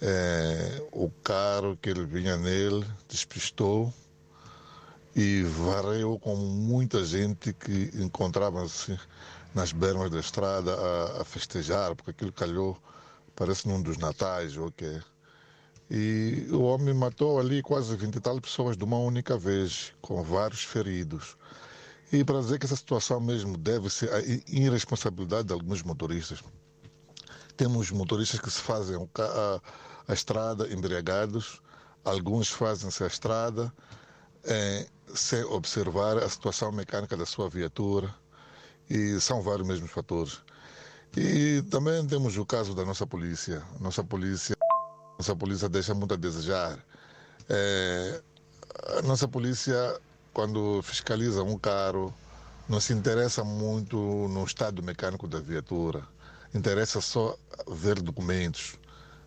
Eh, 0.00 0.82
o 0.92 1.10
carro 1.24 1.76
que 1.80 1.88
ele 1.88 2.04
vinha 2.04 2.36
nele 2.36 2.84
despistou 3.08 3.92
e 5.14 5.42
varreu 5.42 6.18
com 6.18 6.36
muita 6.36 7.02
gente 7.02 7.54
que 7.54 7.90
encontrava-se 7.94 8.98
nas 9.54 9.72
bermas 9.72 10.10
da 10.10 10.20
estrada 10.20 10.74
a, 10.74 11.22
a, 11.22 11.24
festejar, 11.24 11.96
porque 11.96 12.10
aquilo 12.10 12.30
calhou, 12.30 12.76
parece 13.34 13.66
num 13.66 13.80
dos 13.80 13.96
natais, 13.96 14.54
ou 14.58 14.66
okay. 14.66 15.00
E 15.90 16.46
o 16.50 16.60
homem 16.60 16.92
matou 16.92 17.40
ali 17.40 17.62
quase 17.62 17.96
20 17.96 18.16
e 18.16 18.20
tal 18.20 18.38
pessoas 18.38 18.76
de 18.76 18.84
uma 18.84 18.98
única 18.98 19.38
vez, 19.38 19.94
com 20.02 20.22
vários 20.22 20.62
feridos. 20.62 21.38
E 22.12 22.22
para 22.22 22.40
dizer 22.40 22.58
que 22.58 22.66
essa 22.66 22.76
situação 22.76 23.18
mesmo 23.18 23.56
deve 23.56 23.88
ser 23.88 24.12
a 24.12 24.20
irresponsabilidade 24.20 25.48
de 25.48 25.54
alguns 25.54 25.82
motoristas. 25.82 26.42
Temos 27.56 27.90
motoristas 27.90 28.38
que 28.38 28.50
se 28.50 28.60
fazem 28.60 28.96
a, 29.18 29.60
a 30.08 30.12
estrada 30.12 30.72
embriagados, 30.72 31.60
alguns 32.04 32.48
fazem-se 32.48 33.02
a 33.02 33.06
estrada 33.06 33.72
é, 34.44 34.86
sem 35.14 35.42
observar 35.44 36.18
a 36.18 36.28
situação 36.28 36.70
mecânica 36.72 37.16
da 37.16 37.26
sua 37.26 37.48
viatura 37.48 38.14
e 38.88 39.20
são 39.20 39.42
vários 39.42 39.66
mesmos 39.66 39.90
fatores. 39.90 40.40
E 41.16 41.62
também 41.70 42.06
temos 42.06 42.36
o 42.36 42.44
caso 42.44 42.74
da 42.74 42.84
nossa 42.84 43.06
polícia. 43.06 43.62
Nossa 43.80 44.04
polícia, 44.04 44.54
nossa 45.18 45.34
polícia 45.34 45.68
deixa 45.68 45.94
muito 45.94 46.14
a 46.14 46.16
desejar. 46.16 46.78
É, 47.48 48.20
a 48.98 49.02
nossa 49.02 49.26
polícia, 49.26 49.98
quando 50.32 50.82
fiscaliza 50.82 51.42
um 51.42 51.58
carro, 51.58 52.14
não 52.68 52.80
se 52.80 52.92
interessa 52.92 53.42
muito 53.42 53.96
no 53.96 54.44
estado 54.44 54.82
mecânico 54.82 55.26
da 55.26 55.40
viatura. 55.40 56.06
Interessa 56.54 57.00
só 57.00 57.36
ver 57.68 58.00
documentos, 58.00 58.78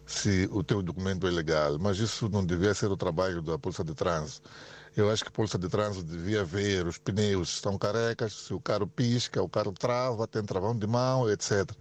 se 0.09 0.49
o 0.51 0.63
teu 0.63 0.81
documento 0.81 1.27
é 1.27 1.29
legal. 1.29 1.77
Mas 1.79 1.99
isso 1.99 2.27
não 2.29 2.45
devia 2.45 2.73
ser 2.73 2.91
o 2.91 2.97
trabalho 2.97 3.41
da 3.41 3.57
Polícia 3.57 3.83
de 3.83 3.93
Trânsito. 3.93 4.49
Eu 4.97 5.09
acho 5.11 5.23
que 5.23 5.29
a 5.29 5.31
Polícia 5.31 5.59
de 5.59 5.69
Trânsito 5.69 6.03
devia 6.03 6.43
ver 6.43 6.87
os 6.87 6.97
pneus 6.97 7.49
estão 7.49 7.77
carecas, 7.77 8.33
se 8.33 8.53
o 8.53 8.59
carro 8.59 8.87
pisca, 8.87 9.41
o 9.41 9.47
carro 9.47 9.71
trava, 9.71 10.27
tem 10.27 10.43
travão 10.43 10.75
de 10.75 10.87
mão, 10.87 11.29
etc. 11.29 11.71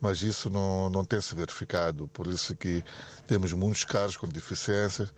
Mas 0.00 0.22
isso 0.22 0.48
não, 0.50 0.88
não 0.90 1.04
tem 1.04 1.20
se 1.20 1.34
verificado. 1.34 2.08
Por 2.08 2.26
isso 2.26 2.56
que 2.56 2.82
temos 3.26 3.52
muitos 3.52 3.84
carros 3.84 4.16
com 4.16 4.26
deficiência 4.26 5.10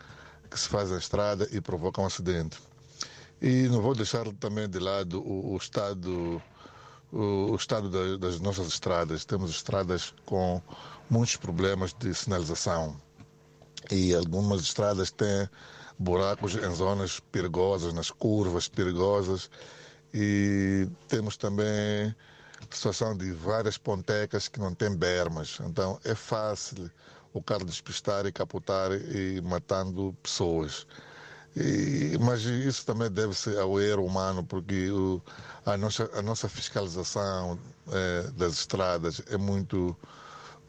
que 0.50 0.58
se 0.58 0.68
fazem 0.68 0.96
a 0.96 0.98
estrada 0.98 1.48
e 1.52 1.60
provocam 1.60 2.04
um 2.04 2.06
acidente. 2.06 2.58
E 3.40 3.68
não 3.68 3.80
vou 3.80 3.94
deixar 3.94 4.26
também 4.34 4.68
de 4.68 4.80
lado 4.80 5.20
o, 5.20 5.54
o 5.54 5.56
estado, 5.56 6.42
o, 7.12 7.52
o 7.52 7.56
estado 7.56 7.88
da, 7.88 8.16
das 8.16 8.40
nossas 8.40 8.68
estradas. 8.68 9.24
Temos 9.24 9.50
estradas 9.50 10.14
com 10.24 10.60
muitos 11.08 11.36
problemas 11.36 11.92
de 11.92 12.14
sinalização. 12.14 13.00
E 13.90 14.14
algumas 14.14 14.62
estradas 14.62 15.10
têm 15.10 15.48
buracos 15.98 16.54
em 16.54 16.74
zonas 16.74 17.20
perigosas, 17.20 17.92
nas 17.92 18.10
curvas 18.10 18.68
perigosas. 18.68 19.50
E 20.12 20.88
temos 21.08 21.36
também 21.36 22.14
situação 22.70 23.16
de 23.16 23.32
várias 23.32 23.78
pontecas 23.78 24.48
que 24.48 24.58
não 24.58 24.74
têm 24.74 24.94
bermas. 24.94 25.58
Então 25.60 25.98
é 26.04 26.14
fácil 26.14 26.90
o 27.32 27.42
carro 27.42 27.64
despistar 27.64 28.26
e 28.26 28.32
capotar 28.32 28.92
e 28.92 29.40
matando 29.42 30.16
pessoas. 30.22 30.86
E, 31.60 32.16
mas 32.20 32.42
isso 32.42 32.86
também 32.86 33.10
deve-se 33.10 33.56
ao 33.58 33.80
erro 33.80 34.04
humano, 34.04 34.44
porque 34.44 34.90
o, 34.92 35.20
a, 35.66 35.76
nossa, 35.76 36.08
a 36.14 36.22
nossa 36.22 36.48
fiscalização 36.48 37.58
é, 37.90 38.30
das 38.36 38.52
estradas 38.52 39.20
é 39.28 39.36
muito, 39.36 39.96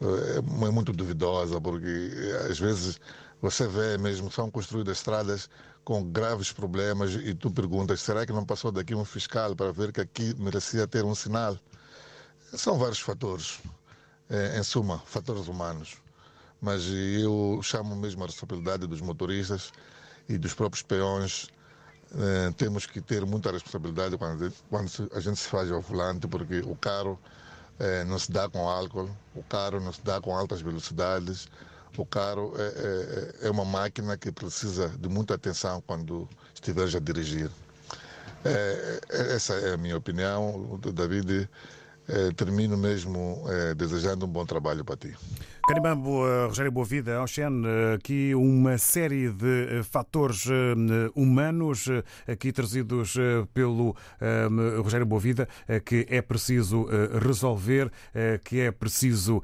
é, 0.00 0.38
é 0.38 0.70
muito 0.70 0.92
duvidosa, 0.92 1.60
porque 1.60 2.10
às 2.50 2.58
vezes 2.58 3.00
você 3.40 3.68
vê 3.68 3.96
mesmo, 3.98 4.32
são 4.32 4.50
construídas 4.50 4.98
estradas 4.98 5.48
com 5.84 6.02
graves 6.10 6.52
problemas 6.52 7.14
e 7.14 7.34
tu 7.34 7.52
perguntas, 7.52 8.00
será 8.00 8.26
que 8.26 8.32
não 8.32 8.44
passou 8.44 8.72
daqui 8.72 8.94
um 8.94 9.04
fiscal 9.04 9.54
para 9.54 9.70
ver 9.70 9.92
que 9.92 10.00
aqui 10.00 10.34
merecia 10.38 10.88
ter 10.88 11.04
um 11.04 11.14
sinal? 11.14 11.56
São 12.52 12.76
vários 12.76 12.98
fatores, 12.98 13.60
é, 14.28 14.58
em 14.58 14.62
suma, 14.64 14.98
fatores 15.06 15.46
humanos. 15.46 15.98
Mas 16.60 16.84
eu 16.88 17.60
chamo 17.62 17.94
mesmo 17.94 18.24
a 18.24 18.26
responsabilidade 18.26 18.88
dos 18.88 19.00
motoristas 19.00 19.72
e 20.30 20.38
dos 20.38 20.54
próprios 20.54 20.82
peões. 20.82 21.48
É, 22.12 22.50
temos 22.52 22.86
que 22.86 23.00
ter 23.00 23.24
muita 23.24 23.52
responsabilidade 23.52 24.16
quando, 24.16 24.52
quando 24.68 24.90
a 25.14 25.20
gente 25.20 25.38
se 25.38 25.48
faz 25.48 25.70
ao 25.70 25.80
volante, 25.80 26.26
porque 26.26 26.60
o 26.60 26.74
carro 26.74 27.18
é, 27.78 28.04
não 28.04 28.18
se 28.18 28.30
dá 28.32 28.48
com 28.48 28.68
álcool, 28.68 29.10
o 29.34 29.42
carro 29.44 29.80
não 29.80 29.92
se 29.92 30.02
dá 30.02 30.20
com 30.20 30.36
altas 30.36 30.60
velocidades, 30.60 31.48
o 31.96 32.06
carro 32.06 32.54
é, 32.56 32.62
é, 32.62 33.46
é, 33.46 33.50
uma 33.50 33.64
máquina 33.64 34.16
que 34.16 34.30
precisa 34.32 34.88
de 34.88 35.08
muita 35.08 35.34
atenção 35.34 35.82
quando 35.86 36.28
estiveres 36.54 36.94
a 36.94 37.00
dirigir. 37.00 37.50
É, 38.44 39.00
é 39.10 39.34
essa 39.34 39.54
é 39.54 39.74
a 39.74 39.76
minha 39.76 39.96
opinião, 39.96 40.78
David. 40.94 41.48
É, 42.08 42.32
termino 42.32 42.76
mesmo 42.76 43.44
é, 43.48 43.74
desejando 43.74 44.26
um 44.26 44.28
bom 44.28 44.44
trabalho 44.44 44.84
para 44.84 44.96
ti. 44.96 45.16
Canimambo, 45.66 46.24
uh, 46.24 46.48
Rogério 46.48 46.72
Boavida, 46.72 47.22
Oxen, 47.22 47.62
uh, 47.62 47.94
aqui 47.94 48.34
uma 48.34 48.78
série 48.78 49.28
de 49.30 49.80
uh, 49.80 49.84
fatores 49.84 50.46
humanos 51.14 51.86
aqui 52.26 52.52
trazidos 52.52 53.16
pelo 53.52 53.94
Rogério 54.82 55.06
Boavida 55.06 55.48
que 55.84 56.06
é 56.08 56.20
preciso 56.22 56.86
resolver, 57.20 57.90
que 58.44 58.60
é 58.60 58.70
preciso 58.70 59.42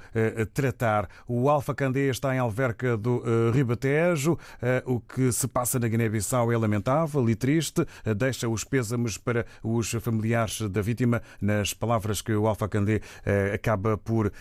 tratar. 0.52 1.08
O 1.26 1.48
Alfa 1.48 1.74
Candé 1.74 2.08
está 2.08 2.34
em 2.34 2.38
Alverca 2.38 2.96
do 2.96 3.22
Ribatejo. 3.52 4.38
O 4.84 5.00
que 5.00 5.32
se 5.32 5.46
passa 5.48 5.78
na 5.78 5.88
Guiné-Bissau 5.88 6.52
é 6.52 6.56
lamentável 6.56 7.28
e 7.28 7.34
triste. 7.34 7.86
Deixa 8.16 8.48
os 8.48 8.64
pêsames 8.64 9.18
para 9.18 9.46
os 9.62 9.90
familiares 9.92 10.60
da 10.62 10.80
vítima, 10.80 11.22
nas 11.40 11.74
palavras 11.74 12.22
que 12.22 12.32
o 12.32 12.46
Alfa 12.46 12.68
Candé 12.68 13.00
acaba 13.52 13.96
por 13.96 14.32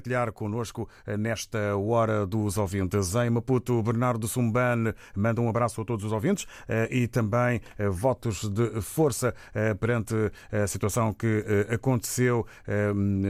partilhar 0.00 0.32
connosco 0.32 0.88
eh, 1.06 1.16
nesta 1.16 1.76
hora 1.76 2.26
dos 2.26 2.56
ouvintes. 2.56 3.14
Em 3.14 3.28
Maputo, 3.28 3.82
Bernardo 3.82 4.26
Sumban 4.26 4.94
manda 5.14 5.42
um 5.42 5.48
abraço 5.48 5.82
a 5.82 5.84
todos 5.84 6.06
os 6.06 6.12
ouvintes 6.12 6.46
eh, 6.66 6.88
e 6.90 7.06
também 7.06 7.60
eh, 7.78 7.88
votos 7.88 8.48
de 8.48 8.80
força 8.80 9.34
perante 9.78 10.14
a 10.50 10.66
situação 10.66 11.12
que 11.12 11.44
aconteceu. 11.70 12.46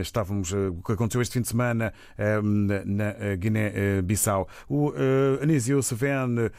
Estávamos, 0.01 0.53
o 0.53 0.83
que 0.85 0.93
aconteceu 0.93 1.21
este 1.21 1.35
fim 1.35 1.41
de 1.41 1.49
semana 1.49 1.93
na 2.85 3.37
Guiné-Bissau. 3.37 4.49
O 4.69 4.93
Anísio 5.43 5.83
Seven 5.83 6.51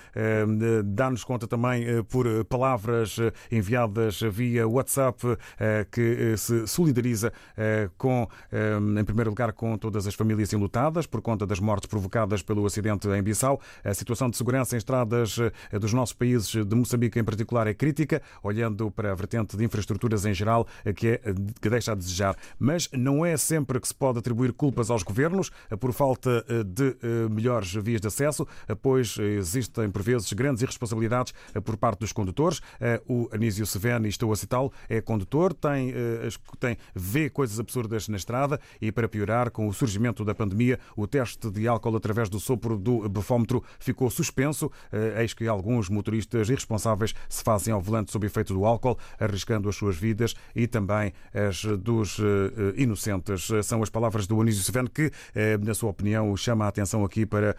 dá-nos 0.85 1.23
conta 1.23 1.47
também 1.47 2.03
por 2.03 2.25
palavras 2.45 3.17
enviadas 3.51 4.21
via 4.21 4.67
WhatsApp 4.67 5.37
que 5.91 6.35
se 6.37 6.67
solidariza 6.67 7.31
com, 7.97 8.27
em 8.99 9.03
primeiro 9.03 9.29
lugar, 9.29 9.53
com 9.53 9.77
todas 9.77 10.00
as 10.07 10.11
as 10.11 10.15
famílias 10.15 10.51
enlutadas 10.51 11.07
por 11.07 11.21
conta 11.21 11.47
das 11.47 11.59
mortes 11.59 11.87
provocadas 11.87 12.41
pelo 12.41 12.65
acidente 12.65 13.07
em 13.07 13.23
Bissau. 13.23 13.61
A 13.83 13.93
situação 13.93 14.29
de 14.29 14.35
segurança 14.35 14.75
em 14.75 14.77
estradas 14.77 15.37
eh, 15.71 15.79
dos 15.79 15.93
nossos 15.93 16.13
países, 16.13 16.49
de 16.51 16.75
Moçambique 16.75 17.17
em 17.17 17.23
particular, 17.23 17.65
é 17.65 17.73
crítica, 17.73 18.21
olhando 18.43 18.91
para 18.91 19.11
a 19.13 19.15
vertente 19.15 19.55
de 19.55 19.63
infraestruturas 19.63 20.25
em 20.25 20.33
geral, 20.33 20.67
eh, 20.83 20.91
que, 20.91 21.07
é, 21.07 21.21
que 21.61 21.69
deixa 21.69 21.93
a 21.93 21.95
desejar. 21.95 22.35
Mas 22.59 22.89
não 22.91 23.25
é 23.25 23.37
sempre 23.37 23.79
que 23.79 23.87
se 23.87 23.95
pode 23.95 24.19
atribuir 24.19 24.51
culpas 24.51 24.89
aos 24.89 25.01
governos 25.01 25.49
eh, 25.69 25.77
por 25.77 25.93
falta 25.93 26.45
de 26.65 26.95
melhores 27.29 27.73
vias 27.73 28.01
de 28.01 28.07
acesso, 28.07 28.47
pois 28.81 29.17
existem, 29.17 29.89
por 29.89 30.01
vezes, 30.01 30.31
grandes 30.33 30.61
irresponsabilidades 30.61 31.33
por 31.63 31.77
parte 31.77 31.99
dos 31.99 32.11
condutores. 32.11 32.61
O 33.07 33.29
Anísio 33.31 33.65
Sevene, 33.65 34.09
estou 34.09 34.31
a 34.31 34.35
citá-lo, 34.35 34.71
é 34.89 34.99
condutor, 34.99 35.53
tem, 35.53 35.93
tem, 36.59 36.77
vê 36.93 37.29
coisas 37.29 37.59
absurdas 37.59 38.07
na 38.07 38.17
estrada 38.17 38.59
e, 38.81 38.91
para 38.91 39.07
piorar, 39.07 39.51
com 39.51 39.67
o 39.67 39.73
surgimento 39.73 39.90
surgimento 39.91 40.23
da 40.23 40.33
pandemia, 40.33 40.79
o 40.95 41.05
teste 41.05 41.51
de 41.51 41.67
álcool 41.67 41.95
através 41.97 42.29
do 42.29 42.39
sopro 42.39 42.77
do 42.77 43.09
bafómetro 43.09 43.61
ficou 43.79 44.09
suspenso. 44.09 44.71
Eis 45.17 45.33
que 45.33 45.47
alguns 45.47 45.89
motoristas 45.89 46.49
irresponsáveis 46.49 47.13
se 47.27 47.43
fazem 47.43 47.73
ao 47.73 47.81
volante 47.81 48.11
sob 48.11 48.25
efeito 48.25 48.53
do 48.53 48.65
álcool, 48.65 48.97
arriscando 49.19 49.67
as 49.67 49.75
suas 49.75 49.97
vidas 49.97 50.33
e 50.55 50.65
também 50.65 51.11
as 51.33 51.63
dos 51.79 52.17
inocentes. 52.75 53.49
São 53.63 53.83
as 53.83 53.89
palavras 53.89 54.25
do 54.27 54.39
Anísio 54.39 54.63
Seveno 54.63 54.89
que, 54.89 55.11
na 55.61 55.73
sua 55.73 55.89
opinião, 55.89 56.35
chama 56.37 56.65
a 56.65 56.67
atenção 56.69 57.03
aqui 57.03 57.25
para 57.25 57.55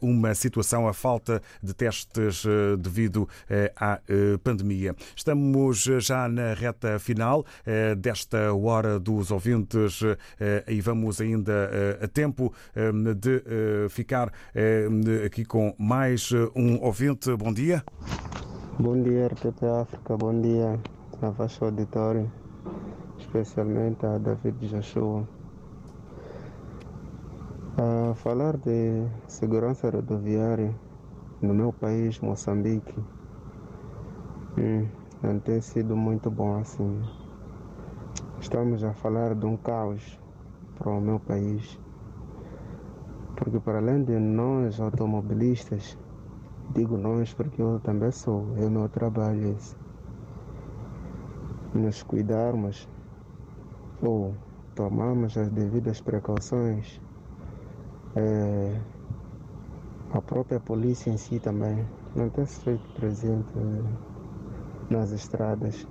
uma 0.00 0.34
situação, 0.34 0.88
a 0.88 0.92
falta 0.92 1.40
de 1.62 1.72
testes 1.72 2.44
devido 2.78 3.28
à 3.76 4.00
pandemia. 4.42 4.94
Estamos 5.14 5.84
já 6.00 6.28
na 6.28 6.52
reta 6.52 6.98
final 6.98 7.44
desta 7.96 8.52
hora 8.52 8.98
dos 8.98 9.30
ouvintes 9.30 10.00
e 10.66 10.80
vamos 10.80 11.20
ainda 11.20 11.70
a 12.00 12.08
tempo 12.08 12.52
de 13.18 13.42
ficar 13.88 14.32
aqui 15.24 15.44
com 15.44 15.74
mais 15.78 16.32
um 16.54 16.82
ouvinte. 16.82 17.34
Bom 17.36 17.52
dia. 17.52 17.82
Bom 18.78 19.02
dia, 19.02 19.28
RTP 19.28 19.64
África. 19.82 20.16
Bom 20.16 20.38
dia 20.40 20.78
a 21.22 21.30
vosso 21.30 21.64
auditório, 21.64 22.30
especialmente 23.18 24.04
a 24.04 24.18
David 24.18 24.68
Joshua. 24.68 25.26
A 27.78 28.14
falar 28.14 28.58
de 28.58 29.06
segurança 29.26 29.88
rodoviária 29.88 30.74
no 31.40 31.54
meu 31.54 31.72
país, 31.72 32.18
Moçambique, 32.20 32.94
hum, 34.58 34.86
não 35.22 35.38
tem 35.40 35.60
sido 35.60 35.96
muito 35.96 36.30
bom 36.30 36.58
assim. 36.58 37.02
Estamos 38.40 38.84
a 38.84 38.92
falar 38.92 39.34
de 39.34 39.46
um 39.46 39.56
caos 39.56 40.18
para 40.78 40.90
o 40.90 41.00
meu 41.00 41.18
país. 41.18 41.78
Porque 43.36 43.58
para 43.60 43.78
além 43.78 44.04
de 44.04 44.18
nós 44.18 44.80
automobilistas, 44.80 45.98
digo 46.74 46.96
nós 46.96 47.34
porque 47.34 47.60
eu 47.60 47.80
também 47.80 48.10
sou, 48.10 48.46
é 48.56 48.66
o 48.66 48.70
meu 48.70 48.88
trabalho 48.88 49.54
esse, 49.56 49.76
nos 51.74 52.02
cuidarmos 52.02 52.88
ou 54.02 54.34
tomarmos 54.74 55.36
as 55.36 55.50
devidas 55.50 56.00
precauções, 56.00 57.00
é, 58.14 58.80
a 60.12 60.20
própria 60.22 60.58
polícia 60.60 61.10
em 61.10 61.16
si 61.16 61.38
também 61.38 61.86
não 62.14 62.30
tem 62.30 62.46
se 62.46 62.60
feito 62.60 62.88
presente 62.94 63.52
nas 64.88 65.10
estradas. 65.10 65.86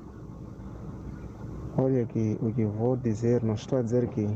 Olha 1.78 2.06
que 2.06 2.38
o 2.42 2.52
que 2.54 2.66
vou 2.66 2.96
dizer, 2.96 3.44
não 3.44 3.54
estou 3.54 3.80
a 3.80 3.82
dizer 3.82 4.08
que 4.08 4.28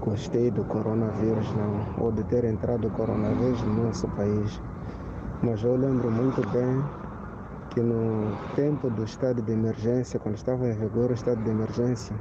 gostei 0.00 0.50
do 0.50 0.64
coronavírus, 0.64 1.52
não, 1.54 2.04
ou 2.04 2.10
de 2.10 2.24
ter 2.24 2.44
entrado 2.44 2.88
o 2.88 2.90
coronavírus 2.90 3.62
no 3.62 3.84
nosso 3.84 4.08
país. 4.08 4.60
Mas 5.42 5.62
eu 5.62 5.76
lembro 5.76 6.10
muito 6.10 6.40
bem 6.50 6.82
que 7.70 7.80
no 7.80 8.36
tempo 8.54 8.90
do 8.90 9.04
estado 9.04 9.40
de 9.42 9.52
emergência, 9.52 10.18
quando 10.18 10.36
estava 10.36 10.66
em 10.68 10.72
vigor 10.72 11.10
o 11.10 11.14
estado 11.14 11.42
de 11.42 11.50
emergência, 11.50 12.16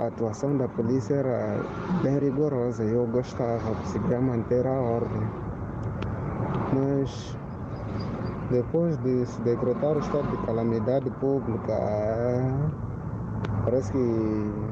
a 0.00 0.06
atuação 0.06 0.56
da 0.56 0.68
polícia 0.68 1.14
era 1.14 1.60
bem 2.02 2.18
rigorosa 2.18 2.84
e 2.84 2.92
eu 2.92 3.06
gostava, 3.06 3.74
conseguia 3.74 4.20
manter 4.20 4.66
a 4.66 4.72
ordem. 4.72 5.22
Mas 6.74 7.36
depois 8.50 8.96
de 8.98 9.26
se 9.26 9.40
decretar 9.42 9.96
o 9.96 10.00
estado 10.00 10.30
de 10.30 10.46
calamidade 10.46 11.10
pública, 11.20 11.74
parece 13.64 13.92
que 13.92 14.71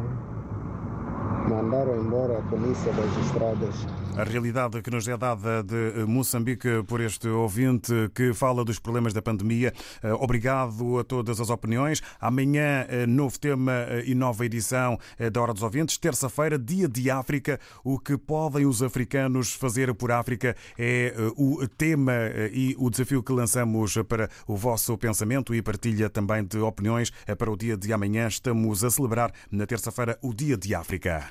mandaram 1.50 1.96
embora 1.96 2.38
a 2.38 2.42
polícia 2.42 2.92
das 2.92 3.16
estradas. 3.16 3.88
A 4.16 4.24
realidade 4.24 4.82
que 4.82 4.90
nos 4.90 5.08
é 5.08 5.16
dada 5.16 5.62
de 5.62 6.04
Moçambique 6.06 6.82
por 6.86 7.00
este 7.00 7.26
ouvinte 7.28 7.92
que 8.14 8.34
fala 8.34 8.64
dos 8.64 8.78
problemas 8.78 9.14
da 9.14 9.22
pandemia. 9.22 9.72
Obrigado 10.18 10.98
a 10.98 11.04
todas 11.04 11.40
as 11.40 11.48
opiniões. 11.48 12.02
Amanhã, 12.20 12.86
novo 13.08 13.38
tema 13.38 13.72
e 14.04 14.14
nova 14.14 14.44
edição 14.44 14.98
da 15.32 15.40
Hora 15.40 15.54
dos 15.54 15.62
Ouvintes. 15.62 15.96
Terça-feira, 15.96 16.58
dia 16.58 16.86
de 16.86 17.10
África. 17.10 17.58
O 17.82 17.98
que 17.98 18.18
podem 18.18 18.66
os 18.66 18.82
africanos 18.82 19.54
fazer 19.54 19.94
por 19.94 20.12
África 20.12 20.54
é 20.78 21.14
o 21.36 21.66
tema 21.66 22.12
e 22.52 22.74
o 22.78 22.90
desafio 22.90 23.22
que 23.22 23.32
lançamos 23.32 23.96
para 24.06 24.28
o 24.46 24.54
vosso 24.54 24.98
pensamento 24.98 25.54
e 25.54 25.62
partilha 25.62 26.10
também 26.10 26.44
de 26.44 26.58
opiniões 26.58 27.10
para 27.38 27.50
o 27.50 27.56
dia 27.56 27.76
de 27.76 27.90
amanhã. 27.90 28.28
Estamos 28.28 28.84
a 28.84 28.90
celebrar 28.90 29.32
na 29.50 29.66
terça-feira 29.66 30.18
o 30.20 30.34
Dia 30.34 30.58
de 30.58 30.74
África. 30.74 31.30